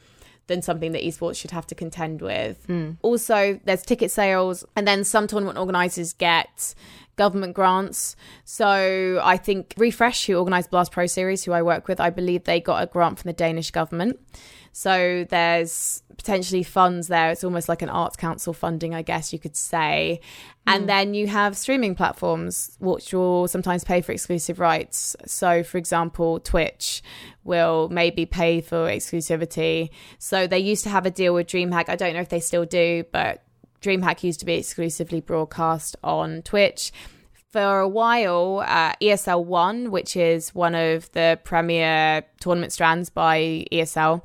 than 0.46 0.62
something 0.62 0.90
that 0.90 1.02
esports 1.02 1.36
should 1.36 1.52
have 1.52 1.66
to 1.68 1.76
contend 1.76 2.20
with. 2.20 2.66
Mm. 2.66 2.96
Also, 3.02 3.60
there's 3.64 3.82
ticket 3.82 4.10
sales, 4.10 4.64
and 4.74 4.86
then 4.86 5.04
some 5.04 5.28
tournament 5.28 5.56
organizers 5.56 6.12
get 6.12 6.74
government 7.14 7.54
grants. 7.54 8.16
So 8.44 9.20
I 9.22 9.36
think 9.36 9.74
RFRSH, 9.76 10.26
who 10.26 10.36
organised 10.36 10.70
Blast 10.70 10.90
Pro 10.90 11.06
Series, 11.06 11.44
who 11.44 11.52
I 11.52 11.62
work 11.62 11.86
with, 11.86 12.00
I 12.00 12.10
believe 12.10 12.44
they 12.44 12.60
got 12.60 12.82
a 12.82 12.86
grant 12.86 13.18
from 13.20 13.28
the 13.28 13.32
Danish 13.32 13.70
government. 13.70 14.18
So 14.72 15.26
there's 15.28 16.02
potentially 16.20 16.62
funds 16.62 17.08
there. 17.08 17.30
It's 17.30 17.42
almost 17.44 17.66
like 17.66 17.80
an 17.80 17.88
arts 17.88 18.14
council 18.14 18.52
funding, 18.52 18.94
I 18.94 19.00
guess 19.00 19.32
you 19.32 19.38
could 19.38 19.56
say. 19.56 20.20
And 20.66 20.82
hmm. 20.82 20.86
then 20.86 21.14
you 21.14 21.28
have 21.28 21.56
streaming 21.56 21.94
platforms 21.94 22.76
which 22.78 23.14
will 23.14 23.48
sometimes 23.48 23.84
pay 23.84 24.02
for 24.02 24.12
exclusive 24.12 24.60
rights. 24.60 25.16
So, 25.24 25.62
for 25.62 25.78
example, 25.78 26.38
Twitch 26.38 27.02
will 27.42 27.88
maybe 27.88 28.26
pay 28.26 28.60
for 28.60 28.86
exclusivity. 28.86 29.88
So 30.18 30.46
they 30.46 30.58
used 30.58 30.84
to 30.84 30.90
have 30.90 31.06
a 31.06 31.10
deal 31.10 31.32
with 31.32 31.46
DreamHack. 31.46 31.88
I 31.88 31.96
don't 31.96 32.12
know 32.12 32.20
if 32.20 32.28
they 32.28 32.40
still 32.40 32.66
do, 32.66 33.04
but 33.12 33.42
DreamHack 33.80 34.22
used 34.22 34.40
to 34.40 34.46
be 34.46 34.56
exclusively 34.56 35.22
broadcast 35.22 35.96
on 36.04 36.42
Twitch 36.42 36.92
for 37.50 37.80
a 37.80 37.88
while, 37.88 38.62
uh, 38.66 38.92
ESL 39.00 39.46
One, 39.46 39.90
which 39.90 40.16
is 40.16 40.54
one 40.54 40.74
of 40.74 41.10
the 41.12 41.40
premier 41.44 42.24
tournament 42.40 42.74
strands 42.74 43.08
by 43.08 43.64
ESL, 43.72 44.20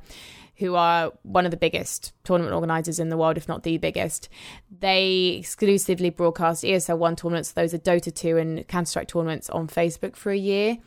who 0.58 0.74
are 0.74 1.12
one 1.22 1.44
of 1.44 1.50
the 1.50 1.56
biggest 1.56 2.12
tournament 2.24 2.54
organizers 2.54 2.98
in 2.98 3.08
the 3.08 3.16
world, 3.16 3.36
if 3.36 3.48
not 3.48 3.62
the 3.62 3.78
biggest. 3.78 4.28
They 4.70 5.36
exclusively 5.40 6.10
broadcast 6.10 6.64
ESL 6.64 6.98
1 6.98 7.16
tournaments. 7.16 7.52
Those 7.52 7.74
are 7.74 7.78
Dota 7.78 8.14
2 8.14 8.38
and 8.38 8.68
Counter 8.68 8.86
Strike 8.86 9.08
tournaments 9.08 9.50
on 9.50 9.68
Facebook 9.68 10.16
for 10.16 10.32
a 10.32 10.36
year. 10.36 10.78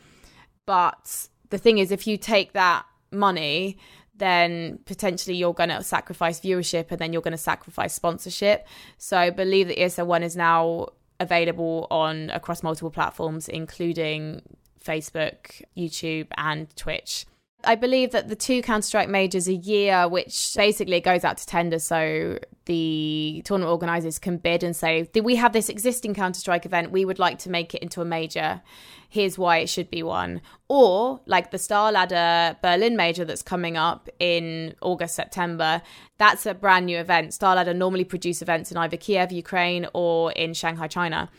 But 0.66 1.28
the 1.50 1.58
thing 1.58 1.78
is, 1.78 1.92
if 1.92 2.06
you 2.06 2.16
take 2.16 2.52
that 2.52 2.84
money, 3.12 3.78
then 4.14 4.78
potentially 4.84 5.36
you're 5.36 5.54
going 5.54 5.70
to 5.70 5.82
sacrifice 5.82 6.40
viewership 6.40 6.90
and 6.90 6.98
then 6.98 7.12
you're 7.12 7.22
going 7.22 7.32
to 7.32 7.38
sacrifice 7.38 7.94
sponsorship. 7.94 8.66
So 8.98 9.16
I 9.16 9.30
believe 9.30 9.68
that 9.68 9.78
ESL 9.78 10.06
1 10.06 10.22
is 10.22 10.36
now 10.36 10.88
available 11.20 11.86
on 11.90 12.30
across 12.30 12.62
multiple 12.62 12.90
platforms, 12.90 13.48
including 13.48 14.42
Facebook, 14.84 15.62
YouTube, 15.76 16.26
and 16.36 16.74
Twitch. 16.76 17.26
I 17.64 17.74
believe 17.74 18.12
that 18.12 18.28
the 18.28 18.36
two 18.36 18.62
Counter 18.62 18.86
Strike 18.86 19.08
majors 19.08 19.46
a 19.48 19.54
year, 19.54 20.08
which 20.08 20.54
basically 20.56 21.00
goes 21.00 21.24
out 21.24 21.36
to 21.38 21.46
tender, 21.46 21.78
so 21.78 22.38
the 22.64 23.42
tournament 23.44 23.70
organisers 23.70 24.18
can 24.18 24.38
bid 24.38 24.62
and 24.62 24.74
say, 24.74 25.08
"We 25.14 25.36
have 25.36 25.52
this 25.52 25.68
existing 25.68 26.14
Counter 26.14 26.40
Strike 26.40 26.64
event. 26.64 26.90
We 26.90 27.04
would 27.04 27.18
like 27.18 27.38
to 27.40 27.50
make 27.50 27.74
it 27.74 27.82
into 27.82 28.00
a 28.00 28.04
major. 28.04 28.62
Here's 29.08 29.36
why 29.36 29.58
it 29.58 29.68
should 29.68 29.90
be 29.90 30.02
one." 30.02 30.40
Or 30.68 31.20
like 31.26 31.50
the 31.50 31.58
Star 31.58 31.92
Ladder 31.92 32.56
Berlin 32.62 32.96
major 32.96 33.24
that's 33.24 33.42
coming 33.42 33.76
up 33.76 34.08
in 34.18 34.74
August 34.80 35.14
September. 35.14 35.82
That's 36.18 36.46
a 36.46 36.54
brand 36.54 36.86
new 36.86 36.98
event. 36.98 37.34
Star 37.34 37.56
Ladder 37.56 37.74
normally 37.74 38.04
produce 38.04 38.40
events 38.40 38.70
in 38.70 38.76
either 38.76 38.96
Kiev, 38.96 39.32
Ukraine, 39.32 39.86
or 39.92 40.32
in 40.32 40.54
Shanghai, 40.54 40.86
China. 40.86 41.30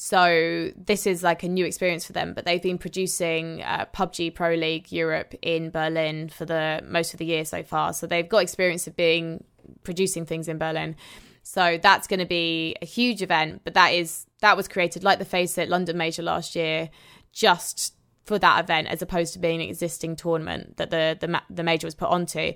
So 0.00 0.70
this 0.76 1.08
is 1.08 1.24
like 1.24 1.42
a 1.42 1.48
new 1.48 1.64
experience 1.64 2.04
for 2.04 2.12
them. 2.12 2.32
But 2.32 2.44
they've 2.44 2.62
been 2.62 2.78
producing 2.78 3.62
uh, 3.64 3.86
PUBG 3.92 4.32
Pro 4.32 4.54
League 4.54 4.92
Europe 4.92 5.34
in 5.42 5.70
Berlin 5.70 6.28
for 6.28 6.44
the 6.44 6.80
most 6.86 7.14
of 7.14 7.18
the 7.18 7.24
year 7.24 7.44
so 7.44 7.64
far. 7.64 7.92
So 7.92 8.06
they've 8.06 8.28
got 8.28 8.38
experience 8.38 8.86
of 8.86 8.94
being 8.94 9.42
producing 9.82 10.24
things 10.24 10.46
in 10.46 10.56
Berlin. 10.56 10.94
So 11.42 11.80
that's 11.82 12.06
going 12.06 12.20
to 12.20 12.26
be 12.26 12.76
a 12.80 12.86
huge 12.86 13.22
event. 13.22 13.62
But 13.64 13.74
that 13.74 13.88
is 13.88 14.26
that 14.40 14.56
was 14.56 14.68
created 14.68 15.02
like 15.02 15.18
the 15.18 15.24
FACEIT 15.24 15.68
London 15.68 15.98
Major 15.98 16.22
last 16.22 16.54
year, 16.54 16.90
just 17.32 17.94
for 18.28 18.38
that 18.38 18.62
event 18.62 18.86
as 18.88 19.02
opposed 19.02 19.32
to 19.32 19.38
being 19.38 19.60
an 19.60 19.68
existing 19.68 20.14
tournament 20.14 20.76
that 20.76 20.90
the, 20.90 21.16
the 21.18 21.42
the 21.50 21.64
major 21.64 21.86
was 21.86 21.94
put 21.94 22.08
onto. 22.08 22.52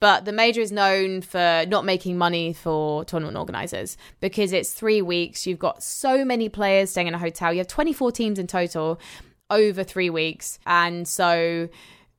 But 0.00 0.26
the 0.26 0.32
major 0.32 0.60
is 0.60 0.72
known 0.72 1.22
for 1.22 1.64
not 1.68 1.84
making 1.84 2.18
money 2.18 2.52
for 2.52 3.04
tournament 3.04 3.38
organizers 3.38 3.96
because 4.20 4.52
it's 4.52 4.72
three 4.72 5.00
weeks. 5.00 5.46
You've 5.46 5.58
got 5.58 5.82
so 5.82 6.24
many 6.24 6.48
players 6.48 6.90
staying 6.90 7.06
in 7.06 7.14
a 7.14 7.18
hotel. 7.18 7.52
You 7.52 7.58
have 7.58 7.68
24 7.68 8.12
teams 8.12 8.38
in 8.38 8.46
total. 8.46 9.00
over 9.50 9.84
three 9.84 10.10
weeks. 10.10 10.58
And 10.66 11.06
so 11.06 11.68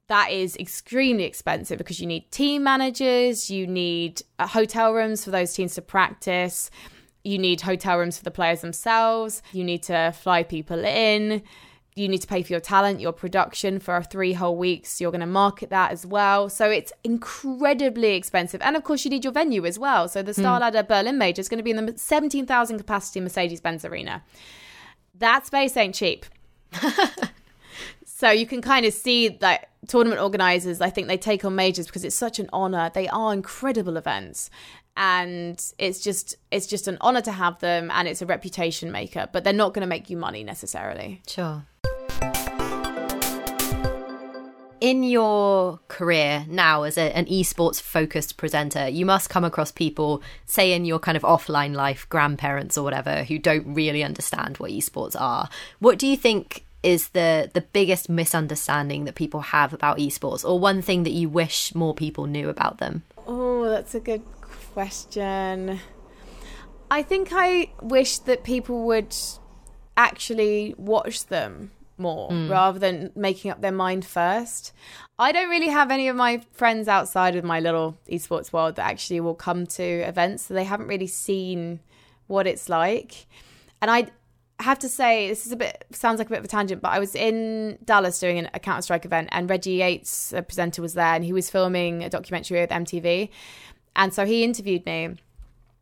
that 0.07 0.31
is 0.31 0.55
extremely 0.57 1.23
expensive 1.23 1.77
because 1.77 1.99
you 1.99 2.07
need 2.07 2.29
team 2.31 2.63
managers, 2.63 3.49
you 3.49 3.65
need 3.65 4.21
uh, 4.37 4.47
hotel 4.47 4.93
rooms 4.93 5.23
for 5.23 5.31
those 5.31 5.53
teams 5.53 5.73
to 5.75 5.81
practice, 5.81 6.69
you 7.23 7.39
need 7.39 7.61
hotel 7.61 7.97
rooms 7.97 8.17
for 8.17 8.23
the 8.23 8.31
players 8.31 8.61
themselves, 8.61 9.41
you 9.51 9.63
need 9.63 9.81
to 9.83 10.13
fly 10.21 10.43
people 10.43 10.85
in. 10.85 11.41
You 11.95 12.08
need 12.08 12.21
to 12.21 12.27
pay 12.27 12.41
for 12.41 12.51
your 12.51 12.60
talent, 12.60 12.99
your 12.99 13.12
production 13.12 13.79
for 13.79 14.01
three 14.01 14.34
whole 14.34 14.58
weeks. 14.58 14.99
You're 14.99 15.12
going 15.12 15.21
to 15.21 15.27
market 15.27 15.69
that 15.69 15.91
as 15.91 16.06
well. 16.06 16.49
So 16.49 16.69
it's 16.69 16.91
incredibly 17.03 18.15
expensive. 18.15 18.62
And 18.62 18.75
of 18.75 18.84
course, 18.84 19.06
you 19.06 19.12
need 19.12 19.23
your 19.23 19.34
venue 19.34 19.65
as 19.65 19.77
well. 19.77 20.08
So 20.08 20.23
the 20.23 20.34
hmm. 20.34 20.41
StarLadder 20.41 20.88
Berlin 20.88 21.17
Major 21.17 21.39
is 21.39 21.49
going 21.49 21.60
to 21.60 21.63
be 21.63 21.71
in 21.71 21.86
the 21.86 21.93
17,000 21.95 22.77
capacity 22.77 23.19
Mercedes 23.19 23.62
Benz 23.62 23.86
Arena. 23.86 24.23
That 25.15 25.45
space 25.45 25.77
ain't 25.77 25.93
cheap. 25.93 26.25
so 28.06 28.32
you 28.32 28.47
can 28.47 28.62
kind 28.62 28.86
of 28.86 28.93
see 28.93 29.27
that 29.29 29.69
tournament 29.88 30.21
organizers, 30.21 30.82
I 30.82 30.89
think 30.89 31.08
they 31.08 31.17
take 31.17 31.45
on 31.45 31.56
majors 31.56 31.88
because 31.88 32.03
it's 32.03 32.15
such 32.15 32.39
an 32.39 32.49
honor. 32.53 32.89
They 32.93 33.08
are 33.10 33.34
incredible 33.34 33.97
events. 33.97 34.49
And 34.95 35.63
it's 35.77 36.01
just 36.01 36.36
it's 36.51 36.67
just 36.67 36.88
an 36.88 36.97
honor 37.01 37.21
to 37.21 37.32
have 37.32 37.60
them 37.60 37.89
and 37.91 38.08
it's 38.08 38.21
a 38.21 38.25
reputation 38.25 38.91
maker, 38.91 39.27
but 39.32 39.43
they're 39.43 39.53
not 39.53 39.73
going 39.73 39.82
to 39.82 39.88
make 39.88 40.10
you 40.10 40.17
money 40.17 40.43
necessarily. 40.43 41.21
Sure. 41.27 41.65
in 44.84 45.01
your 45.01 45.79
career 45.88 46.45
now 46.49 46.84
as 46.84 46.97
a, 46.97 47.15
an 47.15 47.23
esports 47.27 47.82
focused 47.82 48.36
presenter, 48.36 48.89
you 48.89 49.06
must 49.06 49.29
come 49.29 49.45
across 49.45 49.71
people, 49.71 50.21
say 50.45 50.73
in 50.73 50.84
your 50.84 50.99
kind 50.99 51.15
of 51.15 51.23
offline 51.23 51.73
life, 51.73 52.06
grandparents 52.10 52.77
or 52.77 52.84
whatever, 52.84 53.23
who 53.23 53.39
don't 53.39 53.73
really 53.73 54.03
understand 54.03 54.58
what 54.58 54.71
esports 54.71 55.15
are. 55.17 55.47
What 55.79 55.97
do 55.97 56.06
you 56.06 56.17
think 56.17 56.65
is 56.84 57.08
the 57.10 57.49
the 57.53 57.62
biggest 57.62 58.10
misunderstanding 58.10 59.06
that 59.06 59.15
people 59.15 59.39
have 59.39 59.71
about 59.71 59.99
esports, 59.99 60.43
or 60.43 60.60
one 60.60 60.82
thing 60.82 61.03
that 61.03 61.12
you 61.12 61.29
wish 61.29 61.73
more 61.73 61.93
people 61.93 62.25
knew 62.25 62.49
about 62.49 62.79
them? 62.79 63.03
Oh, 63.25 63.69
that's 63.69 63.95
a 63.95 64.01
good 64.01 64.21
question. 64.73 65.79
I 66.91 67.03
think 67.03 67.29
I 67.31 67.71
wish 67.81 68.17
that 68.19 68.43
people 68.43 68.83
would 68.83 69.15
actually 69.95 70.75
watch 70.77 71.27
them 71.27 71.71
more 71.97 72.31
mm. 72.31 72.49
rather 72.49 72.79
than 72.79 73.12
making 73.15 73.51
up 73.51 73.62
their 73.62 73.71
mind 73.71 74.05
first. 74.05 74.73
I 75.19 75.31
don't 75.31 75.49
really 75.49 75.69
have 75.69 75.91
any 75.91 76.07
of 76.07 76.15
my 76.15 76.41
friends 76.51 76.88
outside 76.88 77.36
of 77.36 77.43
my 77.43 77.59
little 77.59 77.97
esports 78.12 78.51
world 78.51 78.75
that 78.75 78.86
actually 78.86 79.19
will 79.19 79.36
come 79.36 79.65
to 79.67 79.83
events, 79.83 80.43
so 80.43 80.53
they 80.53 80.63
haven't 80.63 80.88
really 80.88 81.07
seen 81.07 81.79
what 82.27 82.47
it's 82.47 82.67
like. 82.67 83.27
And 83.81 83.91
I 83.91 84.07
have 84.59 84.79
to 84.79 84.89
say, 84.89 85.27
this 85.29 85.45
is 85.45 85.51
a 85.51 85.55
bit 85.55 85.86
sounds 85.91 86.17
like 86.17 86.27
a 86.27 86.31
bit 86.31 86.39
of 86.39 86.45
a 86.45 86.47
tangent, 86.47 86.81
but 86.81 86.91
I 86.91 86.99
was 86.99 87.15
in 87.15 87.77
Dallas 87.86 88.19
doing 88.19 88.39
an, 88.39 88.49
a 88.53 88.59
Counter 88.59 88.81
Strike 88.81 89.05
event, 89.05 89.29
and 89.31 89.49
Reggie 89.49 89.73
Yates, 89.73 90.33
a 90.33 90.41
presenter, 90.41 90.81
was 90.81 90.95
there, 90.95 91.13
and 91.13 91.23
he 91.23 91.33
was 91.33 91.49
filming 91.49 92.03
a 92.03 92.09
documentary 92.09 92.59
with 92.62 92.71
MTV, 92.71 93.29
and 93.95 94.13
so 94.13 94.25
he 94.25 94.43
interviewed 94.43 94.86
me. 94.86 95.15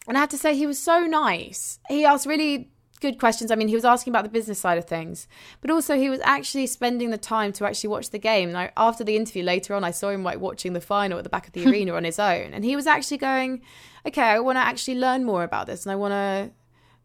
And 0.07 0.17
I 0.17 0.19
have 0.19 0.29
to 0.29 0.37
say, 0.37 0.55
he 0.55 0.65
was 0.65 0.79
so 0.79 1.01
nice. 1.05 1.79
He 1.87 2.05
asked 2.05 2.25
really 2.25 2.71
good 3.01 3.19
questions. 3.19 3.51
I 3.51 3.55
mean, 3.55 3.67
he 3.67 3.75
was 3.75 3.83
asking 3.83 4.11
about 4.11 4.23
the 4.23 4.29
business 4.29 4.59
side 4.59 4.77
of 4.77 4.85
things, 4.85 5.27
but 5.59 5.69
also 5.69 5.97
he 5.97 6.09
was 6.09 6.21
actually 6.23 6.67
spending 6.67 7.09
the 7.09 7.17
time 7.17 7.51
to 7.53 7.65
actually 7.65 7.89
watch 7.89 8.11
the 8.11 8.19
game. 8.19 8.49
And 8.49 8.57
I, 8.57 8.71
after 8.77 9.03
the 9.03 9.17
interview 9.17 9.43
later 9.43 9.73
on, 9.73 9.83
I 9.83 9.91
saw 9.91 10.09
him 10.09 10.23
like 10.23 10.39
watching 10.39 10.73
the 10.73 10.81
final 10.81 11.17
at 11.17 11.23
the 11.23 11.29
back 11.29 11.47
of 11.47 11.53
the 11.53 11.65
arena 11.69 11.93
on 11.93 12.05
his 12.05 12.19
own, 12.19 12.53
and 12.53 12.63
he 12.63 12.75
was 12.75 12.87
actually 12.87 13.17
going, 13.17 13.61
"Okay, 14.05 14.21
I 14.21 14.39
want 14.39 14.55
to 14.57 14.61
actually 14.61 14.95
learn 14.95 15.25
more 15.25 15.43
about 15.43 15.67
this, 15.67 15.85
and 15.85 15.91
I 15.91 15.95
want 15.95 16.13
to 16.13 16.51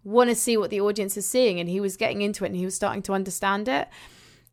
want 0.05 0.31
to 0.31 0.37
see 0.37 0.57
what 0.57 0.71
the 0.71 0.81
audience 0.81 1.17
is 1.17 1.27
seeing." 1.27 1.59
And 1.59 1.69
he 1.69 1.81
was 1.81 1.97
getting 1.97 2.23
into 2.23 2.45
it, 2.45 2.49
and 2.49 2.57
he 2.57 2.65
was 2.65 2.75
starting 2.75 3.03
to 3.03 3.15
understand 3.15 3.69
it. 3.69 3.89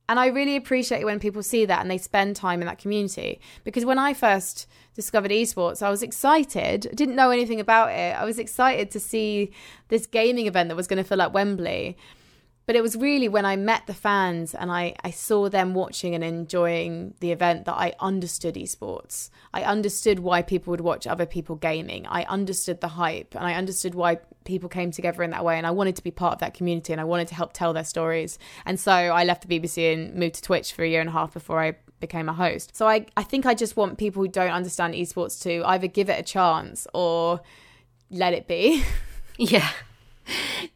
And 0.10 0.20
I 0.20 0.28
really 0.28 0.56
appreciate 0.56 1.02
it 1.02 1.06
when 1.06 1.20
people 1.20 1.42
see 1.42 1.66
that 1.66 1.80
and 1.80 1.90
they 1.90 1.98
spend 1.98 2.36
time 2.36 2.62
in 2.62 2.68
that 2.68 2.78
community. 2.78 3.40
Because 3.64 3.86
when 3.86 3.98
I 3.98 4.14
first 4.14 4.68
discovered 4.96 5.32
esports, 5.32 5.82
I 5.82 5.90
was 5.90 6.04
excited. 6.04 6.88
I 6.92 6.94
didn't 6.94 7.16
know 7.16 7.32
anything 7.32 7.60
about 7.60 7.92
it. 7.92 8.16
I 8.16 8.26
was 8.26 8.38
excited 8.38 8.92
to 8.92 9.00
see 9.00 9.52
this 9.88 10.06
gaming 10.06 10.46
event 10.48 10.70
that 10.70 10.76
was 10.76 10.88
going 10.88 11.02
to 11.02 11.08
fill 11.08 11.22
up 11.22 11.32
Wembley. 11.32 11.98
But 12.66 12.76
it 12.76 12.82
was 12.82 12.96
really 12.96 13.28
when 13.28 13.46
I 13.46 13.56
met 13.56 13.88
the 13.88 13.94
fans 13.94 14.56
and 14.56 14.72
I, 14.72 14.96
I 15.04 15.12
saw 15.12 15.50
them 15.50 15.74
watching 15.74 16.16
and 16.16 16.24
enjoying 16.24 17.14
the 17.20 17.32
event 17.32 17.66
that 17.66 17.74
I 17.74 17.94
understood 18.00 18.56
esports. 18.56 19.30
I 19.54 19.64
understood 19.64 20.20
why 20.20 20.42
people 20.44 20.72
would 20.72 20.82
watch 20.82 21.06
other 21.06 21.26
people 21.26 21.56
gaming. 21.58 22.06
I 22.08 22.24
understood 22.24 22.80
the 22.80 22.88
hype 22.90 23.36
and 23.36 23.46
I 23.46 23.56
understood 23.56 23.96
why 23.96 24.20
people 24.46 24.70
came 24.70 24.92
together 24.92 25.24
in 25.24 25.32
that 25.32 25.44
way. 25.44 25.58
And 25.58 25.68
I 25.68 25.72
wanted 25.72 25.98
to 25.98 26.04
be 26.04 26.12
part 26.12 26.34
of 26.34 26.40
that 26.40 26.54
community 26.54 26.94
and 26.94 27.02
I 27.02 27.06
wanted 27.06 27.28
to 27.30 27.36
help 27.36 27.52
tell 27.52 27.74
their 27.74 27.84
stories. 27.84 28.40
And 28.66 28.80
so 28.80 28.92
I 28.92 29.26
left 29.26 29.46
the 29.46 29.60
BBC 29.60 29.94
and 29.94 30.16
moved 30.16 30.36
to 30.36 30.42
Twitch 30.42 30.72
for 30.74 30.84
a 30.84 30.88
year 30.88 31.02
and 31.02 31.10
a 31.10 31.14
half 31.14 31.34
before 31.34 31.62
I 31.62 31.76
became 32.00 32.30
a 32.30 32.34
host. 32.34 32.76
So 32.76 32.88
I, 32.88 33.08
I 33.18 33.24
think 33.24 33.46
I 33.46 33.54
just 33.54 33.76
want 33.76 33.98
people 33.98 34.22
who 34.22 34.28
don't 34.30 34.52
understand 34.52 34.94
esports 34.94 35.42
to 35.44 35.64
either 35.66 35.88
give 35.88 36.10
it 36.10 36.20
a 36.20 36.24
chance 36.24 36.88
or 36.94 37.42
let 38.10 38.34
it 38.34 38.48
be. 38.48 38.84
Yeah. 39.36 39.68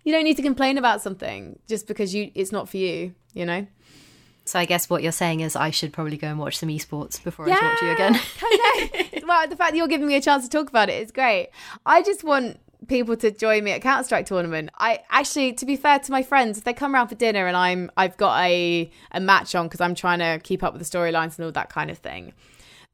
You 0.04 0.12
don't 0.12 0.24
need 0.24 0.38
to 0.38 0.42
complain 0.42 0.78
about 0.78 1.02
something 1.02 1.60
just 1.68 1.88
because 1.88 2.14
you 2.14 2.32
it's 2.36 2.52
not 2.52 2.70
for 2.70 2.78
you, 2.78 3.14
you 3.34 3.46
know? 3.46 3.68
So 4.46 4.60
I 4.60 4.66
guess 4.66 4.90
what 4.90 5.04
you're 5.04 5.12
saying 5.12 5.42
is 5.42 5.56
I 5.56 5.72
should 5.72 5.92
probably 5.92 6.18
go 6.18 6.28
and 6.28 6.40
watch 6.40 6.58
some 6.58 6.70
esports 6.70 7.22
before 7.22 7.48
yeah, 7.50 7.56
I 7.56 7.60
talk 7.60 7.80
to 7.80 7.86
you 7.86 7.92
again. 7.92 9.24
well, 9.28 9.48
the 9.48 9.56
fact 9.58 9.72
that 9.72 9.76
you're 9.76 9.88
giving 9.88 10.08
me 10.08 10.16
a 10.16 10.22
chance 10.22 10.48
to 10.48 10.50
talk 10.50 10.70
about 10.70 10.90
it 10.90 11.02
is 11.02 11.12
great. 11.12 11.50
I 11.86 12.02
just 12.02 12.24
want 12.24 12.60
people 12.88 13.18
to 13.18 13.32
join 13.32 13.64
me 13.64 13.72
at 13.72 13.82
Counter 13.82 14.04
Strike 14.04 14.26
tournament. 14.26 14.70
I 14.78 15.00
actually, 15.10 15.54
to 15.54 15.66
be 15.66 15.76
fair 15.76 16.00
to 16.00 16.12
my 16.12 16.24
friends, 16.24 16.58
if 16.58 16.64
they 16.64 16.74
come 16.74 16.96
around 16.96 17.10
for 17.10 17.16
dinner 17.16 17.48
and 17.48 17.58
I'm 17.58 17.92
I've 17.98 18.16
got 18.18 18.42
a 18.42 18.90
a 19.12 19.20
match 19.20 19.56
on 19.56 19.68
because 19.68 19.82
I'm 19.82 19.96
trying 19.96 20.20
to 20.20 20.40
keep 20.44 20.64
up 20.64 20.74
with 20.74 20.82
the 20.82 20.98
storylines 20.98 21.38
and 21.38 21.46
all 21.46 21.52
that 21.52 21.70
kind 21.70 21.92
of 21.92 21.98
thing. 21.98 22.34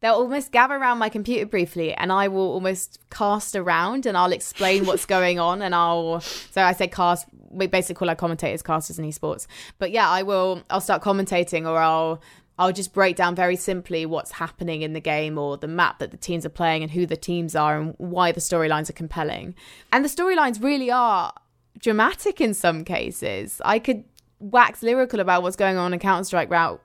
They'll 0.04 0.16
almost 0.16 0.52
gather 0.52 0.76
around 0.76 0.98
my 0.98 1.08
computer 1.08 1.46
briefly, 1.46 1.94
and 1.94 2.12
I 2.12 2.28
will 2.28 2.52
almost 2.52 3.00
cast 3.10 3.56
around, 3.56 4.06
and 4.06 4.18
I'll 4.18 4.34
explain 4.34 4.86
what's 4.86 5.06
going 5.06 5.40
on, 5.40 5.62
and 5.62 5.74
I'll. 5.74 6.20
So 6.20 6.62
I 6.62 6.74
say 6.74 6.90
cast. 6.90 7.26
We 7.50 7.68
basically 7.68 7.96
call 7.96 8.10
our 8.10 8.16
commentators 8.16 8.62
casters 8.62 9.00
in 9.00 9.06
esports, 9.06 9.48
but 9.80 9.92
yeah, 9.92 10.10
I 10.10 10.24
will. 10.24 10.62
I'll 10.70 10.82
start 10.82 11.02
commentating, 11.02 11.66
or 11.66 11.78
I'll 11.78 12.22
I'll 12.60 12.74
just 12.74 12.92
break 12.92 13.16
down 13.16 13.34
very 13.34 13.56
simply 13.56 14.06
what's 14.06 14.32
happening 14.32 14.82
in 14.82 14.92
the 14.92 15.00
game 15.00 15.38
or 15.38 15.56
the 15.56 15.70
map 15.70 16.00
that 16.00 16.12
the 16.12 16.18
teams 16.18 16.46
are 16.46 16.50
playing 16.50 16.84
and 16.84 16.92
who 16.92 17.06
the 17.06 17.16
teams 17.16 17.56
are 17.56 17.80
and 17.80 17.96
why 17.98 18.34
the 18.34 18.42
storylines 18.42 18.90
are 18.90 18.94
compelling. 18.94 19.56
And 19.94 20.04
the 20.04 20.10
storylines 20.10 20.62
really 20.62 20.92
are 20.92 21.34
dramatic 21.80 22.42
in 22.42 22.54
some 22.54 22.84
cases. 22.84 23.62
I 23.64 23.80
could 23.80 24.04
wax 24.40 24.84
lyrical 24.84 25.22
about 25.22 25.44
what's 25.44 25.56
going 25.56 25.78
on 25.78 25.94
in 25.94 26.00
Counter 26.00 26.26
Strike 26.26 26.52
route 26.52 26.82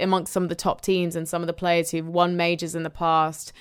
amongst 0.00 0.32
some 0.32 0.42
of 0.42 0.48
the 0.48 0.54
top 0.54 0.80
teams 0.80 1.16
and 1.16 1.28
some 1.28 1.42
of 1.42 1.46
the 1.46 1.52
players 1.52 1.90
who've 1.90 2.06
won 2.06 2.36
majors 2.36 2.74
in 2.74 2.82
the 2.82 2.90
past 2.90 3.52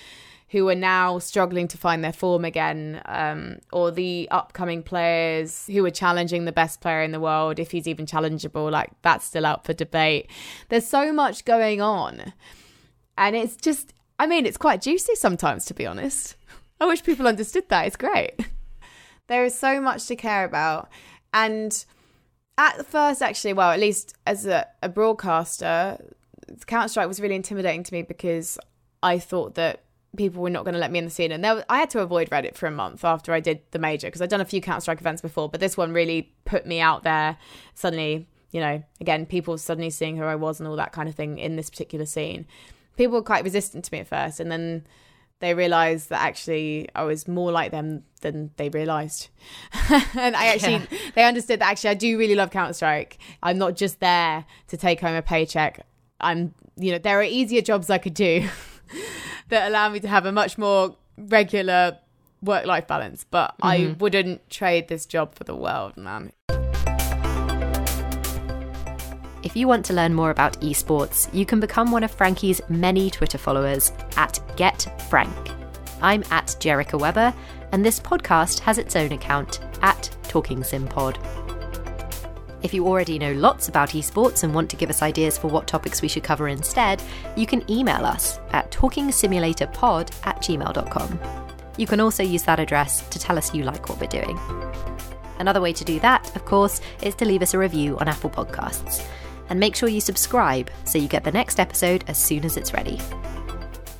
who 0.49 0.69
are 0.69 0.75
now 0.75 1.19
struggling 1.19 1.67
to 1.67 1.77
find 1.77 2.03
their 2.03 2.13
form 2.13 2.45
again, 2.45 3.01
um, 3.05 3.57
or 3.73 3.91
the 3.91 4.27
upcoming 4.31 4.81
players 4.81 5.67
who 5.67 5.85
are 5.85 5.91
challenging 5.91 6.45
the 6.45 6.53
best 6.53 6.79
player 6.79 7.01
in 7.01 7.11
the 7.11 7.19
world, 7.19 7.59
if 7.59 7.71
he's 7.71 7.87
even 7.87 8.05
challengeable, 8.05 8.71
like 8.71 8.91
that's 9.01 9.25
still 9.25 9.45
up 9.45 9.65
for 9.65 9.73
debate. 9.73 10.29
There's 10.69 10.87
so 10.87 11.11
much 11.11 11.43
going 11.43 11.81
on. 11.81 12.31
And 13.17 13.35
it's 13.35 13.57
just, 13.57 13.93
I 14.19 14.27
mean, 14.27 14.45
it's 14.45 14.57
quite 14.57 14.81
juicy 14.81 15.15
sometimes, 15.15 15.65
to 15.65 15.73
be 15.73 15.85
honest. 15.85 16.37
I 16.79 16.85
wish 16.85 17.03
people 17.03 17.27
understood 17.27 17.67
that. 17.69 17.87
It's 17.87 17.95
great. 17.97 18.35
there 19.27 19.43
is 19.43 19.57
so 19.57 19.81
much 19.81 20.05
to 20.05 20.15
care 20.15 20.45
about. 20.45 20.89
And 21.33 21.83
at 22.57 22.85
first, 22.85 23.21
actually, 23.21 23.53
well, 23.53 23.71
at 23.71 23.79
least 23.79 24.15
as 24.25 24.45
a, 24.45 24.67
a 24.81 24.89
broadcaster, 24.89 25.97
Counter 26.65 26.87
Strike 26.87 27.07
was 27.07 27.19
really 27.19 27.35
intimidating 27.35 27.83
to 27.83 27.93
me 27.93 28.01
because 28.01 28.57
I 29.03 29.19
thought 29.19 29.55
that 29.55 29.83
people 30.15 30.41
were 30.41 30.49
not 30.49 30.63
going 30.63 30.73
to 30.73 30.79
let 30.79 30.91
me 30.91 30.99
in 30.99 31.05
the 31.05 31.11
scene. 31.11 31.31
And 31.31 31.43
there, 31.43 31.63
I 31.69 31.77
had 31.77 31.89
to 31.91 31.99
avoid 31.99 32.29
Reddit 32.29 32.55
for 32.55 32.65
a 32.65 32.71
month 32.71 33.05
after 33.05 33.33
I 33.33 33.39
did 33.39 33.61
the 33.71 33.79
major 33.79 34.07
because 34.07 34.21
I'd 34.21 34.29
done 34.29 34.41
a 34.41 34.45
few 34.45 34.61
Counter 34.61 34.81
Strike 34.81 34.99
events 34.99 35.21
before, 35.21 35.49
but 35.49 35.59
this 35.59 35.77
one 35.77 35.93
really 35.93 36.33
put 36.45 36.65
me 36.65 36.79
out 36.79 37.03
there. 37.03 37.37
Suddenly, 37.75 38.27
you 38.51 38.59
know, 38.59 38.83
again, 38.99 39.25
people 39.25 39.57
suddenly 39.57 39.89
seeing 39.89 40.17
who 40.17 40.23
I 40.23 40.35
was 40.35 40.59
and 40.59 40.67
all 40.67 40.75
that 40.77 40.93
kind 40.93 41.07
of 41.07 41.15
thing 41.15 41.37
in 41.37 41.55
this 41.55 41.69
particular 41.69 42.05
scene. 42.05 42.47
People 42.95 43.13
were 43.13 43.23
quite 43.23 43.43
resistant 43.43 43.85
to 43.85 43.93
me 43.93 43.99
at 43.99 44.07
first, 44.07 44.39
and 44.39 44.51
then 44.51 44.87
they 45.39 45.53
realized 45.53 46.09
that 46.09 46.21
actually 46.21 46.89
I 46.95 47.03
was 47.03 47.27
more 47.27 47.51
like 47.51 47.71
them 47.71 48.03
than 48.21 48.51
they 48.57 48.69
realized. 48.69 49.29
and 49.89 50.35
I 50.35 50.47
actually, 50.47 50.73
yeah. 50.73 51.11
they 51.15 51.23
understood 51.23 51.59
that 51.61 51.69
actually 51.69 51.91
I 51.91 51.95
do 51.95 52.17
really 52.17 52.35
love 52.35 52.51
Counter 52.51 52.73
Strike. 52.73 53.19
I'm 53.43 53.57
not 53.57 53.75
just 53.75 53.99
there 53.99 54.45
to 54.67 54.77
take 54.77 54.99
home 54.99 55.15
a 55.15 55.21
paycheck. 55.21 55.85
I'm, 56.19 56.53
you 56.75 56.91
know, 56.91 56.97
there 56.97 57.19
are 57.19 57.23
easier 57.23 57.61
jobs 57.61 57.89
I 57.89 57.99
could 57.99 58.15
do. 58.15 58.47
that 59.49 59.67
allow 59.67 59.89
me 59.89 59.99
to 59.99 60.07
have 60.07 60.25
a 60.25 60.31
much 60.31 60.57
more 60.57 60.95
regular 61.17 61.97
work 62.41 62.65
life 62.65 62.87
balance. 62.87 63.25
But 63.29 63.51
mm-hmm. 63.51 63.67
I 63.67 63.95
wouldn't 63.99 64.49
trade 64.49 64.87
this 64.87 65.05
job 65.05 65.35
for 65.35 65.43
the 65.43 65.55
world, 65.55 65.97
man. 65.97 66.31
If 69.47 69.55
you 69.55 69.65
want 69.65 69.85
to 69.85 69.93
learn 69.93 70.13
more 70.13 70.29
about 70.29 70.59
esports, 70.59 71.33
you 71.33 71.45
can 71.45 71.61
become 71.61 71.89
one 71.89 72.03
of 72.03 72.11
Frankie's 72.11 72.59
many 72.67 73.09
Twitter 73.09 73.37
followers 73.37 73.93
at 74.17 74.41
GetFrank. 74.57 75.55
I'm 76.01 76.21
at 76.31 76.57
J 76.59 76.71
Erica 76.71 76.97
Webber, 76.97 77.33
and 77.71 77.85
this 77.85 77.97
podcast 77.97 78.59
has 78.59 78.77
its 78.77 78.97
own 78.97 79.13
account 79.13 79.61
at 79.81 80.13
Talking 80.23 80.65
Sim 80.65 80.85
Pod. 80.85 81.17
If 82.61 82.73
you 82.73 82.85
already 82.85 83.17
know 83.17 83.31
lots 83.31 83.69
about 83.69 83.91
esports 83.91 84.43
and 84.43 84.53
want 84.53 84.69
to 84.71 84.75
give 84.75 84.89
us 84.89 85.01
ideas 85.01 85.37
for 85.37 85.47
what 85.47 85.65
topics 85.65 86.01
we 86.01 86.09
should 86.09 86.23
cover 86.23 86.49
instead, 86.49 87.01
you 87.37 87.47
can 87.47 87.63
email 87.71 88.05
us 88.05 88.41
at 88.51 88.69
talkingsimulatorpod 88.69 90.27
at 90.27 90.41
gmail.com. 90.41 91.19
You 91.77 91.87
can 91.87 92.01
also 92.01 92.21
use 92.21 92.43
that 92.43 92.59
address 92.59 93.07
to 93.07 93.17
tell 93.17 93.37
us 93.37 93.55
you 93.55 93.63
like 93.63 93.87
what 93.87 94.01
we're 94.01 94.07
doing. 94.07 94.37
Another 95.39 95.61
way 95.61 95.71
to 95.71 95.85
do 95.85 96.01
that, 96.01 96.35
of 96.35 96.43
course, 96.43 96.81
is 97.01 97.15
to 97.15 97.23
leave 97.23 97.41
us 97.41 97.53
a 97.53 97.57
review 97.57 97.97
on 97.99 98.09
Apple 98.09 98.29
Podcasts. 98.29 99.07
And 99.49 99.59
make 99.59 99.75
sure 99.75 99.89
you 99.89 100.01
subscribe 100.01 100.69
so 100.83 100.97
you 100.97 101.07
get 101.07 101.23
the 101.23 101.31
next 101.31 101.59
episode 101.59 102.03
as 102.07 102.17
soon 102.17 102.45
as 102.45 102.57
it's 102.57 102.73
ready. 102.73 102.99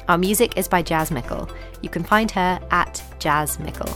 Our 0.07 0.17
music 0.17 0.57
is 0.57 0.67
by 0.67 0.81
Jazz 0.81 1.11
Mickle. 1.11 1.49
You 1.81 1.89
can 1.89 2.03
find 2.03 2.31
her 2.31 2.59
at 2.71 3.03
Jazz 3.19 3.59
Mickle. 3.59 3.93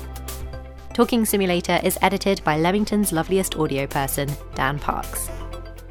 Talking 0.93 1.25
Simulator 1.25 1.79
is 1.83 1.97
edited 2.01 2.43
by 2.43 2.57
Leamington's 2.57 3.13
loveliest 3.13 3.55
audio 3.55 3.87
person, 3.87 4.29
Dan 4.55 4.77
Parks. 4.77 5.29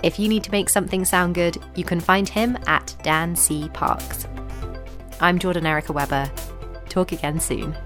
If 0.02 0.18
you 0.18 0.28
need 0.28 0.44
to 0.44 0.50
make 0.50 0.68
something 0.68 1.04
sound 1.04 1.34
good, 1.34 1.56
you 1.74 1.84
can 1.84 2.00
find 2.00 2.28
him 2.28 2.58
at 2.66 2.94
Dan 3.02 3.34
C. 3.36 3.68
Parks. 3.72 4.26
I'm 5.20 5.38
Jordan 5.38 5.66
Erica 5.66 5.92
Webber. 5.92 6.30
Talk 6.88 7.12
again 7.12 7.40
soon. 7.40 7.76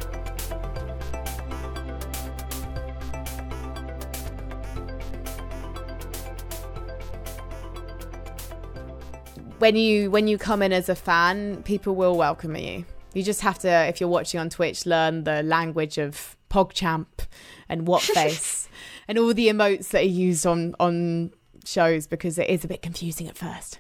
When 9.64 9.76
you 9.76 10.10
when 10.10 10.28
you 10.28 10.36
come 10.36 10.60
in 10.60 10.74
as 10.74 10.90
a 10.90 10.94
fan, 10.94 11.62
people 11.62 11.94
will 11.94 12.18
welcome 12.18 12.54
you. 12.54 12.84
You 13.14 13.22
just 13.22 13.40
have 13.40 13.58
to, 13.60 13.70
if 13.88 13.98
you're 13.98 14.10
watching 14.10 14.38
on 14.38 14.50
Twitch, 14.50 14.84
learn 14.84 15.24
the 15.24 15.42
language 15.42 15.96
of 15.96 16.36
PogChamp 16.50 17.06
and 17.66 17.86
WutFace 17.86 18.68
and 19.08 19.18
all 19.18 19.32
the 19.32 19.48
emotes 19.48 19.88
that 19.88 20.02
are 20.02 20.06
used 20.06 20.44
on 20.44 20.74
on 20.78 21.32
shows 21.64 22.06
because 22.06 22.36
it 22.38 22.50
is 22.50 22.62
a 22.62 22.68
bit 22.68 22.82
confusing 22.82 23.26
at 23.26 23.38
first. 23.38 23.78